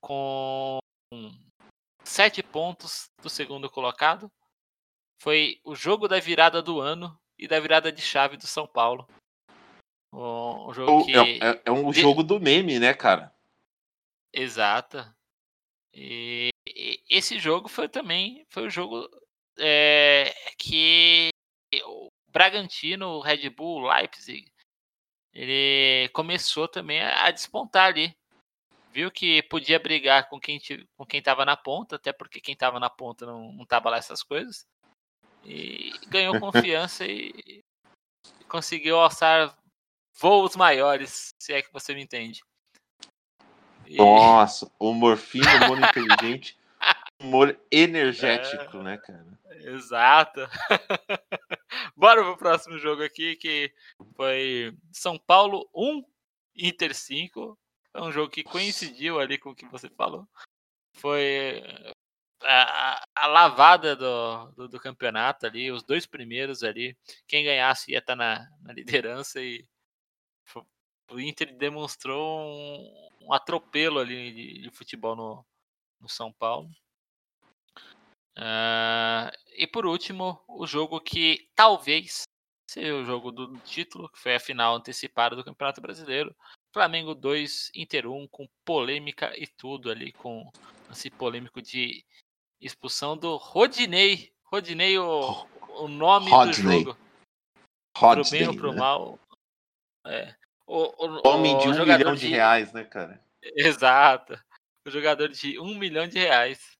com 0.00 0.78
7 2.08 2.42
pontos 2.42 3.10
do 3.22 3.28
segundo 3.28 3.70
colocado. 3.70 4.30
Foi 5.20 5.60
o 5.64 5.74
jogo 5.74 6.08
da 6.08 6.18
virada 6.18 6.62
do 6.62 6.80
ano 6.80 7.18
e 7.38 7.46
da 7.46 7.60
virada 7.60 7.92
de 7.92 8.00
chave 8.00 8.36
do 8.36 8.46
São 8.46 8.66
Paulo. 8.66 9.06
Um 10.12 10.72
jogo 10.72 11.04
que 11.04 11.12
É, 11.12 11.50
é- 11.50 11.62
é 11.66 11.70
um 11.70 11.92
jogo 11.92 12.22
do 12.22 12.40
meme, 12.40 12.78
né, 12.78 12.94
cara? 12.94 13.34
Exata. 14.32 15.14
E, 15.92 16.50
e 16.66 17.02
esse 17.10 17.38
jogo 17.38 17.68
foi 17.68 17.88
também 17.88 18.46
foi 18.48 18.66
o 18.66 18.70
jogo 18.70 19.08
é, 19.58 20.32
que 20.58 21.28
o 21.84 22.08
Bragantino, 22.30 23.16
o 23.16 23.20
Red 23.20 23.50
Bull, 23.50 23.82
o 23.82 23.88
Leipzig, 23.88 24.50
ele 25.34 26.08
começou 26.10 26.68
também 26.68 27.00
a, 27.00 27.26
a 27.26 27.30
despontar 27.30 27.86
ali. 27.86 28.16
Viu 28.98 29.12
que 29.12 29.44
podia 29.44 29.78
brigar 29.78 30.28
com 30.28 30.40
quem 30.40 30.60
com 30.96 31.06
quem 31.06 31.20
estava 31.20 31.44
na 31.44 31.56
ponta, 31.56 31.94
até 31.94 32.12
porque 32.12 32.40
quem 32.40 32.54
estava 32.54 32.80
na 32.80 32.90
ponta 32.90 33.24
não, 33.24 33.52
não 33.52 33.64
tava 33.64 33.90
lá 33.90 33.96
essas 33.96 34.24
coisas. 34.24 34.66
E 35.44 35.92
ganhou 36.08 36.40
confiança 36.40 37.06
e, 37.06 37.62
e 38.40 38.44
conseguiu 38.48 38.98
alçar 38.98 39.56
voos 40.20 40.56
maiores, 40.56 41.32
se 41.38 41.52
é 41.52 41.62
que 41.62 41.72
você 41.72 41.94
me 41.94 42.02
entende. 42.02 42.42
E- 43.86 43.98
Nossa, 43.98 44.68
humor 44.80 45.16
fino, 45.16 45.46
humor 45.62 45.78
inteligente, 45.78 46.58
humor 47.22 47.56
energético, 47.70 48.82
né, 48.82 48.98
cara? 48.98 49.38
Exato. 49.60 50.40
Bora 51.94 52.24
pro 52.24 52.36
próximo 52.36 52.76
jogo 52.80 53.04
aqui, 53.04 53.36
que 53.36 53.72
foi 54.16 54.76
São 54.90 55.16
Paulo 55.16 55.70
1, 55.72 56.02
Inter 56.56 56.92
5. 56.92 57.56
É 57.98 58.00
um 58.00 58.12
jogo 58.12 58.30
que 58.30 58.44
coincidiu 58.44 59.18
ali 59.18 59.36
com 59.36 59.50
o 59.50 59.54
que 59.56 59.66
você 59.66 59.90
falou. 59.90 60.24
Foi 60.94 61.60
a, 62.42 62.94
a- 63.00 63.04
a 63.12 63.26
lavada 63.26 63.96
do, 63.96 64.52
do, 64.52 64.68
do 64.68 64.80
campeonato 64.80 65.44
ali, 65.44 65.72
os 65.72 65.82
dois 65.82 66.06
primeiros 66.06 66.62
ali. 66.62 66.96
Quem 67.26 67.44
ganhasse 67.44 67.90
ia 67.90 67.98
estar 67.98 68.14
na, 68.14 68.48
na 68.62 68.72
liderança 68.72 69.42
e 69.42 69.66
o 71.10 71.18
Inter 71.18 71.56
demonstrou 71.56 72.38
um, 72.40 73.08
um 73.22 73.32
atropelo 73.32 73.98
ali 73.98 74.32
de, 74.32 74.62
de 74.62 74.70
futebol 74.70 75.16
no, 75.16 75.44
no 76.00 76.08
São 76.08 76.32
Paulo. 76.32 76.70
Ah, 78.36 79.32
e 79.56 79.66
por 79.66 79.84
último, 79.86 80.40
o 80.46 80.68
jogo 80.68 81.00
que 81.00 81.50
talvez 81.56 82.22
seja 82.70 82.94
o 82.94 83.04
jogo 83.04 83.32
do 83.32 83.58
título, 83.60 84.08
que 84.08 84.20
foi 84.20 84.36
a 84.36 84.40
final 84.40 84.76
antecipada 84.76 85.34
do 85.34 85.42
Campeonato 85.42 85.80
Brasileiro. 85.80 86.32
Flamengo 86.78 87.12
2, 87.12 87.72
Inter 87.74 88.06
1, 88.06 88.28
com 88.28 88.48
polêmica 88.64 89.32
e 89.36 89.48
tudo 89.48 89.90
ali, 89.90 90.12
com 90.12 90.48
esse 90.92 91.10
polêmico 91.10 91.60
de 91.60 92.04
expulsão 92.60 93.16
do 93.16 93.34
Rodinei. 93.34 94.32
Rodinei, 94.44 94.96
o, 94.96 95.44
o 95.70 95.88
nome 95.88 96.30
Rodney. 96.30 96.54
do 96.54 96.84
jogo. 96.84 96.98
Pro 97.92 98.22
bem 98.30 98.42
ou 98.42 98.52
Rodney, 98.52 98.56
pro 98.56 98.72
né? 98.72 98.78
mal. 98.78 99.18
É. 100.06 100.36
O, 100.68 100.84
o, 101.04 101.28
Homem 101.28 101.56
o 101.56 101.58
de 101.58 101.68
um 101.68 101.84
milhão 101.84 102.14
de 102.14 102.28
reais, 102.28 102.72
né, 102.72 102.84
cara? 102.84 103.20
Exato. 103.42 104.40
O 104.86 104.90
jogador 104.90 105.30
de 105.30 105.58
um 105.58 105.74
milhão 105.74 106.06
de 106.06 106.16
reais. 106.16 106.78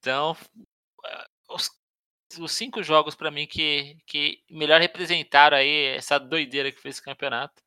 Então, 0.00 0.36
eh, 1.06 1.26
os, 1.48 1.70
os 2.38 2.52
cinco 2.52 2.82
jogos 2.82 3.14
pra 3.14 3.30
mim 3.30 3.46
que, 3.46 3.96
que 4.04 4.44
melhor 4.50 4.82
representaram 4.82 5.56
aí 5.56 5.96
essa 5.96 6.18
doideira 6.18 6.70
que 6.70 6.78
fez 6.78 6.96
esse 6.96 7.02
campeonato. 7.02 7.66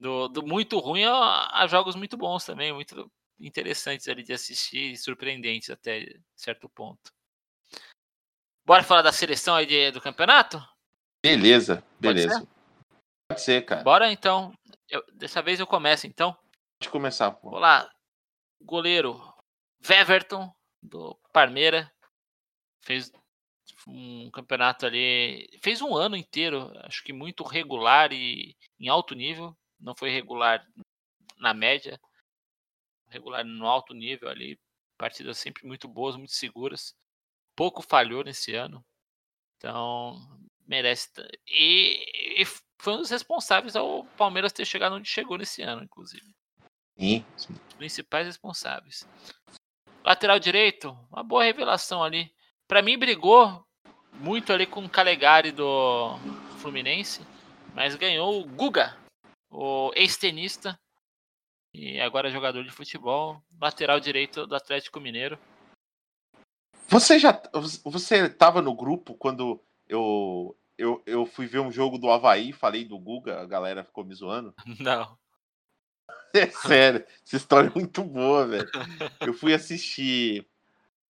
Do, 0.00 0.28
do 0.28 0.42
muito 0.42 0.78
ruim 0.78 1.04
a, 1.04 1.60
a 1.62 1.66
jogos 1.66 1.94
muito 1.94 2.16
bons 2.16 2.44
também, 2.44 2.72
muito 2.72 3.10
interessantes 3.38 4.08
ali 4.08 4.22
de 4.22 4.32
assistir 4.32 4.92
e 4.92 4.96
surpreendentes 4.96 5.68
até 5.68 6.06
certo 6.34 6.68
ponto. 6.70 7.12
Bora 8.64 8.82
falar 8.82 9.02
da 9.02 9.12
seleção 9.12 9.54
aí 9.56 9.66
de- 9.66 9.90
do 9.90 10.00
campeonato? 10.00 10.58
Beleza, 11.22 11.82
Pode 12.00 12.00
beleza. 12.00 12.48
Pode 13.28 13.40
ser, 13.42 13.64
cara. 13.64 13.82
Bora 13.82 14.10
então. 14.10 14.52
Eu- 14.88 15.04
dessa 15.12 15.42
vez 15.42 15.60
eu 15.60 15.66
começo 15.66 16.06
então. 16.06 16.32
Pode 16.80 16.90
começar, 16.90 17.30
pô. 17.32 17.50
Vou 17.50 17.58
lá. 17.58 17.90
Goleiro 18.62 19.20
Weverton, 19.86 20.50
do 20.82 21.14
Parmeira. 21.32 21.92
Fez 22.82 23.12
um 23.86 24.30
campeonato 24.30 24.86
ali. 24.86 25.46
Fez 25.62 25.82
um 25.82 25.94
ano 25.94 26.16
inteiro, 26.16 26.72
acho 26.84 27.02
que 27.04 27.12
muito 27.12 27.44
regular 27.44 28.12
e 28.12 28.56
em 28.78 28.88
alto 28.88 29.14
nível. 29.14 29.54
Não 29.80 29.94
foi 29.94 30.10
regular 30.10 30.64
na 31.38 31.54
média. 31.54 32.00
Regular 33.08 33.44
no 33.44 33.66
alto 33.66 33.94
nível 33.94 34.28
ali. 34.28 34.58
Partidas 34.98 35.38
sempre 35.38 35.66
muito 35.66 35.88
boas, 35.88 36.16
muito 36.16 36.32
seguras. 36.32 36.94
Pouco 37.56 37.82
falhou 37.82 38.22
nesse 38.22 38.54
ano. 38.54 38.84
Então, 39.56 40.16
merece. 40.66 41.10
E, 41.46 42.42
e 42.42 42.44
foi 42.80 42.94
um 42.94 42.98
dos 42.98 43.10
responsáveis 43.10 43.76
ao 43.76 44.04
Palmeiras 44.16 44.52
ter 44.52 44.64
chegado 44.64 44.94
onde 44.94 45.08
chegou 45.08 45.36
nesse 45.36 45.62
ano, 45.62 45.82
inclusive 45.82 46.34
Sim. 46.96 47.24
os 47.36 47.74
principais 47.74 48.26
responsáveis. 48.26 49.06
Lateral 50.04 50.38
direito, 50.38 50.96
uma 51.10 51.22
boa 51.22 51.44
revelação 51.44 52.02
ali. 52.02 52.32
Pra 52.66 52.82
mim 52.82 52.98
brigou 52.98 53.66
muito 54.14 54.52
ali 54.52 54.66
com 54.66 54.84
o 54.84 54.88
Calegari 54.88 55.50
do 55.50 56.16
Fluminense, 56.60 57.26
mas 57.74 57.94
ganhou 57.96 58.40
o 58.40 58.46
Guga, 58.46 58.96
o 59.50 59.92
ex-tenista 59.94 60.78
e 61.72 62.00
agora 62.00 62.30
jogador 62.30 62.64
de 62.64 62.70
futebol, 62.70 63.40
lateral 63.60 64.00
direito 64.00 64.46
do 64.46 64.54
Atlético 64.54 65.00
Mineiro. 65.00 65.38
Você 66.88 67.18
já. 67.18 67.38
Você 67.84 68.28
tava 68.28 68.62
no 68.62 68.74
grupo 68.74 69.14
quando 69.14 69.62
eu, 69.88 70.56
eu, 70.76 71.02
eu 71.06 71.24
fui 71.26 71.46
ver 71.46 71.60
um 71.60 71.70
jogo 71.70 71.96
do 71.98 72.10
Havaí, 72.10 72.52
falei 72.52 72.84
do 72.84 72.98
Guga, 72.98 73.40
a 73.40 73.46
galera 73.46 73.84
ficou 73.84 74.04
me 74.04 74.14
zoando. 74.14 74.54
Não. 74.80 75.18
É 76.32 76.48
sério, 76.48 77.04
essa 77.26 77.36
história 77.36 77.68
é 77.68 77.74
muito 77.74 78.04
boa, 78.04 78.46
velho. 78.46 78.70
Eu 79.20 79.34
fui 79.34 79.52
assistir 79.52 80.48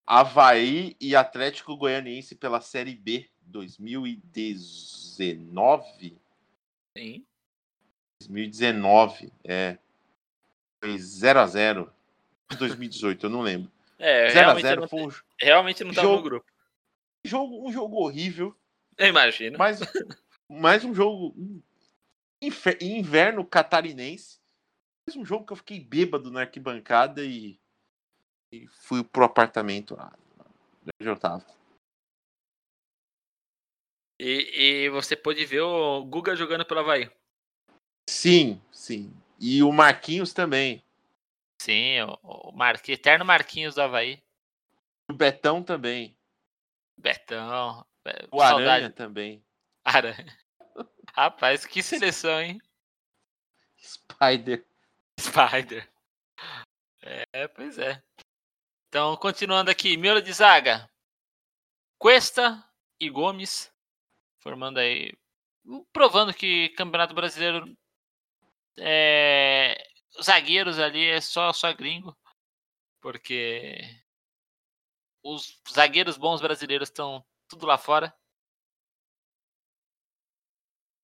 Havaí 0.07 0.97
e 0.99 1.15
Atlético 1.15 1.77
Goianiense 1.77 2.35
pela 2.35 2.63
Série 2.63 2.95
B 2.95 3.29
2019. 3.43 6.19
Sim. 6.97 7.27
2019, 8.21 9.33
é. 9.45 9.79
Foi 10.83 10.95
0x0. 10.95 11.91
2018, 12.59 13.27
eu 13.27 13.31
não 13.31 13.41
lembro. 13.43 13.71
É, 14.03 14.29
realmente, 14.31 14.65
eu 14.65 14.73
0x0 14.77 14.81
não, 14.81 14.89
foi 14.89 15.03
um 15.03 15.11
realmente 15.39 15.85
não 15.85 15.93
tava 15.93 16.07
no 16.09 16.15
jogo- 16.15 16.23
grupo. 16.25 16.47
jogo, 17.23 17.69
um 17.69 17.71
jogo 17.71 17.97
horrível. 17.97 18.57
Eu 18.97 19.09
imagino. 19.09 19.59
Mas, 19.59 19.81
mais 20.49 20.83
um 20.87 20.95
jogo 20.95 21.35
inverno 22.81 23.45
catarinense. 23.45 24.41
Mais 25.07 25.17
um 25.19 25.23
jogo 25.23 25.45
que 25.45 25.53
eu 25.53 25.57
fiquei 25.59 25.81
bêbado 25.81 26.31
na 26.31 26.41
arquibancada 26.41 27.23
e, 27.23 27.61
e 28.51 28.67
fui 28.69 29.05
pro 29.05 29.25
apartamento 29.25 29.95
lá 29.95 30.11
onde 30.99 31.11
eu 31.11 31.19
tava. 31.19 31.45
E, 34.19 34.85
e 34.87 34.89
você 34.89 35.15
pôde 35.15 35.45
ver 35.45 35.61
o 35.61 36.05
Guga 36.07 36.35
jogando 36.35 36.65
pelo 36.65 36.81
Havaí. 36.81 37.11
Sim, 38.21 38.61
sim. 38.71 39.11
E 39.39 39.63
o 39.63 39.73
Marquinhos 39.73 40.35
também. 40.35 40.85
Sim, 41.59 42.03
o, 42.23 42.53
Marque- 42.53 42.93
eterno 42.93 43.25
Marquinhos 43.25 43.75
do 43.77 43.81
Havaí. 43.81 44.23
O 45.09 45.15
Betão 45.15 45.63
também. 45.63 46.15
Betão. 46.99 47.83
O 48.31 48.43
Aranha 48.43 48.67
Saudade. 48.67 48.91
também. 48.95 49.43
Aranha. 49.83 50.39
Rapaz, 51.15 51.65
que 51.65 51.83
seleção, 51.83 52.39
hein? 52.43 52.61
Spider. 53.79 54.67
Spider. 55.19 55.91
É, 57.33 57.49
pois 57.49 57.79
é. 57.79 58.03
Então, 58.89 59.17
continuando 59.17 59.71
aqui, 59.71 59.97
Miola 59.97 60.21
de 60.21 60.33
zaga. 60.35 60.91
Cuesta 61.99 62.63
e 63.01 63.09
Gomes, 63.09 63.73
formando 64.41 64.79
aí, 64.79 65.15
provando 65.91 66.35
que 66.35 66.69
Campeonato 66.71 67.15
Brasileiro 67.15 67.75
é, 68.79 69.77
zagueiros 70.23 70.79
ali 70.79 71.07
é 71.07 71.21
só 71.21 71.53
só 71.53 71.73
gringo, 71.73 72.17
porque 73.01 73.81
os 75.23 75.61
zagueiros 75.71 76.17
bons 76.17 76.41
brasileiros 76.41 76.89
estão 76.89 77.25
tudo 77.49 77.67
lá 77.67 77.77
fora. 77.79 78.15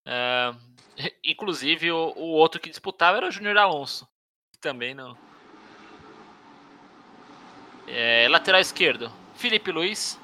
É, 0.07 0.53
inclusive 1.25 1.91
o, 1.91 2.13
o, 2.17 2.33
outro 2.33 2.61
que 2.61 2.71
disputava 2.71 3.17
era 3.19 3.29
o 3.29 3.31
Júnior 3.31 3.59
Alonso, 3.59 4.09
que 4.53 4.59
também 4.59 4.95
não. 4.95 5.17
É, 7.89 8.29
lateral 8.29 8.61
esquerdo, 8.61 9.11
Felipe 9.35 9.71
Luiz. 9.71 10.19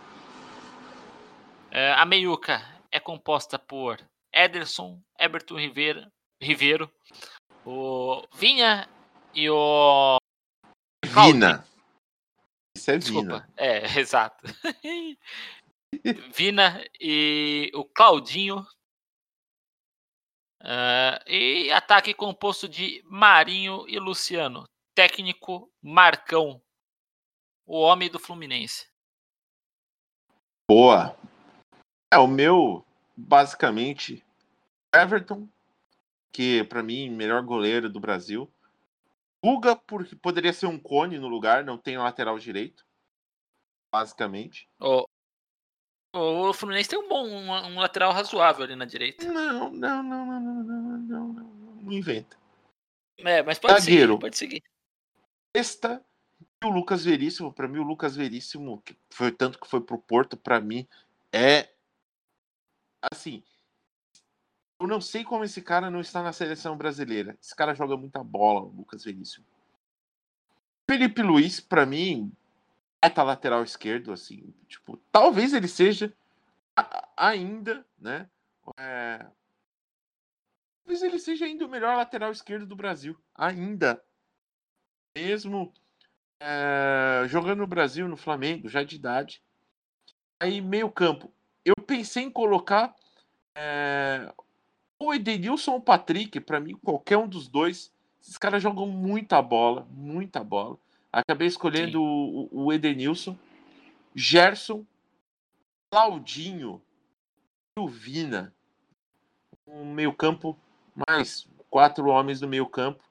É, 1.70 1.92
a 1.92 2.04
meiuca 2.04 2.60
é 2.90 3.00
composta 3.00 3.58
por 3.58 3.98
Ederson, 4.32 5.00
Everton 5.18 5.56
Ribeiro, 5.56 6.06
Ribeiro 6.42 6.92
o 7.64 8.26
Vinha 8.34 8.88
e 9.34 9.48
o. 9.48 10.18
Vina. 11.04 11.66
Isso 12.76 12.90
é 12.90 12.98
Desculpa. 12.98 13.40
Vina. 13.40 13.52
É, 13.56 13.84
exato. 13.98 14.44
Vina 16.34 16.84
e 17.00 17.70
o 17.74 17.84
Claudinho. 17.84 18.66
Uh, 20.60 21.18
e 21.26 21.72
ataque 21.72 22.14
composto 22.14 22.68
de 22.68 23.02
Marinho 23.06 23.84
e 23.88 23.98
Luciano. 23.98 24.64
Técnico 24.94 25.72
Marcão. 25.80 26.62
O 27.66 27.80
homem 27.80 28.10
do 28.10 28.18
Fluminense. 28.18 28.88
Boa. 30.70 31.16
É, 32.12 32.18
o 32.18 32.26
meu, 32.26 32.84
basicamente, 33.16 34.24
Everton, 34.94 35.48
que 36.32 36.64
para 36.64 36.82
mim, 36.82 37.10
melhor 37.10 37.42
goleiro 37.42 37.88
do 37.88 38.00
Brasil. 38.00 38.50
Guga, 39.44 39.76
porque 39.76 40.16
poderia 40.16 40.52
ser 40.52 40.66
um 40.66 40.78
cone 40.78 41.18
no 41.18 41.28
lugar, 41.28 41.64
não 41.64 41.76
tem 41.76 41.98
lateral 41.98 42.38
direito, 42.38 42.84
basicamente. 43.92 44.68
Oh, 44.80 45.04
o 46.14 46.52
Fluminense 46.52 46.90
tem 46.90 46.98
um 46.98 47.08
bom 47.08 47.26
um, 47.26 47.50
um, 47.50 47.78
lateral 47.78 48.12
razoável 48.12 48.64
ali 48.64 48.76
na 48.76 48.84
direita. 48.84 49.24
Não, 49.26 49.70
não, 49.70 50.02
não, 50.02 50.26
não, 50.26 50.40
não, 50.40 50.62
não, 50.62 50.98
não, 50.98 51.28
não, 51.82 51.92
inventa. 51.92 52.36
É, 53.18 53.42
mas 53.42 53.58
pode 53.58 53.80
Zagueiro. 53.80 54.12
seguir, 54.12 54.20
pode 54.20 54.36
seguir. 54.36 54.62
Esta 55.54 56.04
e 56.62 56.66
o 56.66 56.70
Lucas 56.70 57.04
Veríssimo, 57.04 57.52
para 57.52 57.66
mim 57.66 57.78
o 57.78 57.82
Lucas 57.82 58.14
Veríssimo, 58.14 58.80
que 58.82 58.96
foi 59.10 59.32
tanto 59.32 59.58
que 59.58 59.66
foi 59.66 59.80
pro 59.80 59.98
Porto, 59.98 60.36
para 60.36 60.60
mim 60.60 60.86
é 61.32 61.68
assim, 63.10 63.42
eu 64.82 64.88
não 64.88 65.00
sei 65.00 65.22
como 65.22 65.44
esse 65.44 65.62
cara 65.62 65.88
não 65.90 66.00
está 66.00 66.24
na 66.24 66.32
seleção 66.32 66.76
brasileira. 66.76 67.38
Esse 67.40 67.54
cara 67.54 67.72
joga 67.72 67.96
muita 67.96 68.22
bola, 68.22 68.62
Lucas 68.62 69.04
Veríssimo. 69.04 69.46
Felipe 70.90 71.22
Luiz, 71.22 71.60
para 71.60 71.86
mim, 71.86 72.32
é 73.00 73.08
tá 73.08 73.22
lateral 73.22 73.62
esquerdo, 73.62 74.12
assim, 74.12 74.52
tipo, 74.66 74.96
talvez 75.12 75.52
ele 75.52 75.68
seja 75.68 76.12
ainda, 77.16 77.86
né? 77.96 78.28
É... 78.76 79.24
Talvez 80.84 81.02
ele 81.04 81.20
seja 81.20 81.44
ainda 81.44 81.64
o 81.64 81.70
melhor 81.70 81.96
lateral 81.96 82.32
esquerdo 82.32 82.66
do 82.66 82.74
Brasil, 82.74 83.16
ainda. 83.36 84.02
Mesmo 85.16 85.72
é... 86.40 87.24
jogando 87.28 87.60
no 87.60 87.68
Brasil, 87.68 88.08
no 88.08 88.16
Flamengo, 88.16 88.68
já 88.68 88.82
de 88.82 88.96
idade. 88.96 89.40
Aí, 90.40 90.60
meio 90.60 90.90
campo. 90.90 91.32
Eu 91.64 91.76
pensei 91.86 92.24
em 92.24 92.30
colocar 92.30 92.96
é, 93.54 94.32
o 95.06 95.14
Edenilson 95.14 95.72
ou 95.72 95.78
o 95.78 95.82
Patrick, 95.82 96.40
para 96.40 96.60
mim, 96.60 96.74
qualquer 96.82 97.16
um 97.16 97.28
dos 97.28 97.48
dois, 97.48 97.92
esses 98.20 98.38
caras 98.38 98.62
jogam 98.62 98.86
muita 98.86 99.40
bola, 99.42 99.86
muita 99.90 100.42
bola. 100.42 100.78
Acabei 101.12 101.48
escolhendo 101.48 102.02
o, 102.02 102.48
o 102.50 102.72
Edenilson, 102.72 103.36
Gerson, 104.14 104.86
Claudinho 105.90 106.80
e 107.76 107.80
o 107.80 107.88
Vina. 107.88 108.54
Um 109.66 109.92
meio-campo, 109.92 110.58
mais 111.08 111.46
quatro 111.68 112.06
homens 112.08 112.40
no 112.40 112.48
meio-campo. 112.48 113.02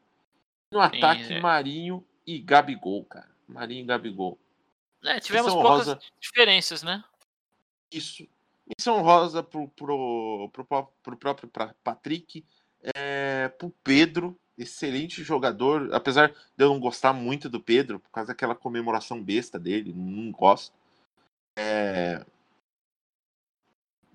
No 0.71 0.79
ataque, 0.79 1.25
Sim, 1.25 1.33
é. 1.35 1.39
Marinho 1.41 2.05
e 2.25 2.39
Gabigol, 2.39 3.03
cara. 3.05 3.29
Marinho 3.47 3.81
e 3.81 3.85
Gabigol. 3.85 4.39
É, 5.03 5.19
tivemos 5.19 5.51
poucas 5.53 5.87
rosa... 5.87 5.99
diferenças, 6.19 6.83
né? 6.83 7.03
Isso. 7.91 8.27
Menção 8.77 9.01
rosa 9.01 9.43
pro, 9.43 9.67
pro, 9.69 10.49
pro, 10.53 10.65
pro 11.03 11.17
próprio 11.17 11.51
Patrick, 11.83 12.45
é, 12.95 13.49
pro 13.49 13.69
Pedro, 13.83 14.39
excelente 14.57 15.23
jogador, 15.23 15.93
apesar 15.93 16.29
de 16.29 16.63
eu 16.63 16.69
não 16.69 16.79
gostar 16.79 17.13
muito 17.13 17.49
do 17.49 17.59
Pedro, 17.59 17.99
por 17.99 18.09
causa 18.09 18.29
daquela 18.29 18.55
comemoração 18.55 19.21
besta 19.21 19.59
dele, 19.59 19.93
não 19.93 20.31
gosto. 20.31 20.73
É... 21.57 22.25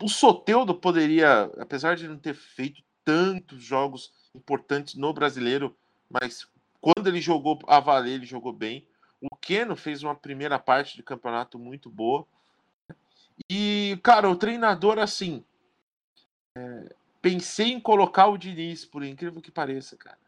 O 0.02 0.08
Soteudo 0.08 0.74
poderia, 0.74 1.44
apesar 1.58 1.96
de 1.96 2.08
não 2.08 2.18
ter 2.18 2.34
feito 2.34 2.82
tantos 3.04 3.62
jogos 3.62 4.12
importantes 4.34 4.94
no 4.94 5.12
brasileiro, 5.12 5.76
mas 6.08 6.46
quando 6.80 7.06
ele 7.08 7.20
jogou 7.20 7.58
a 7.66 7.80
valer, 7.80 8.14
ele 8.14 8.26
jogou 8.26 8.52
bem. 8.52 8.86
O 9.20 9.34
Keno 9.36 9.76
fez 9.76 10.02
uma 10.02 10.14
primeira 10.14 10.58
parte 10.58 10.96
de 10.96 11.02
campeonato 11.02 11.58
muito 11.58 11.88
boa. 11.90 12.26
E, 13.50 13.98
cara, 14.02 14.28
o 14.28 14.36
treinador, 14.36 14.98
assim. 14.98 15.44
É, 16.56 16.94
pensei 17.20 17.72
em 17.72 17.80
colocar 17.80 18.26
o 18.28 18.38
Diniz, 18.38 18.84
por 18.84 19.04
incrível 19.04 19.42
que 19.42 19.50
pareça, 19.50 19.96
cara. 19.96 20.18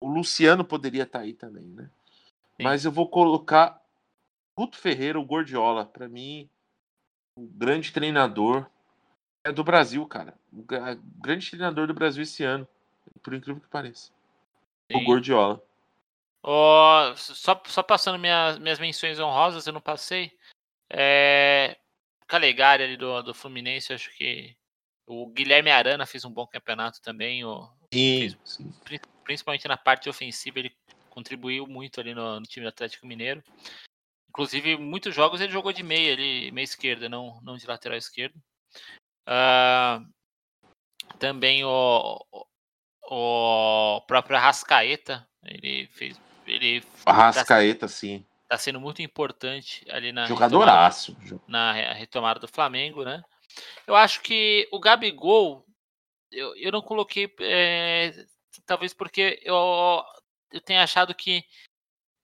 O 0.00 0.08
Luciano 0.08 0.64
poderia 0.64 1.02
estar 1.02 1.20
tá 1.20 1.24
aí 1.24 1.32
também, 1.32 1.66
né? 1.66 1.90
Sim. 2.56 2.62
Mas 2.62 2.84
eu 2.84 2.92
vou 2.92 3.08
colocar 3.08 3.82
Guto 4.56 4.78
Ferreira, 4.78 5.18
o 5.18 5.24
Gordiola. 5.24 5.84
Para 5.84 6.08
mim, 6.08 6.48
o 7.36 7.46
grande 7.46 7.92
treinador 7.92 8.66
é 9.44 9.52
do 9.52 9.62
Brasil, 9.62 10.04
cara. 10.06 10.34
O 10.52 10.64
grande 11.20 11.50
treinador 11.50 11.86
do 11.86 11.94
Brasil 11.94 12.22
esse 12.22 12.42
ano. 12.42 12.66
Por 13.22 13.34
incrível 13.34 13.60
que 13.60 13.68
pareça. 13.68 14.12
Sim. 14.90 14.98
O 14.98 15.04
Gordiola. 15.04 15.62
Oh, 16.42 17.12
só, 17.16 17.60
só 17.66 17.82
passando 17.82 18.18
minha, 18.18 18.56
minhas 18.60 18.78
menções 18.78 19.18
honrosas, 19.18 19.66
eu 19.66 19.72
não 19.72 19.80
passei. 19.80 20.32
É, 20.90 21.76
Calegari 22.26 22.82
ali 22.82 22.96
do, 22.96 23.22
do 23.22 23.34
Fluminense, 23.34 23.92
acho 23.92 24.10
que 24.16 24.56
o 25.06 25.28
Guilherme 25.28 25.70
Arana 25.70 26.04
fez 26.06 26.24
um 26.24 26.30
bom 26.30 26.46
campeonato 26.46 27.00
também. 27.00 27.44
O, 27.44 27.68
sim, 27.92 28.36
sim. 28.44 28.72
Principalmente 29.24 29.68
na 29.68 29.76
parte 29.76 30.08
ofensiva, 30.08 30.58
ele 30.58 30.76
contribuiu 31.10 31.66
muito 31.66 32.00
ali 32.00 32.14
no, 32.14 32.40
no, 32.40 32.46
time 32.46 32.64
do 32.64 32.68
Atlético 32.68 33.06
Mineiro. 33.06 33.42
Inclusive, 34.28 34.76
muitos 34.76 35.14
jogos 35.14 35.40
ele 35.40 35.52
jogou 35.52 35.72
de 35.72 35.82
meia 35.82 36.12
ali, 36.12 36.50
meia 36.50 36.64
esquerda, 36.64 37.08
não, 37.08 37.40
não 37.42 37.56
de 37.56 37.66
lateral 37.66 37.96
esquerdo. 37.96 38.36
Uh, 39.26 40.06
também 41.18 41.64
o, 41.64 42.24
o, 42.30 43.96
o 43.96 44.00
próprio 44.02 44.36
Arrascaeta, 44.36 45.26
ele 45.44 45.86
fez. 45.88 46.20
Ele 46.46 46.84
Arrascaeta, 47.04 47.88
sim 47.88 48.24
tá 48.48 48.56
sendo 48.58 48.80
muito 48.80 49.02
importante 49.02 49.84
ali 49.90 50.12
na 50.12 50.26
Jogadoraço. 50.26 51.12
Retomada, 51.20 51.44
na 51.48 51.72
retomada 51.92 52.40
do 52.40 52.48
Flamengo, 52.48 53.04
né? 53.04 53.22
Eu 53.86 53.96
acho 53.96 54.20
que 54.22 54.68
o 54.72 54.78
Gabigol, 54.78 55.64
eu, 56.30 56.54
eu 56.56 56.72
não 56.72 56.82
coloquei, 56.82 57.32
é, 57.40 58.12
talvez 58.64 58.92
porque 58.92 59.40
eu, 59.42 60.02
eu 60.52 60.60
tenha 60.60 60.82
achado 60.82 61.14
que 61.14 61.44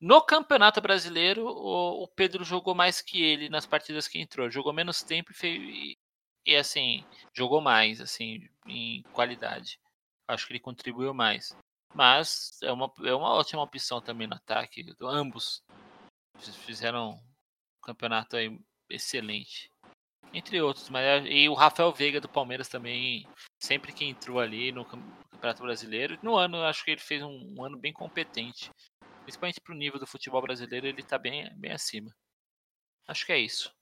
no 0.01 0.21
Campeonato 0.21 0.81
Brasileiro 0.81 1.47
o, 1.47 2.03
o, 2.03 2.09
Pedro 2.09 2.45
jogou 2.45 2.75
mais 2.75 3.01
que 3.01 3.23
ele 3.23 3.49
nas 3.49 3.67
partidas 3.67 4.09
que 4.09 4.19
entrou. 4.19 4.51
Jogou 4.51 4.73
menos 4.73 5.03
tempo 5.03 5.31
e, 5.31 5.35
fez, 5.35 5.97
e 6.45 6.57
assim, 6.57 7.05
jogou 7.33 7.61
mais, 7.61 8.01
assim, 8.01 8.49
em 8.67 9.03
qualidade. 9.13 9.79
Acho 10.27 10.47
que 10.47 10.53
ele 10.53 10.61
contribuiu 10.61 11.15
mais. 11.15 11.57
Mas 11.95 12.59
é 12.63 12.73
uma, 12.73 12.93
é 13.05 13.15
uma 13.15 13.35
ótima 13.35 13.63
opção 13.63 14.01
também 14.01 14.27
no 14.27 14.35
ataque, 14.35 14.85
ambos 15.01 15.63
fizeram 16.49 17.11
um 17.11 17.21
campeonato 17.83 18.37
aí 18.37 18.59
excelente. 18.89 19.71
Entre 20.33 20.61
outros, 20.63 20.89
mas 20.89 21.25
e 21.27 21.49
o 21.49 21.55
Rafael 21.55 21.93
Veiga 21.93 22.21
do 22.21 22.29
Palmeiras 22.29 22.69
também, 22.69 23.29
sempre 23.61 23.93
que 23.93 24.05
entrou 24.05 24.41
ali 24.41 24.73
no 24.73 24.85
Campeonato 24.85 25.63
Brasileiro, 25.63 26.19
no 26.23 26.37
ano 26.37 26.63
acho 26.63 26.85
que 26.85 26.93
ele 26.93 27.01
fez 27.01 27.23
um, 27.23 27.55
um 27.57 27.65
ano 27.65 27.77
bem 27.77 27.93
competente. 27.93 28.71
Principalmente 29.25 29.61
para 29.61 29.75
o 29.75 29.77
nível 29.77 30.01
do 30.01 30.07
futebol 30.07 30.41
brasileiro, 30.41 30.87
ele 30.87 31.01
está 31.01 31.19
bem, 31.19 31.49
bem 31.57 31.73
acima. 31.73 32.11
Acho 33.07 33.27
que 33.27 33.33
é 33.33 33.39
isso. 33.39 33.73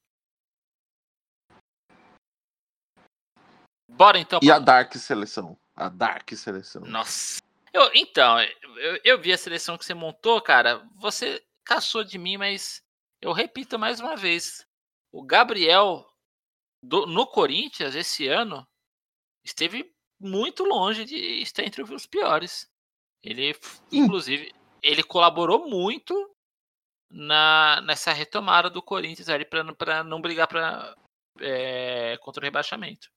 Bora 3.88 4.18
então. 4.18 4.40
E 4.42 4.50
a 4.50 4.58
Dark 4.58 4.94
Seleção? 4.94 5.58
A 5.74 5.88
Dark 5.88 6.30
Seleção. 6.32 6.82
Nossa. 6.82 7.40
Eu, 7.72 7.90
então, 7.94 8.40
eu, 8.40 9.00
eu 9.04 9.20
vi 9.20 9.32
a 9.32 9.38
seleção 9.38 9.78
que 9.78 9.84
você 9.84 9.94
montou, 9.94 10.40
cara. 10.42 10.84
Você 10.96 11.42
caçou 11.70 12.02
de 12.02 12.18
mim, 12.18 12.36
mas 12.36 12.82
eu 13.22 13.32
repito 13.32 13.78
mais 13.78 14.00
uma 14.00 14.16
vez. 14.16 14.66
O 15.12 15.22
Gabriel 15.22 16.04
do, 16.82 17.06
no 17.06 17.28
Corinthians 17.28 17.94
esse 17.94 18.26
ano 18.26 18.66
esteve 19.44 19.94
muito 20.20 20.64
longe 20.64 21.04
de 21.04 21.16
estar 21.40 21.62
entre 21.62 21.82
os 21.82 22.06
piores. 22.06 22.68
Ele, 23.22 23.54
inclusive, 23.92 24.52
ele 24.82 25.04
colaborou 25.04 25.68
muito 25.70 26.34
na, 27.08 27.80
nessa 27.82 28.12
retomada 28.12 28.68
do 28.68 28.82
Corinthians 28.82 29.28
ali 29.28 29.44
para 29.44 30.02
não 30.02 30.20
brigar 30.20 30.48
pra, 30.48 30.96
é, 31.38 32.18
contra 32.18 32.40
o 32.40 32.44
rebaixamento. 32.44 33.08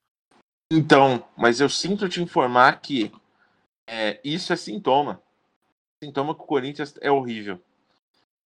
Então, 0.71 1.27
mas 1.35 1.59
eu 1.59 1.69
sinto 1.69 2.07
te 2.07 2.21
informar 2.21 2.81
que 2.81 3.11
é, 3.87 4.19
isso 4.23 4.53
é 4.53 4.55
sintoma. 4.55 5.21
Sintoma 6.03 6.35
que 6.35 6.41
o 6.41 6.45
Corinthians 6.45 6.93
é 7.01 7.11
horrível. 7.11 7.59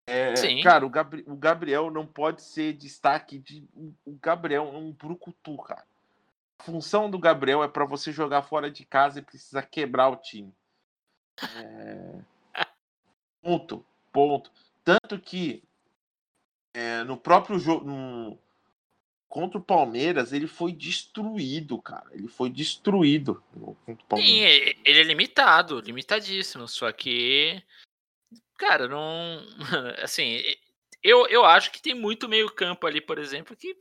É, 0.10 0.62
cara, 0.64 0.86
o, 0.86 0.90
Gabri 0.90 1.26
o, 1.28 1.36
Gabriel 1.36 1.92
não 1.92 2.08
pode 2.08 2.42
ser 2.42 2.72
destaque 2.72 3.38
de. 3.38 3.68
O 4.06 4.14
Gabriel 4.22 4.72
é 4.74 4.78
um 4.78 4.94
brucutu, 4.94 5.58
cara. 5.58 5.86
A 6.58 6.64
função 6.64 7.12
do 7.12 7.20
Gabriel 7.20 7.62
é 7.62 7.68
para 7.68 7.84
você 7.84 8.14
jogar 8.14 8.42
fora 8.44 8.72
de 8.72 8.86
casa 8.86 9.20
e 9.20 9.22
precisa 9.22 9.62
quebrar 9.62 10.08
o 10.08 10.16
time. 10.16 10.54
É... 11.58 12.22
Ponto. 13.42 13.86
Ponto. 14.14 14.50
Tanto 14.82 15.20
que 15.20 15.62
é, 16.74 17.04
no 17.04 17.18
próprio 17.18 17.60
jogo. 17.60 17.86
No... 17.86 18.40
Contra 19.28 19.58
o 19.58 19.62
Palmeiras, 19.62 20.32
ele 20.32 20.48
foi 20.48 20.72
destruído, 20.72 21.82
cara. 21.82 22.08
Ele 22.14 22.30
foi 22.30 22.50
destruído. 22.50 23.44
Sim, 24.16 24.40
ele 24.40 25.00
é 25.02 25.04
limitado, 25.04 25.82
limitadíssimo. 25.82 26.66
Só 26.66 26.90
que 26.94 27.62
Cara, 28.58 28.88
não. 28.88 29.46
Assim, 30.04 30.42
eu, 31.04 31.28
eu 31.28 31.46
acho 31.46 31.72
que 31.72 31.82
tem 31.82 31.94
muito 31.94 32.28
meio-campo 32.28 32.86
ali, 32.88 33.00
por 33.00 33.20
exemplo, 33.20 33.56
que 33.56 33.78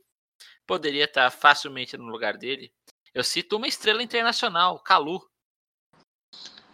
poderia 0.65 1.05
estar 1.05 1.29
facilmente 1.31 1.97
no 1.97 2.05
lugar 2.05 2.37
dele. 2.37 2.71
Eu 3.13 3.23
cito 3.23 3.57
uma 3.57 3.67
estrela 3.67 4.03
internacional, 4.03 4.79
Calu. 4.79 5.27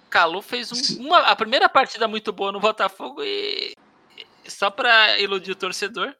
Calu 0.09 0.41
fez 0.41 0.71
um, 0.71 1.05
uma, 1.05 1.19
a 1.19 1.35
primeira 1.35 1.69
partida 1.69 2.07
muito 2.07 2.31
boa 2.33 2.51
no 2.51 2.59
Botafogo 2.59 3.23
e 3.23 3.73
só 4.45 4.69
para 4.69 5.17
iludir 5.19 5.51
o 5.51 5.55
torcedor. 5.55 6.15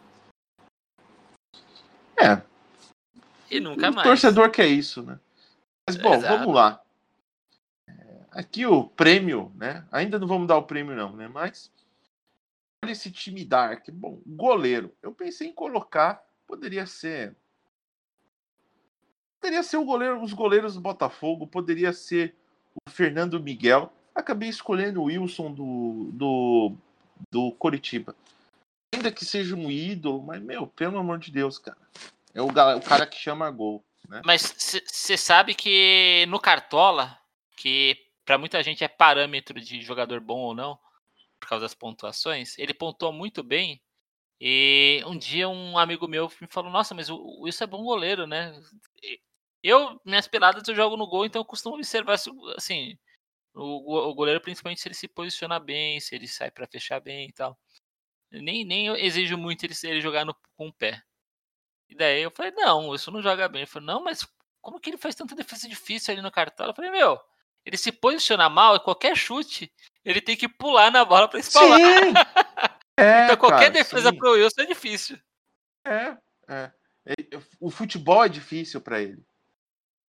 É. 2.17 2.41
E 3.51 3.59
nunca 3.59 3.89
o 3.89 3.93
mais. 3.93 4.07
O 4.07 4.09
torcedor 4.09 4.49
quer 4.49 4.67
isso, 4.67 5.03
né? 5.03 5.19
Mas 5.87 5.97
bom, 5.97 6.13
Exato. 6.13 6.37
vamos 6.37 6.55
lá. 6.55 6.82
Aqui 8.33 8.65
o 8.65 8.85
prêmio, 8.85 9.51
né? 9.55 9.85
Ainda 9.91 10.17
não 10.17 10.27
vamos 10.27 10.47
dar 10.47 10.57
o 10.57 10.63
prêmio, 10.63 10.95
não, 10.95 11.15
né? 11.15 11.27
Mas 11.27 11.71
olha 12.83 12.91
esse 12.91 13.11
time 13.11 13.45
Dark. 13.45 13.87
Bom, 13.91 14.19
goleiro. 14.25 14.91
Eu 15.01 15.13
pensei 15.13 15.47
em 15.47 15.53
colocar. 15.53 16.23
Poderia 16.47 16.85
ser. 16.87 17.35
Poderia 19.39 19.61
ser 19.61 19.77
o 19.77 19.85
goleiro, 19.85 20.21
os 20.21 20.33
goleiros 20.33 20.73
do 20.73 20.81
Botafogo. 20.81 21.45
Poderia 21.45 21.93
ser 21.93 22.35
o 22.85 22.89
Fernando 22.89 23.39
Miguel. 23.39 23.93
Acabei 24.15 24.49
escolhendo 24.49 25.01
o 25.01 25.05
Wilson 25.05 25.51
do, 25.51 26.09
do, 26.13 26.75
do 27.29 27.51
Coritiba. 27.51 28.15
Ainda 28.93 29.11
que 29.11 29.25
seja 29.25 29.55
um 29.55 29.69
ídolo, 29.69 30.23
mas, 30.23 30.41
meu, 30.41 30.65
pelo 30.65 30.97
amor 30.97 31.19
de 31.19 31.31
Deus, 31.31 31.59
cara. 31.59 31.77
É 32.33 32.41
o, 32.41 32.47
o 32.47 32.81
cara 32.81 33.05
que 33.05 33.17
chama 33.17 33.49
gol. 33.51 33.83
Né? 34.09 34.21
Mas 34.25 34.55
você 34.87 35.17
sabe 35.17 35.53
que 35.53 36.25
no 36.29 36.39
Cartola, 36.39 37.17
que 37.55 38.02
para 38.25 38.37
muita 38.37 38.61
gente 38.63 38.83
é 38.83 38.87
parâmetro 38.87 39.59
de 39.59 39.81
jogador 39.81 40.19
bom 40.21 40.39
ou 40.39 40.55
não, 40.55 40.79
por 41.39 41.49
causa 41.49 41.63
das 41.65 41.75
pontuações. 41.75 42.57
Ele 42.57 42.73
pontuou 42.73 43.11
muito 43.13 43.43
bem. 43.43 43.81
E 44.41 45.01
um 45.05 45.17
dia 45.17 45.47
um 45.49 45.77
amigo 45.77 46.07
meu 46.07 46.31
me 46.41 46.47
falou: 46.47 46.71
Nossa, 46.71 46.93
mas 46.95 47.09
o 47.09 47.41
Wilson 47.43 47.65
é 47.65 47.67
bom 47.67 47.83
goleiro, 47.83 48.27
né? 48.27 48.53
Eu, 49.63 49.99
minhas 50.05 50.27
peladas, 50.27 50.67
eu 50.67 50.75
jogo 50.75 50.97
no 50.97 51.07
gol, 51.07 51.25
então 51.25 51.41
eu 51.41 51.45
costumo 51.45 51.75
observar 51.75 52.15
assim. 52.57 52.97
O, 53.53 54.09
o 54.09 54.15
goleiro, 54.15 54.41
principalmente, 54.41 54.81
se 54.81 54.87
ele 54.87 54.95
se 54.95 55.07
posiciona 55.07 55.59
bem, 55.59 55.99
se 55.99 56.15
ele 56.15 56.27
sai 56.27 56.51
para 56.51 56.67
fechar 56.67 56.99
bem 56.99 57.29
e 57.29 57.33
tal. 57.33 57.57
Nem, 58.31 58.65
nem 58.65 58.87
exijo 58.97 59.37
muito 59.37 59.63
ele, 59.65 59.73
ele 59.83 60.01
jogar 60.01 60.25
no, 60.25 60.35
com 60.57 60.67
o 60.67 60.73
pé. 60.73 61.01
E 61.89 61.95
daí 61.95 62.21
eu 62.21 62.31
falei: 62.31 62.51
Não, 62.51 62.93
isso 62.95 63.11
não 63.11 63.21
joga 63.21 63.47
bem. 63.47 63.61
Ele 63.61 63.69
falou: 63.69 63.87
Não, 63.87 64.03
mas 64.03 64.27
como 64.61 64.79
que 64.79 64.89
ele 64.89 64.97
faz 64.97 65.15
tanta 65.15 65.35
defesa 65.35 65.69
difícil 65.69 66.13
ali 66.13 66.21
no 66.21 66.31
cartão? 66.31 66.67
Eu 66.67 66.73
falei: 66.73 66.91
Meu, 66.91 67.19
ele 67.65 67.77
se 67.77 67.91
posiciona 67.91 68.49
mal, 68.49 68.79
qualquer 68.79 69.15
chute, 69.15 69.71
ele 70.03 70.21
tem 70.21 70.35
que 70.35 70.47
pular 70.47 70.91
na 70.91 71.05
bola 71.05 71.27
para 71.27 71.39
espalhar. 71.39 71.79
Sim. 71.79 72.13
É, 72.95 73.23
então 73.23 73.37
qualquer 73.37 73.71
cara, 73.71 73.71
defesa 73.71 74.11
sim. 74.11 74.17
pro 74.19 74.33
Wilson 74.33 74.61
é 74.61 74.65
difícil. 74.67 75.17
É, 75.83 76.15
é. 76.47 76.71
O 77.59 77.71
futebol 77.71 78.23
é 78.23 78.29
difícil 78.29 78.79
para 78.79 79.01
ele. 79.01 79.25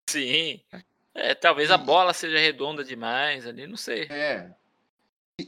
Sim. 0.08 0.62
É, 1.16 1.34
talvez 1.34 1.72
a 1.72 1.78
bola 1.78 2.14
seja 2.14 2.38
redonda 2.38 2.84
demais 2.84 3.48
ali, 3.48 3.66
não 3.66 3.76
sei. 3.76 4.04
É. 4.12 4.54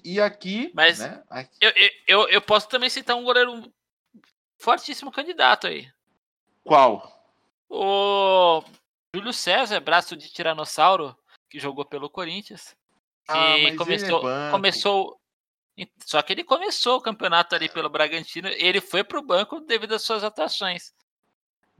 E, 0.03 0.19
aqui. 0.19 0.71
Mas 0.73 0.99
né, 0.99 1.23
aqui... 1.29 1.55
Eu, 1.61 1.71
eu, 2.07 2.29
eu 2.29 2.41
posso 2.41 2.67
também 2.67 2.89
citar 2.89 3.15
um 3.15 3.23
goleiro 3.23 3.71
fortíssimo 4.57 5.11
candidato 5.11 5.67
aí. 5.67 5.87
Qual? 6.63 7.23
O 7.69 8.63
Júlio 9.15 9.33
César, 9.33 9.79
braço 9.79 10.15
de 10.17 10.31
tiranossauro 10.31 11.15
que 11.49 11.59
jogou 11.59 11.85
pelo 11.85 12.09
Corinthians. 12.09 12.75
Que 13.25 13.33
ah, 13.33 13.75
começou, 13.77 14.29
é 14.29 14.51
começou. 14.51 15.19
Só 16.05 16.21
que 16.21 16.33
ele 16.33 16.43
começou 16.43 16.97
o 16.97 17.01
campeonato 17.01 17.55
ali 17.55 17.69
pelo 17.69 17.89
Bragantino. 17.89 18.49
Ele 18.49 18.81
foi 18.81 19.03
para 19.03 19.19
o 19.19 19.25
banco 19.25 19.61
devido 19.61 19.93
às 19.93 20.03
suas 20.03 20.23
atuações. 20.23 20.93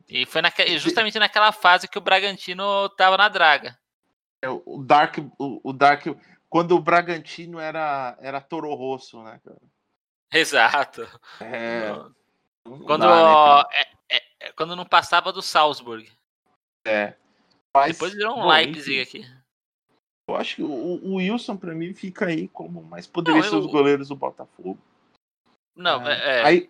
E 0.08 0.26
foi 0.26 0.42
naque, 0.42 0.78
justamente 0.78 1.20
naquela 1.20 1.52
fase 1.52 1.88
que 1.88 1.98
o 1.98 2.02
Bragantino 2.02 2.86
estava 2.86 3.18
na 3.18 3.28
draga. 3.28 3.78
É, 4.42 4.50
o 4.50 4.84
Dark, 4.84 5.18
o, 5.38 5.60
o, 5.64 5.74
Dark, 5.74 6.06
quando 6.50 6.76
o 6.76 6.82
Bragantino 6.82 7.60
era 7.60 8.18
era 8.22 8.42
Toro 8.42 8.74
Rosso, 8.74 9.22
né, 9.22 9.40
cara? 9.44 9.60
Exato. 10.32 11.08
É, 11.42 11.92
quando, 12.86 13.02
dá, 13.02 13.68
né, 13.70 13.78
é, 14.10 14.18
é, 14.18 14.24
é, 14.40 14.52
quando 14.54 14.76
não 14.76 14.86
passava 14.86 15.34
do 15.34 15.42
Salzburg. 15.42 16.10
É. 16.86 17.16
Mas, 17.74 17.94
Depois 17.94 18.14
virou 18.14 18.38
um 18.38 18.48
Leipzig 18.48 19.02
aqui. 19.02 19.39
Eu 20.30 20.36
acho 20.36 20.56
que 20.58 20.64
o, 20.64 20.68
o 20.68 21.16
Wilson, 21.16 21.58
para 21.58 21.74
mim, 21.74 21.94
fica 21.94 22.26
aí 22.28 22.48
como 22.48 22.84
mais 22.84 23.08
poderia 23.08 23.44
ser 23.44 23.56
os 23.56 23.66
goleiros 23.66 24.10
do 24.10 24.16
Botafogo. 24.16 24.78
Não, 25.76 26.08
é. 26.08 26.14
é, 26.14 26.40
é. 26.40 26.44
Aí... 26.46 26.70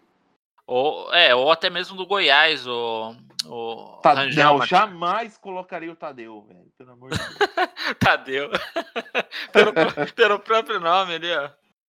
Ou, 0.65 1.11
é, 1.13 1.33
ou 1.33 1.51
até 1.51 1.67
mesmo 1.69 1.97
do 1.97 2.05
Goiás, 2.05 2.67
o. 2.67 3.15
o 3.47 3.99
Tadeu, 4.03 4.61
jamais 4.67 5.35
colocaria 5.35 5.91
o 5.91 5.95
Tadeu, 5.95 6.43
velho. 6.43 6.71
Pelo 6.77 6.91
amor 6.91 7.09
de 7.09 7.17
Deus. 7.17 7.37
Tadeu. 7.99 8.51
pelo, 9.51 9.73
pelo 10.13 10.39
próprio 10.39 10.79
nome 10.79 11.15
ali, 11.15 11.31
ó. 11.33 11.49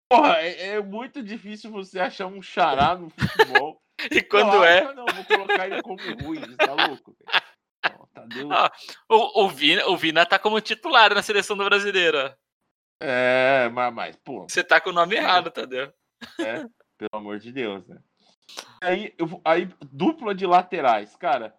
Porra, 0.08 0.36
é, 0.40 0.68
é, 0.68 0.80
muito 0.80 1.22
difícil 1.22 1.70
você 1.70 1.98
achar 1.98 2.26
um 2.26 2.40
xará 2.40 2.94
no 2.94 3.10
futebol. 3.10 3.82
e 4.10 4.22
quando 4.22 4.52
não, 4.52 4.64
é? 4.64 4.94
Não, 4.94 5.06
vou 5.06 5.24
colocar 5.24 5.66
ele 5.66 5.82
como 5.82 6.00
ruim, 6.22 6.56
tá 6.56 6.72
louco? 6.72 7.16
Véio. 7.18 7.42
Tadeu. 8.12 8.52
Ah, 8.52 8.72
o, 9.08 9.44
o, 9.44 9.48
Vina, 9.48 9.86
o 9.86 9.96
Vina 9.96 10.26
tá 10.26 10.38
como 10.38 10.60
titular 10.60 11.14
na 11.14 11.22
seleção 11.22 11.56
do 11.56 11.64
brasileiro. 11.64 12.34
É, 13.00 13.68
mas, 13.72 13.94
mas 13.94 14.16
pô. 14.16 14.46
Você 14.48 14.64
tá 14.64 14.80
com 14.80 14.90
o 14.90 14.92
nome 14.92 15.16
errado, 15.16 15.50
Tadeu. 15.50 15.92
É, 16.40 16.64
pelo 16.98 17.10
amor 17.12 17.38
de 17.38 17.52
Deus, 17.52 17.86
né? 17.86 17.98
Aí, 18.82 19.14
eu, 19.18 19.40
aí, 19.44 19.68
dupla 19.92 20.34
de 20.34 20.46
laterais, 20.46 21.14
cara. 21.16 21.54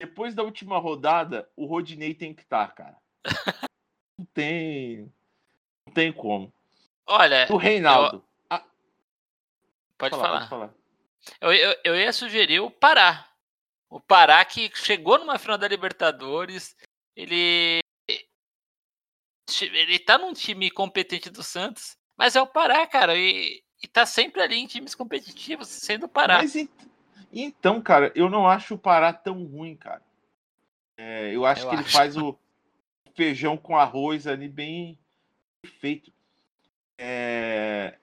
Depois 0.00 0.34
da 0.34 0.42
última 0.42 0.78
rodada, 0.78 1.48
o 1.56 1.66
Rodinei 1.66 2.14
tem 2.14 2.34
que 2.34 2.42
estar, 2.42 2.68
tá, 2.68 2.74
cara. 2.74 2.96
Não 4.18 4.26
tem. 4.32 5.12
Não 5.86 5.94
tem 5.94 6.12
como. 6.12 6.52
Olha. 7.06 7.46
O 7.50 7.56
Reinaldo. 7.56 8.16
Eu... 8.16 8.24
Ah, 8.50 8.64
pode, 9.98 10.16
falar, 10.16 10.38
pode 10.38 10.48
falar. 10.48 10.74
Eu, 11.40 11.52
eu, 11.52 11.76
eu 11.84 11.96
ia 11.96 12.12
sugerir 12.12 12.60
o 12.60 12.70
Pará. 12.70 13.31
O 13.92 14.00
Pará 14.00 14.42
que 14.42 14.70
chegou 14.74 15.18
numa 15.18 15.38
final 15.38 15.58
da 15.58 15.68
Libertadores, 15.68 16.74
ele 17.14 17.80
ele 19.60 19.98
tá 19.98 20.16
num 20.16 20.32
time 20.32 20.70
competente 20.70 21.28
do 21.28 21.42
Santos, 21.42 21.94
mas 22.16 22.34
é 22.34 22.40
o 22.40 22.46
Pará, 22.46 22.86
cara, 22.86 23.14
e, 23.14 23.62
e 23.82 23.86
tá 23.86 24.06
sempre 24.06 24.40
ali 24.40 24.56
em 24.56 24.66
times 24.66 24.94
competitivos, 24.94 25.68
sendo 25.68 26.06
o 26.06 26.08
Pará. 26.08 26.38
Mas 26.38 26.54
então, 27.30 27.82
cara, 27.82 28.10
eu 28.14 28.30
não 28.30 28.48
acho 28.48 28.76
o 28.76 28.78
Pará 28.78 29.12
tão 29.12 29.44
ruim, 29.44 29.76
cara. 29.76 30.02
É, 30.96 31.36
eu 31.36 31.44
acho 31.44 31.66
eu 31.66 31.68
que 31.68 31.74
acho. 31.74 31.84
ele 31.84 31.92
faz 31.92 32.16
o 32.16 32.38
feijão 33.14 33.58
com 33.58 33.76
arroz 33.76 34.26
ali 34.26 34.48
bem 34.48 34.98
feito. 35.80 36.10
É... 36.96 37.98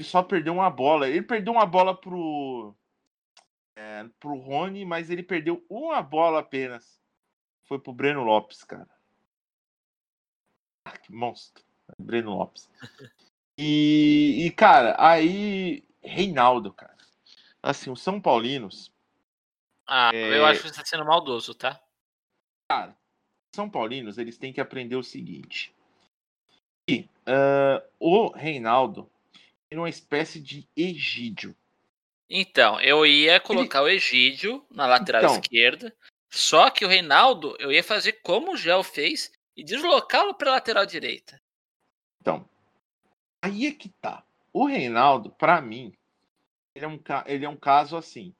Ele 0.00 0.08
só 0.08 0.22
perdeu 0.22 0.54
uma 0.54 0.70
bola. 0.70 1.10
Ele 1.10 1.20
perdeu 1.20 1.52
uma 1.52 1.66
bola 1.66 1.94
pro. 1.94 2.74
É, 3.76 4.08
pro 4.18 4.34
Rony, 4.36 4.84
mas 4.84 5.10
ele 5.10 5.22
perdeu 5.22 5.64
uma 5.68 6.02
bola 6.02 6.40
apenas. 6.40 6.98
Foi 7.64 7.78
pro 7.78 7.92
Breno 7.92 8.24
Lopes, 8.24 8.64
cara. 8.64 8.88
Ah, 10.86 10.96
que 10.96 11.12
monstro. 11.12 11.62
Breno 11.98 12.30
Lopes. 12.36 12.68
E, 13.58 14.44
e, 14.44 14.50
cara, 14.50 14.94
aí. 14.98 15.82
Reinaldo, 16.02 16.70
cara. 16.74 16.94
Assim, 17.62 17.90
os 17.90 18.02
São 18.02 18.20
Paulinos. 18.20 18.92
Ah, 19.86 20.10
É. 20.12 20.36
eu 20.38 20.44
acho 20.44 20.60
que 20.60 20.68
você 20.68 20.74
tá 20.74 20.84
sendo 20.84 21.06
maldoso, 21.06 21.54
tá? 21.54 21.82
Cara, 22.70 22.94
São 23.54 23.70
Paulinos, 23.70 24.18
eles 24.18 24.36
têm 24.36 24.52
que 24.52 24.60
aprender 24.60 24.94
o 24.96 25.02
seguinte. 25.02 25.74
Que, 26.86 27.08
ah, 27.24 27.82
o 27.98 28.28
Reinaldo 28.28 29.10
é 29.70 29.78
uma 29.78 29.88
espécie 29.88 30.38
de 30.38 30.68
Egídio. 30.76 31.56
Então, 32.28 32.80
eu 32.80 33.06
ia 33.06 33.38
colocar 33.38 33.82
o 33.82 33.88
Egídio 33.88 34.64
na 34.70 34.86
lateral 34.86 35.22
Então. 35.22 35.40
esquerda. 35.40 35.96
Só 36.32 36.70
que 36.70 36.84
o 36.84 36.88
Reinaldo, 36.88 37.56
eu 37.58 37.70
ia 37.70 37.84
fazer 37.84 38.14
como 38.22 38.52
o 38.52 38.56
Gel 38.56 38.82
fez 38.82 39.30
e 39.56 39.64
deslocá-lo 39.64 40.34
para 40.34 40.50
lateral 40.50 40.84
direita. 40.84 41.40
Então, 42.20 42.48
aí 43.42 43.66
é 43.66 43.72
que 43.72 43.88
tá. 44.00 44.24
O 44.52 44.66
Reinaldo, 44.66 45.30
pra 45.30 45.60
mim, 45.60 45.92
ele 46.74 46.84
é 46.84 46.88
um, 46.88 47.00
ele 47.26 47.44
é 47.44 47.48
um 47.48 47.56
caso 47.56 47.96
assim. 47.96 48.34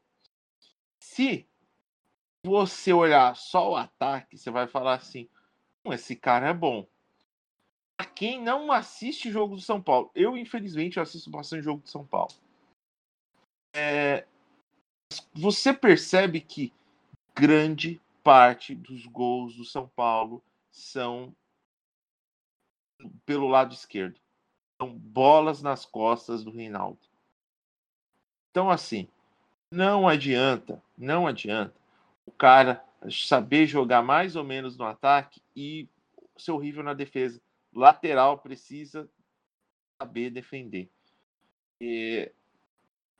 Se 1.01 1.47
você 2.45 2.93
olhar 2.93 3.37
só 3.37 3.71
o 3.73 3.77
ataque, 3.77 4.37
você 4.39 4.51
vai 4.51 4.67
falar 4.67 4.95
assim: 4.97 5.29
"Hum, 5.85 5.93
esse 5.93 6.17
cara 6.17 6.49
é 6.49 6.55
bom. 6.55 6.87
Pra 7.99 8.07
quem 8.07 8.43
não 8.43 8.71
assiste 8.71 9.31
jogo 9.31 9.57
do 9.57 9.63
São 9.63 9.81
Paulo, 9.83 10.11
eu, 10.15 10.37
infelizmente, 10.37 10.99
eu 10.99 11.03
assisto 11.03 11.31
bastante 11.31 11.63
jogo 11.65 11.83
do 11.83 11.89
São 11.89 12.07
Paulo. 12.07 12.33
É, 13.79 14.27
você 15.35 15.73
percebe 15.73 16.41
que 16.41 16.73
grande 17.35 18.01
parte 18.25 18.75
dos 18.75 19.05
gols 19.07 19.55
do 19.55 19.65
São 19.67 19.87
Paulo 19.87 20.43
são 20.71 21.37
pelo 23.27 23.49
lado 23.49 23.75
esquerdo. 23.75 24.19
São 24.81 24.93
bolas 24.97 25.61
nas 25.61 25.85
costas 25.85 26.43
do 26.43 26.51
Reinaldo. 26.51 26.99
Então, 28.51 28.71
assim, 28.71 29.07
não 29.71 30.09
adianta, 30.09 30.83
não 30.97 31.27
adianta 31.27 31.75
o 32.25 32.33
cara 32.33 32.83
saber 33.11 33.67
jogar 33.67 34.03
mais 34.03 34.37
ou 34.37 34.45
menos 34.45 34.77
no 34.79 34.85
ataque 34.85 35.43
e 35.55 35.87
ser 36.37 36.53
horrível 36.53 36.83
na 36.83 36.95
defesa. 36.95 37.41
Lateral 37.75 38.39
precisa 38.39 39.09
saber 40.01 40.31
defender. 40.31 40.89
E, 41.81 42.33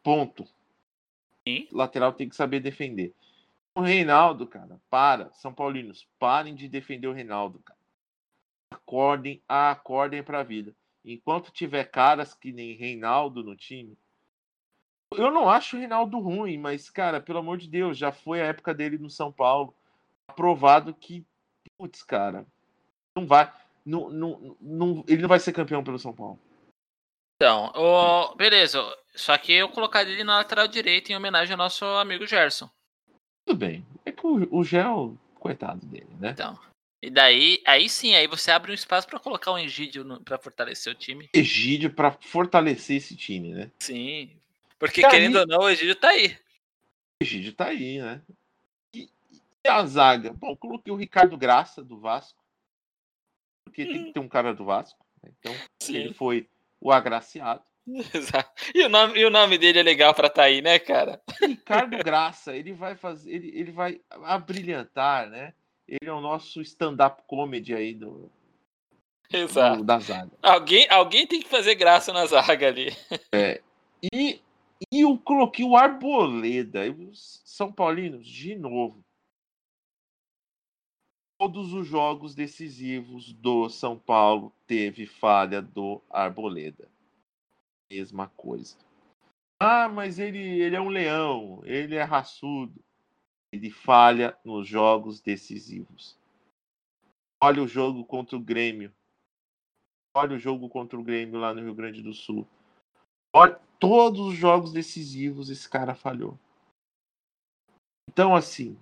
ponto. 0.07 0.47
Sim. 1.43 1.67
Lateral 1.73 2.13
tem 2.13 2.29
que 2.29 2.37
saber 2.37 2.61
defender. 2.61 3.13
O 3.75 3.81
Reinaldo, 3.81 4.47
cara, 4.47 4.81
para. 4.89 5.33
São 5.33 5.53
Paulinos, 5.53 6.07
parem 6.17 6.55
de 6.55 6.69
defender 6.69 7.09
o 7.09 7.13
Reinaldo, 7.13 7.59
cara. 7.59 7.79
Acordem, 8.73 9.43
acordem 9.49 10.23
pra 10.23 10.45
vida. 10.45 10.73
Enquanto 11.05 11.51
tiver 11.51 11.91
caras 11.91 12.35
que 12.35 12.53
nem 12.53 12.77
Reinaldo 12.77 13.43
no 13.43 13.57
time, 13.57 13.99
eu 15.13 15.33
não 15.33 15.51
acho 15.51 15.75
o 15.75 15.81
Reinaldo 15.81 16.21
ruim, 16.21 16.57
mas, 16.57 16.89
cara, 16.89 17.21
pelo 17.21 17.41
amor 17.41 17.59
de 17.59 17.69
Deus, 17.69 17.99
já 17.99 18.13
foi 18.13 18.41
a 18.41 18.47
época 18.47 18.73
dele 18.73 18.99
no 18.99 19.11
São 19.11 19.33
Paulo. 19.33 19.75
Aprovado 20.29 20.95
que, 20.95 21.27
putz, 21.77 22.05
cara, 22.05 22.47
não 23.17 23.27
vai. 23.27 23.53
Não, 23.85 24.09
não, 24.09 24.57
não, 24.61 25.05
ele 25.09 25.23
não 25.23 25.29
vai 25.29 25.41
ser 25.41 25.53
campeão 25.53 25.83
pelo 25.83 25.99
São 25.99 26.13
Paulo. 26.13 26.39
Então, 27.37 27.73
o... 27.75 28.37
beleza. 28.37 28.81
Só 29.17 29.37
que 29.39 29.53
eu 29.53 29.69
colocaria 29.69 30.13
ele 30.13 30.25
na 30.25 30.37
lateral 30.37 30.69
direita 30.69 31.11
em 31.11 31.17
homenagem 31.17 31.53
ao 31.53 31.59
nosso 31.59 31.85
amigo 31.85 32.27
Gerson. 32.27 32.71
Tudo 33.47 33.59
bem. 33.59 33.85
É 34.05 34.13
que 34.13 34.27
o, 34.27 34.47
o 34.59 34.63
Gel, 34.65 35.17
coitado 35.35 35.85
dele, 35.87 36.09
né? 36.21 36.31
Então. 36.31 36.59
E 37.03 37.11
daí, 37.11 37.63
aí 37.67 37.89
sim, 37.89 38.15
aí 38.15 38.27
você 38.27 38.51
abre 38.51 38.73
um 38.73 38.75
espaço 38.75 39.07
para 39.07 39.21
colocar 39.21 39.53
um 39.53 39.59
Egídio 39.59 40.05
para 40.25 40.39
fortalecer 40.39 40.93
o 40.93 40.97
time. 40.97 41.29
Egídio 41.33 41.91
pra 41.93 42.11
fortalecer 42.11 42.97
esse 42.97 43.15
time, 43.17 43.53
né? 43.55 43.71
Sim. 43.79 44.37
Porque, 44.79 45.05
aí- 45.05 45.11
querendo 45.11 45.37
ou 45.39 45.47
não, 45.47 45.61
o 45.61 45.69
Egídio 45.69 45.95
tá 45.95 46.09
aí. 46.09 46.37
O 47.21 47.25
Egídio 47.25 47.53
tá 47.53 47.67
aí, 47.67 48.01
né? 48.01 48.21
E, 48.95 49.09
e 49.65 49.69
a 49.69 49.85
zaga? 49.87 50.33
Bom, 50.33 50.51
eu 50.51 50.57
coloquei 50.57 50.93
o 50.93 50.97
Ricardo 50.97 51.37
Graça 51.37 51.83
do 51.83 51.99
Vasco. 51.99 52.39
Porque 53.65 53.85
tem 53.87 54.05
que 54.07 54.13
ter 54.13 54.21
um 54.21 54.29
cara 54.29 54.55
do 54.55 54.65
Vasco. 54.65 55.05
né? 55.23 55.31
Então, 55.39 55.55
ele 55.89 56.13
foi 56.13 56.49
o 56.81 56.91
agraciado. 56.91 57.63
Exato. 58.15 58.51
E 58.75 58.83
o 58.85 58.89
nome, 58.89 59.19
e 59.19 59.25
o 59.25 59.31
nome 59.31 59.57
dele 59.59 59.79
é 59.79 59.83
legal 59.83 60.13
pra 60.15 60.29
tá 60.29 60.43
aí, 60.45 60.61
né, 60.61 60.79
cara? 60.79 61.23
Ricardo 61.41 61.97
Graça, 61.99 62.57
ele 62.57 62.73
vai 62.73 62.97
fazer, 62.97 63.33
ele, 63.33 63.49
ele 63.55 63.71
vai 63.71 64.01
abrilhantar, 64.25 65.29
né? 65.29 65.55
Ele 65.87 66.11
é 66.11 66.13
o 66.13 66.21
nosso 66.21 66.61
stand-up 66.63 67.23
comedy 67.29 67.73
aí 67.73 67.95
do, 67.95 68.29
Exato. 69.33 69.79
do- 69.79 69.85
da 69.85 70.01
zaga. 70.01 70.33
Alguém, 70.43 70.89
alguém 70.91 71.27
tem 71.27 71.41
que 71.41 71.49
fazer 71.49 71.77
graça 71.77 72.13
na 72.13 72.27
zaga 72.27 72.67
ali. 72.67 72.89
E, 74.13 74.41
e 74.93 75.01
eu 75.03 75.17
coloquei 75.19 75.65
o 75.65 75.77
Arboleda. 75.77 76.91
Os 76.91 77.41
São 77.45 77.73
Paulinos, 77.73 78.27
de 78.27 78.57
novo. 78.57 79.01
Todos 81.39 81.73
os 81.73 81.87
jogos 81.87 82.35
decisivos 82.35 83.33
do 83.33 83.69
São 83.69 83.97
Paulo 83.99 84.53
teve 84.67 85.07
falha 85.07 85.61
do 85.63 86.03
Arboleda. 86.11 86.89
Mesma 87.91 88.29
coisa. 88.29 88.77
Ah, 89.61 89.89
mas 89.89 90.19
ele, 90.19 90.39
ele 90.39 90.77
é 90.77 90.81
um 90.81 90.89
leão, 90.89 91.63
ele 91.65 91.95
é 91.95 92.03
raçudo. 92.03 92.85
Ele 93.53 93.71
falha 93.71 94.37
nos 94.45 94.67
jogos 94.67 95.21
decisivos. 95.21 96.19
Olha 97.43 97.63
o 97.63 97.69
jogo 97.69 98.05
contra 98.05 98.37
o 98.37 98.41
Grêmio. 98.41 98.93
Olha 100.15 100.37
o 100.37 100.39
jogo 100.39 100.69
contra 100.69 100.99
o 100.99 101.03
Grêmio 101.03 101.39
lá 101.39 101.55
no 101.55 101.61
Rio 101.63 101.75
Grande 101.75 102.03
do 102.03 102.13
Sul. 102.13 102.47
Olha, 103.35 103.55
todos 103.79 104.21
os 104.21 104.35
jogos 104.35 104.73
decisivos 104.73 105.51
esse 105.51 105.69
cara 105.69 105.95
falhou. 105.95 106.39
Então, 108.09 108.35
assim, 108.35 108.79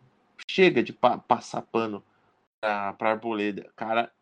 chega 0.48 0.82
de 0.82 0.92
pa- 0.92 1.18
passar 1.18 1.62
pano 1.62 2.02
pra 2.60 3.10
Arboleda. 3.10 3.70
Cara, 3.74 4.13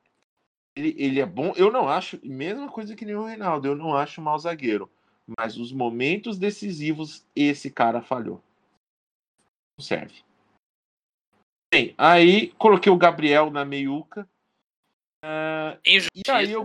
ele, 0.76 0.94
ele 0.98 1.20
é 1.20 1.26
bom. 1.26 1.52
Eu 1.56 1.70
não 1.70 1.88
acho, 1.88 2.18
mesma 2.24 2.70
coisa 2.70 2.94
que 2.96 3.04
nem 3.04 3.14
o 3.14 3.24
Reinaldo, 3.24 3.66
eu 3.68 3.76
não 3.76 3.96
acho 3.96 4.20
mau 4.20 4.38
zagueiro. 4.38 4.90
Mas 5.38 5.56
os 5.56 5.72
momentos 5.72 6.38
decisivos, 6.38 7.24
esse 7.34 7.70
cara 7.70 8.02
falhou. 8.02 8.42
Não 9.78 9.84
serve. 9.84 10.22
Bem, 11.72 11.94
aí 11.96 12.52
coloquei 12.54 12.92
o 12.92 12.98
Gabriel 12.98 13.50
na 13.50 13.64
meiuca. 13.64 14.28
Ah, 15.24 15.78
e 15.86 15.96
Injustiça. 15.96 16.34
aí 16.36 16.52
eu 16.52 16.64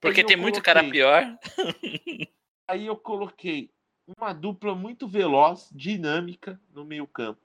porque 0.00 0.20
aí 0.20 0.24
eu 0.24 0.26
tem 0.28 0.36
muito 0.36 0.62
cara 0.62 0.80
coloquei- 0.80 1.00
pior. 1.00 1.38
Aí 2.70 2.86
eu 2.86 2.96
coloquei 2.96 3.68
uma 4.16 4.32
dupla 4.32 4.76
muito 4.76 5.08
veloz, 5.08 5.68
dinâmica 5.72 6.58
no 6.72 6.84
meio-campo. 6.84 7.40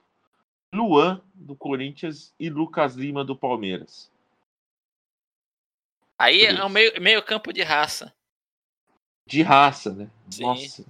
Luan, 0.74 1.20
do 1.34 1.56
Corinthians, 1.56 2.32
e 2.40 2.48
Lucas 2.48 2.96
Lima, 2.96 3.26
do 3.26 3.36
Palmeiras. 3.36 4.12
Aí 6.18 6.46
é 6.46 6.64
um 6.64 6.70
meio, 6.70 7.02
meio 7.02 7.22
campo 7.24 7.52
de 7.52 7.62
raça. 7.62 8.14
De 9.28 9.42
raça, 9.42 9.94
né? 9.94 10.10
Sim. 10.30 10.44
Nossa. 10.44 10.86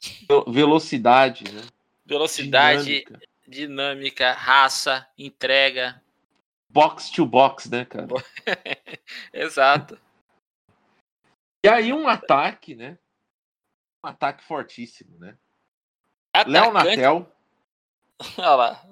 Ve- 0.00 0.52
Velocidade, 0.52 1.52
né? 1.52 1.62
Velocidade, 2.06 2.84
Dinâmica. 3.04 3.20
dinâmica, 3.46 4.32
raça, 4.32 5.06
entrega. 5.18 6.02
Box 6.68 7.10
to 7.10 7.26
box, 7.26 7.68
né, 7.68 7.84
cara? 7.84 8.06
Exato. 9.34 9.98
E 11.64 11.68
aí 11.68 11.92
um 11.92 12.08
ataque, 12.08 12.74
né? 12.74 12.96
Um 14.04 14.08
ataque 14.08 14.42
fortíssimo, 14.44 15.18
né? 15.18 15.36
Léo 16.46 16.72
Natel. 16.72 17.30
olha 18.38 18.54
lá. 18.54 18.84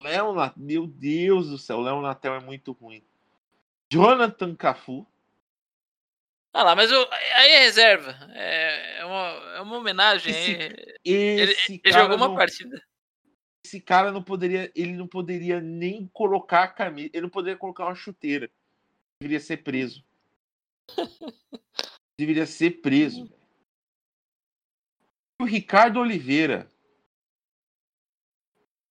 Léo 0.00 0.34
Natel. 0.34 0.62
Meu 0.62 0.86
Deus 0.86 1.50
do 1.50 1.58
céu, 1.58 1.80
Léo 1.80 2.00
Natel 2.00 2.34
é 2.34 2.40
muito 2.40 2.72
ruim. 2.72 3.04
Jonathan 3.92 4.56
Cafu. 4.56 5.06
Olha 6.54 6.64
lá, 6.64 6.76
mas 6.76 6.90
eu- 6.90 7.08
aí 7.10 7.50
é 7.52 7.58
reserva. 7.60 8.10
É, 8.34 8.98
é 9.00 9.04
uma, 9.04 9.28
é 9.56 9.60
uma 9.62 9.76
homenagem. 9.78 10.30
Esse- 10.32 10.98
ele 11.04 11.52
Esse 11.52 11.72
ele 11.72 11.78
cara 11.78 12.02
jogou 12.02 12.16
uma 12.16 12.28
não- 12.28 12.34
partida. 12.36 12.82
esse 13.64 13.80
cara 13.80 14.12
não 14.12 14.22
poderia, 14.22 14.70
ele 14.74 14.92
não 14.92 15.06
poderia 15.08 15.60
nem 15.60 16.06
colocar 16.12 16.64
a 16.64 16.68
camisa, 16.68 17.10
ele 17.14 17.22
não 17.22 17.30
poderia 17.30 17.56
colocar 17.58 17.84
uma 17.86 17.94
chuteira. 17.94 18.50
Deveria 19.20 19.40
ser 19.40 19.58
preso. 19.58 20.04
Deveria 22.18 22.44
ser 22.46 22.82
preso. 22.82 23.24
velho. 23.26 23.42
O 25.40 25.44
Ricardo 25.44 26.00
Oliveira. 26.00 26.68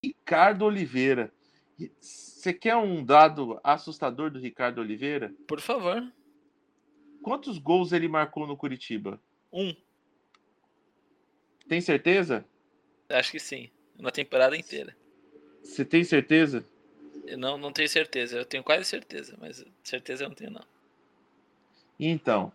Ricardo 0.04 0.66
Oliveira. 0.66 1.32
Você 2.00 2.54
quer 2.54 2.76
um 2.76 3.04
dado 3.06 3.60
assustador 3.64 4.32
do 4.32 4.40
Ricardo 4.40 4.82
Oliveira? 4.82 5.32
Por 5.48 5.62
favor. 5.62 6.02
Quantos 7.22 7.58
gols 7.58 7.92
ele 7.92 8.08
marcou 8.08 8.48
no 8.48 8.58
Curitiba? 8.58 9.20
Um. 9.52 9.76
tem 11.68 11.82
certeza? 11.82 12.46
Acho 13.10 13.32
que 13.32 13.40
sim. 13.40 13.70
Uma 14.00 14.12
temporada 14.12 14.58
inteira. 14.58 14.96
Você 15.62 15.86
tem 15.86 16.04
certeza? 16.04 16.66
Eu 17.28 17.38
não, 17.38 17.58
não 17.58 17.72
tenho 17.72 17.88
certeza. 17.88 18.38
Eu 18.38 18.46
tenho 18.46 18.64
quase 18.64 18.86
certeza, 18.86 19.38
mas 19.40 19.64
certeza 19.84 20.24
eu 20.24 20.30
não 20.30 20.36
tenho, 20.36 20.52
não. 20.52 20.66
Então, 22.00 22.52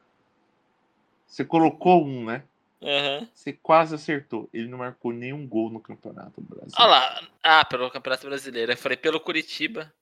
você 1.27 1.45
colocou 1.45 2.05
um, 2.05 2.25
né? 2.25 2.43
Aham. 2.83 3.29
Você 3.33 3.53
quase 3.53 3.95
acertou. 3.95 4.49
Ele 4.53 4.69
não 4.69 4.79
marcou 4.79 5.13
nenhum 5.13 5.47
gol 5.47 5.71
no 5.71 5.81
Campeonato 5.81 6.41
Brasileiro. 6.41 6.75
Olha 6.79 6.87
lá. 6.87 7.29
Ah, 7.43 7.65
pelo 7.65 7.91
Campeonato 7.91 8.27
Brasileiro. 8.27 8.73
Eu 8.73 8.77
falei 8.77 8.97
pelo 8.97 9.21
Curitiba. 9.21 9.93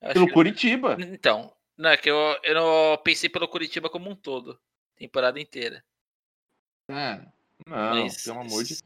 Eu 0.00 0.12
Pelo 0.12 0.32
Curitiba. 0.32 0.96
Então, 1.00 1.52
não, 1.80 1.90
é 1.90 1.96
que 1.96 2.10
eu, 2.10 2.16
eu 2.42 2.54
não 2.54 2.98
pensei 3.02 3.28
pelo 3.28 3.48
Curitiba 3.48 3.88
como 3.88 4.10
um 4.10 4.14
todo. 4.14 4.58
Temporada 4.96 5.40
inteira. 5.40 5.82
Ah, 6.88 7.20
não, 7.66 8.04
Mas- 8.04 8.22
pelo 8.24 8.40
amor 8.40 8.64
de 8.64 8.76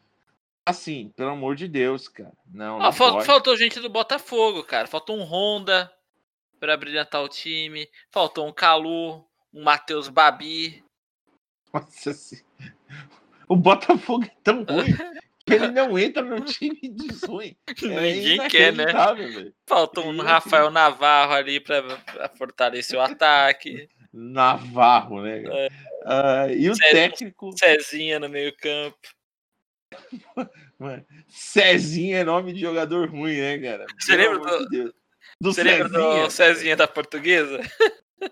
Assim, 0.67 1.11
pelo 1.15 1.31
amor 1.31 1.57
de 1.57 1.69
Deus, 1.69 2.09
cara. 2.09 2.33
Não, 2.47 2.77
Ah, 2.81 2.85
não 2.85 2.93
fal- 2.93 3.13
pode. 3.15 3.27
faltou 3.27 3.55
gente 3.57 3.79
do 3.81 3.91
Botafogo, 3.91 4.65
cara. 4.65 4.87
Faltou 4.87 5.15
um 5.19 5.23
Honda 5.23 5.93
pra 6.59 6.75
brilhantar 6.75 7.23
o 7.23 7.29
time. 7.29 7.87
Faltou 8.11 8.47
um 8.49 8.53
Calu, 8.53 9.27
um 9.53 9.63
Matheus 9.63 10.09
Babi. 10.09 10.83
Nossa 11.71 12.15
senhora. 12.15 12.47
O 13.47 13.57
Botafogo 13.57 14.25
é 14.25 14.33
tão 14.43 14.65
ruim 14.65 14.65
ele 15.47 15.69
não 15.69 15.99
entra 15.99 16.23
no 16.23 16.41
time 16.45 16.79
de 16.81 17.27
ruim. 17.27 17.57
É 17.85 18.13
Ninguém 18.13 18.49
quer, 18.49 18.73
né? 18.73 18.87
velho. 18.87 19.55
Faltou 19.67 20.07
um 20.07 20.21
Rafael 20.21 20.71
Navarro 20.71 21.33
ali 21.35 21.61
pra, 21.61 21.83
pra 21.83 22.29
fortalecer 22.31 22.99
o 22.99 23.03
ataque. 23.03 23.89
Navarro, 24.13 25.23
né? 25.23 25.43
É. 25.47 25.69
Ah, 26.07 26.47
e 26.49 26.69
o 26.71 26.75
Sério? 26.77 26.93
técnico, 26.95 27.51
Cezinha 27.59 28.19
no 28.21 28.29
meio 28.29 28.55
campo. 28.57 28.97
mano, 30.79 31.05
Cezinha 31.29 32.19
é 32.19 32.25
nome 32.25 32.53
de 32.53 32.61
jogador 32.61 33.09
ruim, 33.11 33.39
né, 33.41 33.59
cara? 33.59 33.87
Você 33.99 34.17
Pelo 34.17 34.35
lembra 34.35 34.59
do- 34.59 34.69
de. 34.69 34.85
Do 35.41 35.53
Você 35.53 35.63
lembra 35.65 35.89
Cezinha? 35.89 36.25
do 36.25 36.31
Cezinha 36.31 36.77
da 36.77 36.87
portuguesa? 36.89 37.61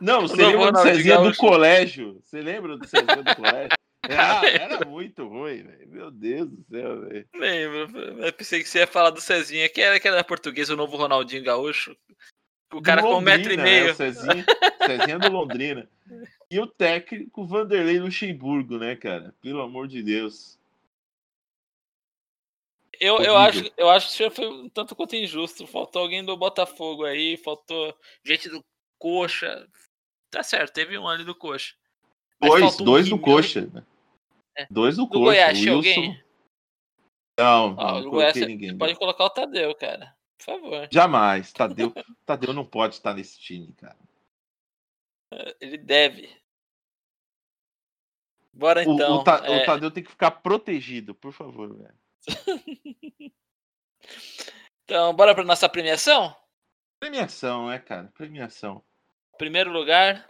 Não, 0.00 0.20
você 0.28 0.36
lembra 0.36 0.70
do 0.72 0.78
Cezinha 0.82 1.18
do 1.18 1.34
colégio? 1.36 2.20
Você 2.22 2.40
lembra 2.40 2.76
do 2.78 2.86
Cezinha 2.86 3.22
do 3.22 3.34
colégio? 3.36 3.76
Ah, 4.09 4.44
era 4.46 4.84
muito 4.84 5.26
ruim, 5.28 5.62
velho. 5.62 5.88
Meu 5.88 6.11
Deus 6.11 6.50
do 6.50 6.64
céu, 6.68 7.00
velho. 7.03 7.28
Lembro. 7.34 7.98
Eu 8.24 8.32
pensei 8.32 8.62
que 8.62 8.68
você 8.68 8.80
ia 8.80 8.86
falar 8.86 9.11
do 9.11 9.20
Cezinha, 9.20 9.68
que 9.68 9.80
era 9.80 9.96
aquela 9.96 10.24
portuguesa, 10.24 10.74
o 10.74 10.76
novo 10.76 10.96
Ronaldinho 10.96 11.44
Gaúcho. 11.44 11.96
O 12.72 12.76
Do 12.76 12.82
cara 12.82 13.03
com 13.03 13.16
um 13.16 13.20
metro 13.20 13.53
e 13.53 13.57
Londrina, 13.57 13.62
meio. 13.62 13.84
né, 13.86 13.90
o 13.92 13.94
Cezinha, 13.94 14.46
Cezinha 14.86 15.18
do 15.18 15.30
Londrina. 15.30 15.88
E 16.50 16.59
o 16.59 16.66
técnico 16.66 17.46
Vanderlei 17.46 17.98
Luxemburgo, 18.00 18.78
né, 18.78 18.96
cara? 18.96 19.34
Pelo 19.40 19.61
amor 19.61 19.86
de 19.86 20.03
Deus. 20.03 20.59
Eu, 22.98 23.18
eu, 23.18 23.36
acho, 23.36 23.70
eu 23.76 23.90
acho 23.90 24.07
que 24.07 24.22
isso 24.22 24.30
foi 24.30 24.46
um 24.46 24.68
tanto 24.68 24.94
quanto 24.94 25.16
injusto. 25.16 25.66
Faltou 25.66 26.03
alguém 26.03 26.24
do 26.24 26.36
Botafogo 26.36 27.05
aí, 27.05 27.36
faltou 27.36 27.94
gente 28.24 28.48
do 28.48 28.64
Coxa. 28.98 29.68
Tá 30.30 30.42
certo, 30.42 30.72
teve 30.72 30.96
um 30.96 31.09
ali 31.09 31.24
do 31.24 31.34
Coxa. 31.34 31.74
Mas 32.40 32.50
Dois, 32.50 32.64
faltou 32.64 32.86
um 32.86 32.90
dois 32.90 33.09
do. 33.09 33.18
Coxa. 33.18 33.68
né? 33.72 33.84
É. 34.57 34.66
Dois 34.70 34.96
do, 34.96 35.03
Do 35.05 35.09
Coxa. 35.11 35.24
Goiás, 35.24 35.59
o 35.59 35.61
Wilson... 35.62 35.74
alguém? 35.76 36.24
Não, 37.38 37.74
Ó, 37.76 38.00
não 38.00 38.09
o 38.09 38.11
Goiás, 38.11 38.34
ninguém. 38.36 38.76
pode 38.76 38.94
colocar 38.96 39.24
o 39.24 39.30
Tadeu, 39.30 39.74
cara. 39.74 40.14
Por 40.38 40.44
favor. 40.44 40.88
Jamais. 40.92 41.53
Tadeu, 41.53 41.92
Tadeu 42.26 42.53
não 42.53 42.64
pode 42.66 42.94
estar 42.94 43.14
nesse 43.14 43.38
time, 43.40 43.72
cara. 43.74 43.96
Ele 45.61 45.78
deve. 45.78 46.30
Bora 48.55 48.86
O, 48.86 48.94
então. 48.94 49.16
o, 49.16 49.24
Ta- 49.24 49.40
o 49.42 49.53
é, 49.55 49.64
Tadeu 49.64 49.90
tem 49.90 50.03
que 50.05 50.11
ficar 50.11 50.30
protegido, 50.30 51.14
por 51.14 51.32
favor, 51.32 51.74
velho. 51.76 51.98
Então, 54.84 55.14
bora 55.14 55.34
pra 55.34 55.44
nossa 55.44 55.68
premiação? 55.68 56.36
Premiação, 57.00 57.68
né, 57.68 57.78
cara? 57.78 58.11
Premiação. 58.14 58.84
Primeiro 59.38 59.70
lugar, 59.72 60.28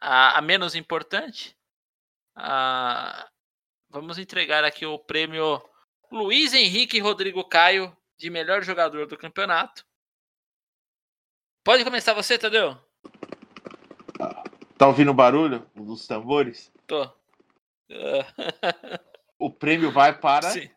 a, 0.00 0.36
a 0.38 0.42
menos 0.42 0.74
importante. 0.74 1.56
a- 2.36 3.30
vamos 3.92 4.18
entregar 4.18 4.64
aqui 4.64 4.84
o 4.86 4.98
prêmio 4.98 5.62
Luiz 6.10 6.52
Henrique 6.54 6.98
Rodrigo 6.98 7.44
Caio 7.44 7.94
de 8.16 8.30
melhor 8.30 8.62
jogador 8.64 9.06
do 9.06 9.16
campeonato. 9.18 9.84
Pode 11.62 11.84
começar 11.84 12.14
você, 12.14 12.38
Tadeu? 12.38 12.76
Tá 14.76 14.88
ouvindo 14.88 15.10
o 15.10 15.14
barulho 15.14 15.64
dos 15.76 16.06
tambores? 16.06 16.72
Tô. 16.86 17.08
O 19.38 19.50
prêmio 19.50 19.92
vai 19.92 20.18
para 20.18 20.50
sim. 20.50 20.70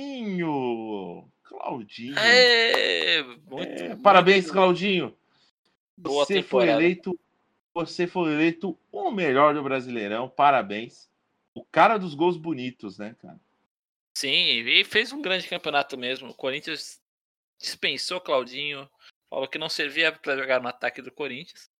Claudinho! 0.00 1.28
Claudinho. 1.42 2.16
É, 2.18 3.22
muito, 3.22 3.82
É, 3.82 3.96
parabéns, 3.96 4.44
muito 4.44 4.52
Claudinho. 4.52 5.16
Boa 5.96 6.24
você 6.24 6.42
foi 6.42 6.64
temporada. 6.66 6.84
eleito, 6.84 7.18
você 7.88 8.06
foi 8.06 8.32
eleito 8.32 8.78
o 8.90 9.10
melhor 9.10 9.54
do 9.54 9.62
Brasileirão. 9.62 10.28
Parabéns. 10.28 11.10
O 11.54 11.64
cara 11.64 11.98
dos 11.98 12.14
gols 12.14 12.36
bonitos, 12.36 12.98
né, 12.98 13.16
cara? 13.20 13.40
Sim, 14.14 14.28
e 14.28 14.84
fez 14.84 15.12
um 15.12 15.22
grande 15.22 15.48
campeonato 15.48 15.96
mesmo. 15.96 16.30
O 16.30 16.34
Corinthians 16.34 17.00
dispensou 17.58 18.20
Claudinho, 18.20 18.88
falou 19.28 19.48
que 19.48 19.58
não 19.58 19.68
servia 19.68 20.12
para 20.12 20.36
jogar 20.36 20.60
no 20.60 20.68
ataque 20.68 21.00
do 21.02 21.12
Corinthians. 21.12 21.70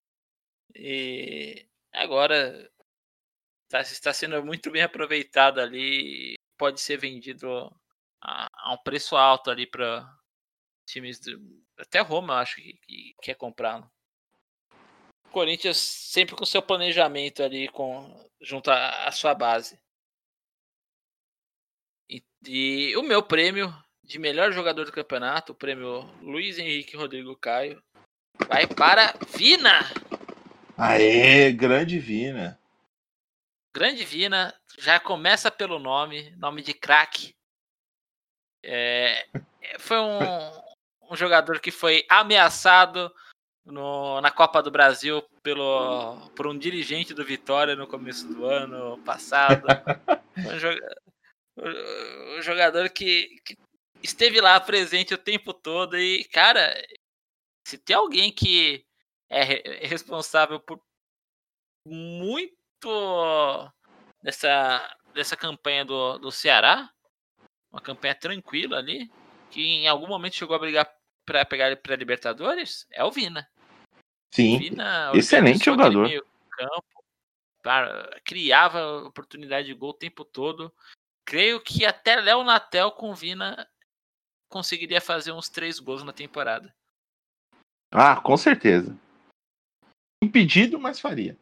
E 0.74 1.66
agora 1.92 2.70
tá, 3.68 3.80
está 3.80 4.12
sendo 4.12 4.44
muito 4.44 4.70
bem 4.70 4.82
aproveitado 4.82 5.60
ali. 5.60 6.34
Pode 6.56 6.80
ser 6.80 6.98
vendido 6.98 7.48
a, 8.20 8.48
a 8.52 8.74
um 8.74 8.78
preço 8.78 9.16
alto 9.16 9.50
ali 9.50 9.66
para 9.66 10.08
times. 10.86 11.20
até 11.78 12.00
Roma, 12.00 12.40
acho 12.40 12.56
que, 12.56 12.74
que 12.86 13.14
quer 13.22 13.34
comprá-lo. 13.34 13.90
Corinthians 15.30 15.76
sempre 15.78 16.34
com 16.34 16.44
seu 16.44 16.60
planejamento 16.60 17.42
ali 17.42 17.68
com, 17.68 18.28
junto 18.40 18.70
à 18.70 19.06
à 19.06 19.12
sua 19.12 19.34
base. 19.34 19.78
E, 22.08 22.22
e 22.46 22.96
o 22.96 23.02
meu 23.02 23.22
prêmio 23.22 23.72
de 24.02 24.18
melhor 24.18 24.52
jogador 24.52 24.84
do 24.84 24.92
campeonato, 24.92 25.52
o 25.52 25.54
prêmio 25.54 26.02
Luiz 26.20 26.58
Henrique 26.58 26.96
Rodrigo 26.96 27.36
Caio, 27.36 27.80
vai 28.48 28.66
para 28.66 29.14
Vina. 29.36 29.80
Aê, 30.76 31.52
grande 31.52 31.98
Vina. 31.98 32.58
Grande 33.72 34.04
Vina, 34.04 34.52
já 34.78 34.98
começa 34.98 35.48
pelo 35.48 35.78
nome, 35.78 36.30
nome 36.32 36.60
de 36.60 36.74
craque. 36.74 37.36
É, 38.64 39.28
é, 39.62 39.78
foi 39.78 39.98
um, 40.00 40.18
um 41.08 41.14
jogador 41.14 41.60
que 41.60 41.70
foi 41.70 42.04
ameaçado 42.08 43.14
no- 43.64 44.20
na 44.20 44.30
Copa 44.30 44.62
do 44.62 44.70
Brasil 44.70 45.22
pelo, 45.42 46.30
por 46.36 46.46
um 46.46 46.56
dirigente 46.58 47.12
do 47.14 47.24
Vitória 47.24 47.76
no 47.76 47.86
começo 47.86 48.26
do 48.32 48.44
ano 48.46 48.98
passado. 49.04 49.66
Um 50.38 50.58
joga- 50.58 50.96
o 52.38 52.40
jogador 52.42 52.88
que, 52.88 53.28
que 53.44 53.56
esteve 54.02 54.40
lá 54.40 54.58
presente 54.60 55.12
o 55.12 55.18
tempo 55.18 55.52
todo 55.52 55.98
e, 55.98 56.24
cara, 56.24 56.72
se 57.66 57.76
tem 57.76 57.94
alguém 57.96 58.32
que 58.32 58.84
é 59.28 59.84
é 59.84 59.86
responsável 59.86 60.58
por 60.60 60.80
muito 61.86 63.70
dessa, 64.22 64.96
dessa 65.12 65.36
campanha 65.36 65.84
do, 65.84 66.18
do 66.18 66.30
Ceará, 66.32 66.90
uma 67.70 67.80
campanha 67.80 68.14
tranquila 68.14 68.78
ali, 68.78 69.10
que 69.50 69.60
em 69.60 69.88
algum 69.88 70.06
momento 70.06 70.36
chegou 70.36 70.56
a 70.56 70.60
brigar 70.60 70.90
para 71.30 71.44
pegar 71.44 71.76
para 71.76 71.94
Libertadores, 71.94 72.88
é 72.90 73.04
o 73.04 73.10
Vina. 73.12 73.48
Sim. 74.34 74.58
Vina 74.58 75.12
excelente 75.14 75.64
jogador. 75.64 76.08
meio 76.08 76.26
campo, 76.50 77.04
para- 77.62 78.20
criava 78.24 79.04
oportunidade 79.06 79.68
de 79.68 79.74
gol 79.74 79.90
o 79.90 79.94
tempo 79.94 80.24
todo. 80.24 80.74
Creio 81.24 81.62
que 81.62 81.86
até 81.86 82.16
Léo 82.16 82.42
Natel 82.42 82.90
com 82.90 83.14
Vina 83.14 83.68
conseguiria 84.48 85.00
fazer 85.00 85.30
uns 85.30 85.48
três 85.48 85.78
gols 85.78 86.02
na 86.02 86.12
temporada. 86.12 86.74
Ah, 87.92 88.20
com 88.20 88.36
certeza. 88.36 88.98
Impedido, 90.22 90.80
mas 90.80 90.98
faria. 90.98 91.38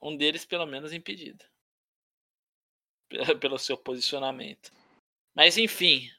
Um 0.00 0.14
deles, 0.14 0.44
pelo 0.44 0.66
menos, 0.66 0.92
impedido. 0.92 1.42
Pe- 3.08 3.18
Pelo 3.40 3.58
seu 3.58 3.78
posicionamento. 3.78 4.70
Mas, 5.34 5.56
enfim. 5.56 6.10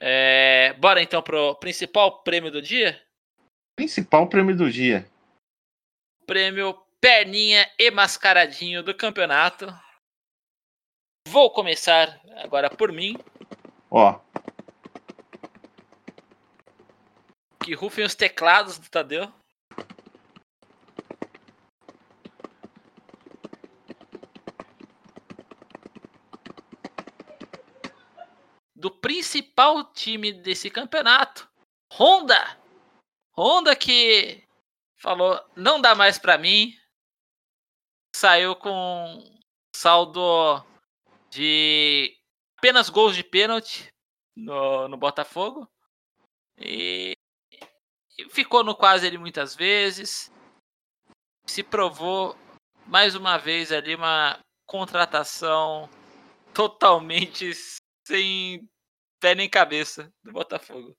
É, 0.00 0.72
Bora 0.74 1.02
então 1.02 1.22
pro 1.22 1.54
principal 1.56 2.22
prêmio 2.22 2.50
do 2.50 2.60
dia? 2.60 3.00
Principal 3.76 4.28
prêmio 4.28 4.56
do 4.56 4.70
dia. 4.70 5.06
Prêmio 6.26 6.74
Perninha 7.00 7.70
e 7.78 7.90
Mascaradinho 7.90 8.82
do 8.82 8.94
campeonato. 8.94 9.66
Vou 11.28 11.50
começar 11.50 12.20
agora 12.42 12.70
por 12.70 12.92
mim. 12.92 13.16
Ó, 13.90 14.20
Que 17.64 17.72
rufem 17.72 18.04
os 18.04 18.14
teclados 18.14 18.76
do 18.76 18.90
Tadeu. 18.90 19.32
Principal 28.90 29.84
time 29.92 30.32
desse 30.32 30.70
campeonato, 30.70 31.48
Honda. 31.92 32.58
Honda 33.36 33.74
que 33.74 34.44
falou, 34.98 35.40
não 35.56 35.80
dá 35.80 35.94
mais 35.94 36.18
para 36.18 36.38
mim. 36.38 36.76
Saiu 38.14 38.54
com 38.54 39.22
saldo 39.74 40.64
de 41.30 42.16
apenas 42.58 42.88
gols 42.88 43.16
de 43.16 43.24
pênalti 43.24 43.88
no, 44.36 44.88
no 44.88 44.96
Botafogo. 44.96 45.68
E, 46.58 47.12
ficou 48.30 48.62
no 48.62 48.74
quase 48.74 49.06
ali 49.06 49.18
muitas 49.18 49.54
vezes. 49.54 50.32
Se 51.46 51.62
provou 51.62 52.36
mais 52.86 53.14
uma 53.14 53.36
vez 53.36 53.72
ali 53.72 53.94
uma 53.94 54.38
contratação 54.66 55.88
totalmente 56.52 57.52
sem 58.06 58.68
pé 59.24 59.34
nem 59.34 59.48
cabeça 59.48 60.12
do 60.22 60.32
Botafogo. 60.32 60.94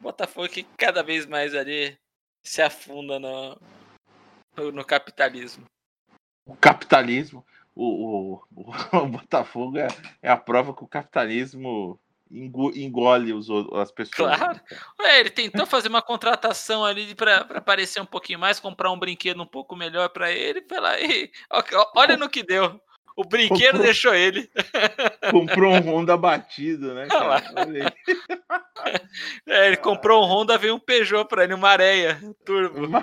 Botafogo 0.00 0.48
que 0.48 0.64
cada 0.76 1.00
vez 1.00 1.26
mais 1.26 1.54
ali 1.54 1.96
se 2.42 2.60
afunda 2.60 3.20
no, 3.20 3.56
no 4.72 4.84
capitalismo. 4.84 5.64
O 6.44 6.56
capitalismo, 6.56 7.46
o, 7.72 8.34
o, 8.34 8.66
o 8.98 9.06
Botafogo 9.06 9.78
é, 9.78 9.86
é, 10.20 10.28
a 10.28 10.36
prova 10.36 10.74
que 10.74 10.82
o 10.82 10.88
capitalismo 10.88 12.00
engole 12.28 13.32
os, 13.32 13.48
as 13.74 13.92
pessoas. 13.92 14.36
Claro. 14.36 14.60
Ué, 15.00 15.20
ele 15.20 15.30
tentou 15.30 15.64
fazer 15.66 15.86
uma 15.86 16.02
contratação 16.02 16.84
ali 16.84 17.14
para 17.14 17.60
parecer 17.60 18.00
um 18.00 18.06
pouquinho 18.06 18.40
mais, 18.40 18.58
comprar 18.58 18.90
um 18.90 18.98
brinquedo 18.98 19.40
um 19.40 19.46
pouco 19.46 19.76
melhor 19.76 20.08
para 20.08 20.32
ele. 20.32 20.66
Lá 20.68 20.98
e 20.98 21.30
olha 21.94 22.16
no 22.16 22.28
que 22.28 22.42
deu. 22.42 22.80
O 23.16 23.22
brinquedo 23.22 23.72
comprou, 23.72 23.82
deixou 23.82 24.14
ele. 24.14 24.50
Comprou 25.30 25.72
um 25.72 25.80
Honda 25.80 26.16
batido, 26.16 26.94
né? 26.94 27.06
É, 29.46 29.68
ele 29.68 29.76
comprou 29.76 30.22
um 30.22 30.26
Honda, 30.26 30.58
veio 30.58 30.74
um 30.74 30.80
Peugeot 30.80 31.26
para 31.28 31.44
ele, 31.44 31.54
uma 31.54 31.68
Areia 31.68 32.18
Turbo. 32.44 32.84
Uma, 32.84 33.02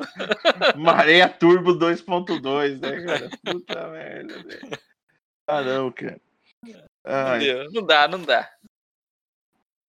uma 0.76 0.92
Areia 0.92 1.30
Turbo 1.30 1.74
2.2, 1.74 2.80
né, 2.80 3.06
cara? 3.06 3.30
Puta 3.44 3.88
merda, 3.88 4.44
velho. 4.44 4.70
Ah, 5.48 5.62
não, 5.62 5.92
cara. 5.92 6.20
Ai. 7.06 7.68
Não 7.72 7.86
dá, 7.86 8.08
não 8.08 8.22
dá. 8.22 8.52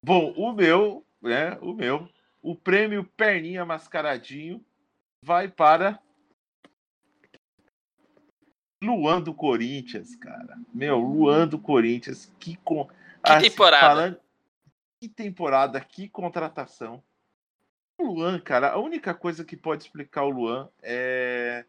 Bom, 0.05 0.33
o 0.37 0.53
meu, 0.53 1.05
né? 1.21 1.59
O 1.61 1.75
meu, 1.75 2.09
o 2.41 2.55
prêmio 2.55 3.05
Perninha 3.17 3.65
Mascaradinho 3.65 4.65
vai 5.23 5.49
para 5.49 5.99
Luan 8.83 9.21
do 9.21 9.33
Corinthians, 9.33 10.17
cara. 10.17 10.59
Meu, 10.75 10.99
Luan 10.99 11.47
do 11.47 11.59
Corinthians, 11.59 12.33
que 12.39 12.57
com 12.57 12.87
que 12.87 12.93
assim, 13.23 13.51
temporada. 13.51 13.87
Falando, 13.87 14.21
que 15.01 15.09
temporada, 15.09 15.81
que 15.81 16.09
contratação. 16.09 17.03
O 17.97 18.05
Luan, 18.05 18.41
cara, 18.41 18.73
a 18.73 18.79
única 18.79 19.15
coisa 19.15 19.45
que 19.45 19.57
pode 19.57 19.85
explicar 19.85 20.25
o 20.25 20.31
Luan 20.31 20.69
é 20.83 21.65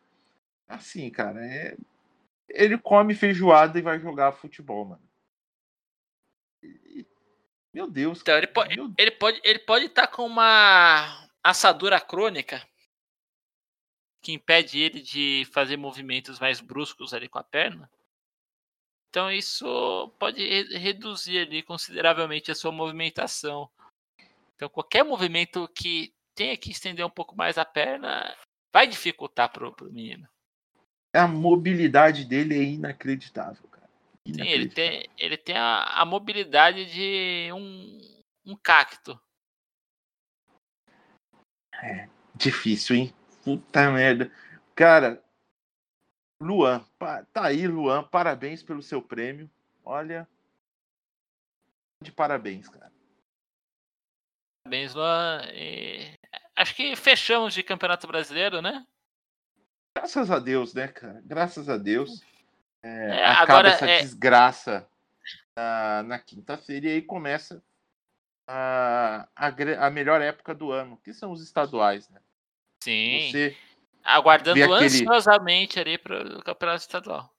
assim, 0.68 1.10
cara, 1.10 1.40
é 1.46 1.78
ele 2.50 2.78
come 2.78 3.14
feijoada 3.14 3.78
e 3.78 3.82
vai 3.82 4.00
jogar 4.00 4.32
futebol, 4.32 4.86
mano. 4.86 5.02
Meu 7.74 7.90
Deus. 7.90 8.22
Então, 8.22 8.38
ele, 8.38 8.48
pode, 8.48 8.76
meu... 8.76 8.94
ele 8.98 9.12
pode 9.12 9.42
ele 9.44 9.60
pode 9.60 9.86
estar 9.86 10.08
tá 10.08 10.08
com 10.08 10.26
uma 10.26 11.28
assadura 11.44 12.00
crônica 12.00 12.62
que 14.24 14.32
impede 14.32 14.80
ele 14.80 15.02
de 15.02 15.46
fazer 15.52 15.76
movimentos 15.76 16.40
mais 16.40 16.62
bruscos 16.62 17.14
ali 17.14 17.28
com 17.28 17.38
a 17.38 17.44
perna. 17.44 17.92
Então 19.10 19.30
isso 19.30 20.12
pode 20.18 20.42
reduzir 20.78 21.40
ali 21.40 21.62
consideravelmente 21.62 22.50
a 22.50 22.56
sua 22.56 22.72
movimentação. 22.72 23.70
Então 24.56 24.70
qualquer 24.70 25.04
movimento 25.04 25.68
que 25.76 26.14
tenha 26.34 26.58
que 26.58 26.72
estender 26.72 27.06
um 27.06 27.10
pouco 27.10 27.36
mais 27.36 27.58
a 27.58 27.66
perna 27.66 28.36
vai 28.72 28.88
dificultar 28.88 29.52
pro, 29.52 29.74
pro 29.74 29.92
menino. 29.92 30.28
A 31.14 31.28
mobilidade 31.28 32.26
dele 32.26 32.58
é 32.58 32.64
inacreditável, 32.64 33.68
cara. 33.70 33.90
Inacreditável. 34.26 34.46
Sim, 34.46 34.52
ele 34.52 34.70
tem, 34.70 35.10
ele 35.18 35.38
tem 35.38 35.58
a, 35.58 35.84
a 35.84 36.06
mobilidade 36.06 36.86
de 36.92 37.52
um, 37.54 38.02
um 38.46 38.56
cacto. 38.56 39.20
É, 41.84 42.08
difícil, 42.34 42.96
hein? 42.96 43.14
Puta 43.44 43.92
merda. 43.92 44.32
Cara, 44.76 45.24
Luan, 46.40 46.84
tá 47.32 47.46
aí, 47.46 47.68
Luan. 47.68 48.04
Parabéns 48.04 48.64
pelo 48.64 48.82
seu 48.82 49.02
prêmio. 49.02 49.50
Olha. 49.84 50.28
De 52.02 52.12
parabéns, 52.12 52.68
cara. 52.68 52.92
Parabéns, 54.64 54.94
Luan. 54.94 55.42
E... 55.54 56.18
Acho 56.56 56.76
que 56.76 56.96
fechamos 56.96 57.54
de 57.54 57.64
Campeonato 57.64 58.08
Brasileiro, 58.08 58.62
né? 58.62 58.86
Graças 59.96 60.32
a 60.32 60.40
Deus, 60.40 60.74
né, 60.74 60.88
cara? 60.88 61.22
Graças 61.26 61.70
a 61.70 61.78
Deus. 61.78 62.22
É, 62.82 63.20
é, 63.20 63.26
acaba 63.26 63.44
agora, 63.44 63.70
essa 63.70 63.90
é... 63.90 64.02
desgraça 64.02 64.88
na, 65.56 66.04
na 66.04 66.20
quinta-feira 66.20 66.88
e 66.88 66.90
aí 66.90 67.02
começa 67.02 67.64
a, 68.48 69.28
a, 69.36 69.48
a 69.88 69.90
melhor 69.90 70.22
época 70.22 70.54
do 70.54 70.72
ano, 70.72 70.98
que 70.98 71.14
são 71.14 71.32
os 71.32 71.42
estaduais, 71.42 72.10
né? 72.10 72.20
Sim. 72.84 73.30
Você 73.32 73.58
Aguardando 74.04 74.62
aquele... 74.62 74.86
ansiosamente 74.86 75.80
ali 75.80 75.98
para 75.98 76.40
o 76.40 76.44
campeonato 76.44 76.82
estadual. 76.82 77.34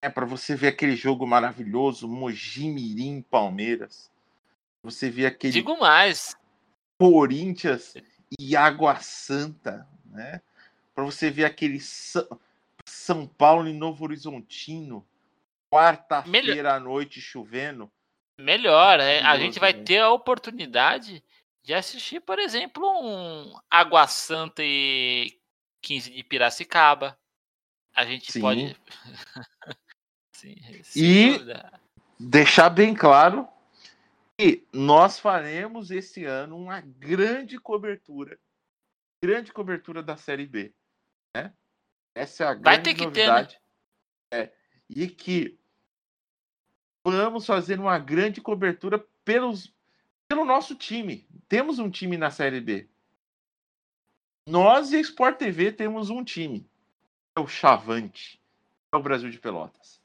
É, 0.00 0.08
para 0.08 0.26
você 0.26 0.56
ver 0.56 0.68
aquele 0.68 0.96
jogo 0.96 1.24
maravilhoso, 1.24 2.08
Mojimirim 2.08 3.22
Palmeiras. 3.22 4.10
Você 4.82 5.08
vê 5.08 5.26
aquele. 5.26 5.52
Digo 5.52 5.78
mais. 5.78 6.36
Corinthians 6.98 7.94
e 8.36 8.56
Água 8.56 8.96
Santa, 8.96 9.86
né? 10.06 10.40
Para 10.92 11.04
você 11.04 11.30
ver 11.30 11.44
aquele 11.44 11.78
São 12.84 13.26
Paulo 13.26 13.68
e 13.68 13.72
Novo 13.72 14.04
Horizontino, 14.04 15.06
quarta-feira 15.70 16.74
à 16.74 16.80
noite 16.80 17.20
chovendo. 17.20 17.90
Melhor, 18.36 18.98
é, 18.98 19.20
a 19.20 19.38
gente 19.38 19.60
vai 19.60 19.72
né? 19.72 19.82
ter 19.84 19.98
a 19.98 20.10
oportunidade 20.10 21.22
de 21.62 21.72
assistir, 21.72 22.20
por 22.20 22.38
exemplo, 22.38 22.84
um 23.02 23.58
Água 23.70 24.06
Santa 24.06 24.62
e 24.64 25.40
15 25.80 26.10
de 26.10 26.24
Piracicaba. 26.24 27.18
A 27.94 28.04
gente 28.04 28.32
Sim. 28.32 28.40
pode. 28.40 28.76
Sim, 30.32 30.56
e 30.96 31.32
dúvida. 31.32 31.80
deixar 32.18 32.70
bem 32.70 32.94
claro 32.94 33.48
que 34.38 34.66
nós 34.72 35.18
faremos 35.18 35.90
esse 35.90 36.24
ano 36.24 36.56
uma 36.56 36.80
grande 36.80 37.58
cobertura. 37.58 38.38
Grande 39.22 39.52
cobertura 39.52 40.02
da 40.02 40.16
Série 40.16 40.46
B. 40.46 40.74
Né? 41.36 41.52
Essa 42.14 42.44
é 42.44 42.46
a 42.48 42.54
Vai 42.54 42.78
grande 42.78 43.04
novidade. 43.04 43.60
Ter, 44.30 44.36
né? 44.36 44.44
é, 44.44 44.52
e 44.88 45.06
que 45.06 45.58
vamos 47.04 47.46
fazer 47.46 47.78
uma 47.78 47.98
grande 47.98 48.40
cobertura 48.40 48.98
pelos, 49.24 49.72
pelo 50.32 50.46
nosso 50.46 50.74
time. 50.74 51.28
Temos 51.46 51.78
um 51.78 51.90
time 51.90 52.16
na 52.16 52.30
Série 52.30 52.58
B. 52.58 52.88
Nós 54.48 54.90
e 54.90 54.96
a 54.96 55.00
Sport 55.00 55.36
TV 55.36 55.70
temos 55.70 56.08
um 56.08 56.24
time. 56.24 56.66
É 57.36 57.40
o 57.40 57.46
Chavante. 57.46 58.40
É 58.90 58.96
o 58.96 59.02
Brasil 59.02 59.28
de 59.28 59.38
Pelotas. 59.38 60.00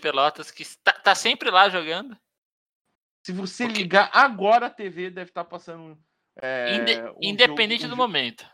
Pelotas 0.00 0.50
que 0.50 0.62
está, 0.62 0.92
tá 0.92 1.14
sempre 1.14 1.48
lá 1.48 1.68
jogando. 1.68 2.18
Se 3.24 3.30
você 3.30 3.66
Porque... 3.66 3.82
ligar 3.82 4.10
agora 4.12 4.66
a 4.66 4.70
TV, 4.70 5.10
deve 5.10 5.30
estar 5.30 5.44
tá 5.44 5.48
passando. 5.48 5.96
É, 6.34 6.74
Inde 6.74 7.00
um 7.00 7.18
independente 7.22 7.82
jogo, 7.82 7.94
um 7.94 7.96
do 7.96 8.02
momento. 8.02 8.44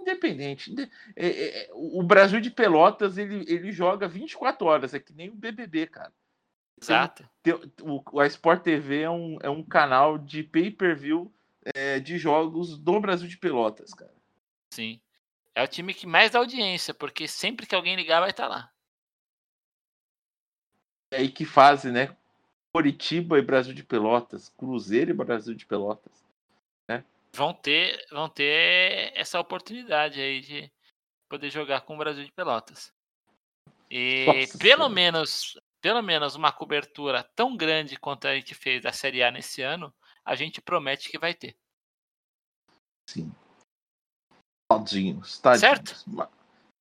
Independente. 0.00 0.74
É, 1.14 1.26
é, 1.26 1.64
é, 1.64 1.70
o 1.74 2.02
Brasil 2.02 2.40
de 2.40 2.50
Pelotas 2.50 3.18
ele, 3.18 3.44
ele 3.46 3.70
joga 3.70 4.08
24 4.08 4.66
horas. 4.66 4.94
É 4.94 4.98
que 4.98 5.12
nem 5.12 5.28
o 5.28 5.34
BBB, 5.34 5.88
cara. 5.88 6.12
Exato. 6.80 7.28
Tem, 7.42 7.54
o, 7.82 8.20
a 8.20 8.26
Sport 8.26 8.62
TV 8.62 9.02
é 9.02 9.10
um, 9.10 9.38
é 9.42 9.50
um 9.50 9.62
canal 9.62 10.16
de 10.16 10.42
pay-per-view 10.42 11.32
é, 11.74 12.00
de 12.00 12.16
jogos 12.16 12.78
do 12.78 13.00
Brasil 13.00 13.28
de 13.28 13.36
Pelotas, 13.36 13.92
cara. 13.92 14.14
Sim. 14.72 15.00
É 15.54 15.62
o 15.62 15.68
time 15.68 15.92
que 15.92 16.06
mais 16.06 16.30
dá 16.30 16.38
audiência, 16.38 16.94
porque 16.94 17.28
sempre 17.28 17.66
que 17.66 17.74
alguém 17.74 17.96
ligar 17.96 18.20
vai 18.20 18.30
estar 18.30 18.44
tá 18.44 18.48
lá. 18.48 18.72
É 21.12 21.18
aí 21.18 21.30
que 21.30 21.44
fase, 21.44 21.90
né? 21.90 22.16
Curitiba 22.72 23.38
e 23.38 23.42
Brasil 23.42 23.74
de 23.74 23.82
Pelotas, 23.82 24.48
Cruzeiro 24.50 25.10
e 25.10 25.14
Brasil 25.14 25.54
de 25.54 25.66
Pelotas, 25.66 26.24
né? 26.88 27.04
Vão 27.32 27.52
ter, 27.52 28.06
vão 28.10 28.28
ter 28.28 29.12
essa 29.14 29.40
oportunidade 29.40 30.20
aí 30.20 30.40
de 30.40 30.72
poder 31.28 31.50
jogar 31.50 31.80
com 31.80 31.94
o 31.94 31.98
Brasil 31.98 32.24
de 32.24 32.32
Pelotas. 32.32 32.92
E 33.90 34.24
Nossa 34.26 34.58
pelo 34.58 34.84
senhora. 34.84 34.88
menos, 34.88 35.58
pelo 35.80 36.02
menos 36.02 36.34
uma 36.34 36.52
cobertura 36.52 37.22
tão 37.34 37.56
grande 37.56 37.96
quanto 37.96 38.26
a 38.26 38.34
gente 38.34 38.54
fez 38.54 38.82
da 38.82 38.92
Série 38.92 39.22
A 39.22 39.30
nesse 39.30 39.62
ano, 39.62 39.92
a 40.24 40.34
gente 40.34 40.60
promete 40.60 41.10
que 41.10 41.18
vai 41.18 41.34
ter. 41.34 41.56
Sim. 43.08 43.32
Tadinhos, 44.70 45.38
tadinhos. 45.40 45.60
Certo? 45.60 46.04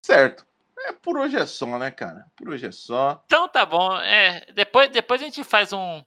Certo. 0.05 0.47
É, 0.79 0.93
por 0.93 1.17
hoje 1.17 1.37
é 1.37 1.45
só, 1.45 1.77
né, 1.77 1.91
cara? 1.91 2.25
Por 2.35 2.49
hoje 2.49 2.67
é 2.67 2.71
só. 2.71 3.21
Então 3.25 3.49
tá 3.49 3.65
bom. 3.65 3.97
É, 3.97 4.45
depois, 4.53 4.89
depois 4.89 5.21
a 5.21 5.25
gente 5.25 5.43
faz 5.43 5.73
um, 5.73 6.03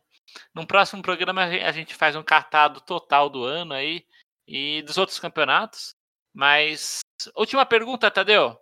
No 0.54 0.66
próximo 0.66 1.02
programa 1.02 1.44
a 1.44 1.72
gente 1.72 1.94
faz 1.94 2.16
um 2.16 2.22
catado 2.22 2.80
total 2.80 3.28
do 3.28 3.44
ano 3.44 3.74
aí 3.74 4.06
e 4.46 4.82
dos 4.82 4.96
outros 4.96 5.18
campeonatos. 5.18 5.94
Mas 6.32 7.00
última 7.34 7.66
pergunta, 7.66 8.10
Tadeu. 8.10 8.58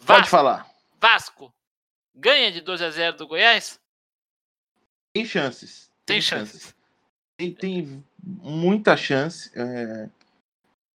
Vasco, 0.00 0.06
Pode 0.06 0.28
falar. 0.28 0.68
Vasco 1.00 1.54
ganha 2.14 2.50
de 2.50 2.60
12 2.60 2.84
a 2.84 2.90
0 2.90 3.16
do 3.16 3.26
Goiás? 3.26 3.80
Tem 5.14 5.24
chances. 5.24 5.90
Tem, 6.04 6.16
tem 6.16 6.20
chances. 6.20 6.62
chances. 6.62 6.76
Tem, 7.36 7.54
tem 7.54 8.04
muita 8.22 8.96
chance. 8.96 9.50
É... 9.54 10.08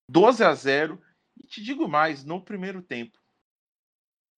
12 0.10 0.44
a 0.44 0.54
0 0.54 1.02
e 1.38 1.48
te 1.48 1.62
digo 1.62 1.88
mais, 1.88 2.24
no 2.24 2.42
primeiro 2.42 2.82
tempo. 2.82 3.18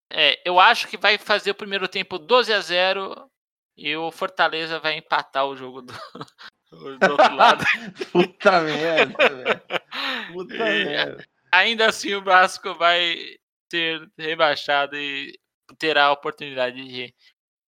É, 0.10 0.42
eu 0.48 0.60
acho 0.60 0.88
que 0.88 0.98
vai 0.98 1.18
fazer 1.18 1.52
o 1.52 1.56
primeiro 1.56 1.88
tempo 1.88 2.18
12 2.18 2.54
a 2.54 2.62
0 2.62 3.30
e 3.76 3.96
o 3.96 4.12
Fortaleza 4.12 4.80
vai 4.80 4.98
empatar 4.98 5.46
o 5.46 5.56
jogo 5.56 5.82
do, 5.82 5.94
do 6.72 7.12
outro 7.12 7.36
lado. 7.36 7.64
Puta 8.12 8.62
merda, 8.62 9.30
velho. 9.30 9.62
Puta 10.34 10.56
e, 10.56 10.86
merda. 10.86 11.28
Ainda 11.52 11.90
assim 11.90 12.14
o 12.14 12.24
Vasco 12.24 12.74
vai 12.76 13.38
ser 13.72 14.10
rebaixado 14.18 14.96
e 14.96 15.38
terá 15.78 16.06
a 16.06 16.12
oportunidade 16.12 16.88
de 16.88 17.14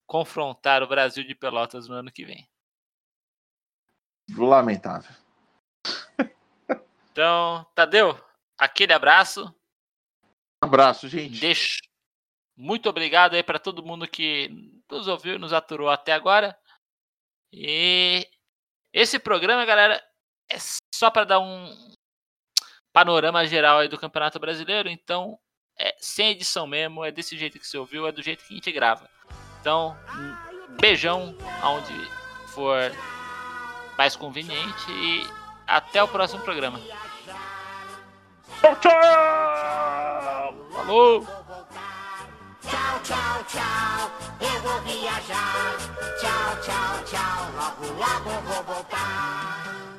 confrontar 0.06 0.82
o 0.82 0.88
Brasil 0.88 1.24
de 1.24 1.36
Pelotas 1.36 1.88
no 1.88 1.96
ano 1.96 2.12
que 2.12 2.26
vem. 2.26 2.50
Lamentável. 4.36 5.16
Então, 7.12 7.66
Tadeu, 7.76 8.20
aquele 8.58 8.94
abraço. 8.94 9.44
Um 10.64 10.68
abraço, 10.68 11.08
gente. 11.08 11.40
Deixo. 11.40 11.80
Muito 12.56 12.90
obrigado 12.90 13.36
aí 13.36 13.44
para 13.44 13.60
todo 13.60 13.86
mundo 13.86 14.08
que 14.08 14.50
nos 14.90 15.08
ouviu 15.08 15.36
e 15.36 15.40
nos 15.40 15.54
aturou 15.54 15.90
até 15.90 16.14
agora. 16.14 16.58
E 17.52 18.30
esse 18.94 19.18
programa, 19.20 19.66
galera, 19.66 20.04
é 20.50 20.58
só 20.94 21.10
para 21.10 21.26
dar 21.26 21.40
um 21.40 21.96
panorama 22.92 23.46
geral 23.46 23.80
aí 23.80 23.88
do 23.88 24.00
Campeonato 24.00 24.40
Brasileiro. 24.40 24.90
Então, 24.90 25.40
é 25.80 25.96
sem 25.98 26.32
edição 26.32 26.68
mesmo, 26.68 27.06
é 27.06 27.12
desse 27.12 27.38
jeito 27.38 27.58
que 27.58 27.66
você 27.66 27.78
ouviu, 27.78 28.06
é 28.06 28.12
do 28.12 28.22
jeito 28.22 28.44
que 28.44 28.54
a 28.54 28.56
gente 28.58 28.72
grava. 28.72 29.10
Então, 29.62 29.98
um 30.70 30.76
beijão 30.80 31.36
aonde 31.62 31.94
for 32.48 32.92
mais 33.98 34.16
conveniente 34.16 34.92
e 34.92 35.26
até 35.66 36.04
o 36.04 36.08
próximo 36.08 36.42
programa. 36.42 36.80
Tchau, 38.60 38.76
tchau! 38.76 40.56
Falou! 40.74 41.28
Tchau, 42.62 43.00
tchau, 43.04 43.44
tchau, 43.48 44.12
eu 44.42 44.62
vou 44.62 44.82
viajar. 44.82 45.78
Tchau, 46.20 46.62
tchau, 46.62 47.04
tchau, 47.06 47.52
logo, 47.56 47.86
logo 47.94 48.42
vou 48.42 48.64
voltar. 48.64 49.99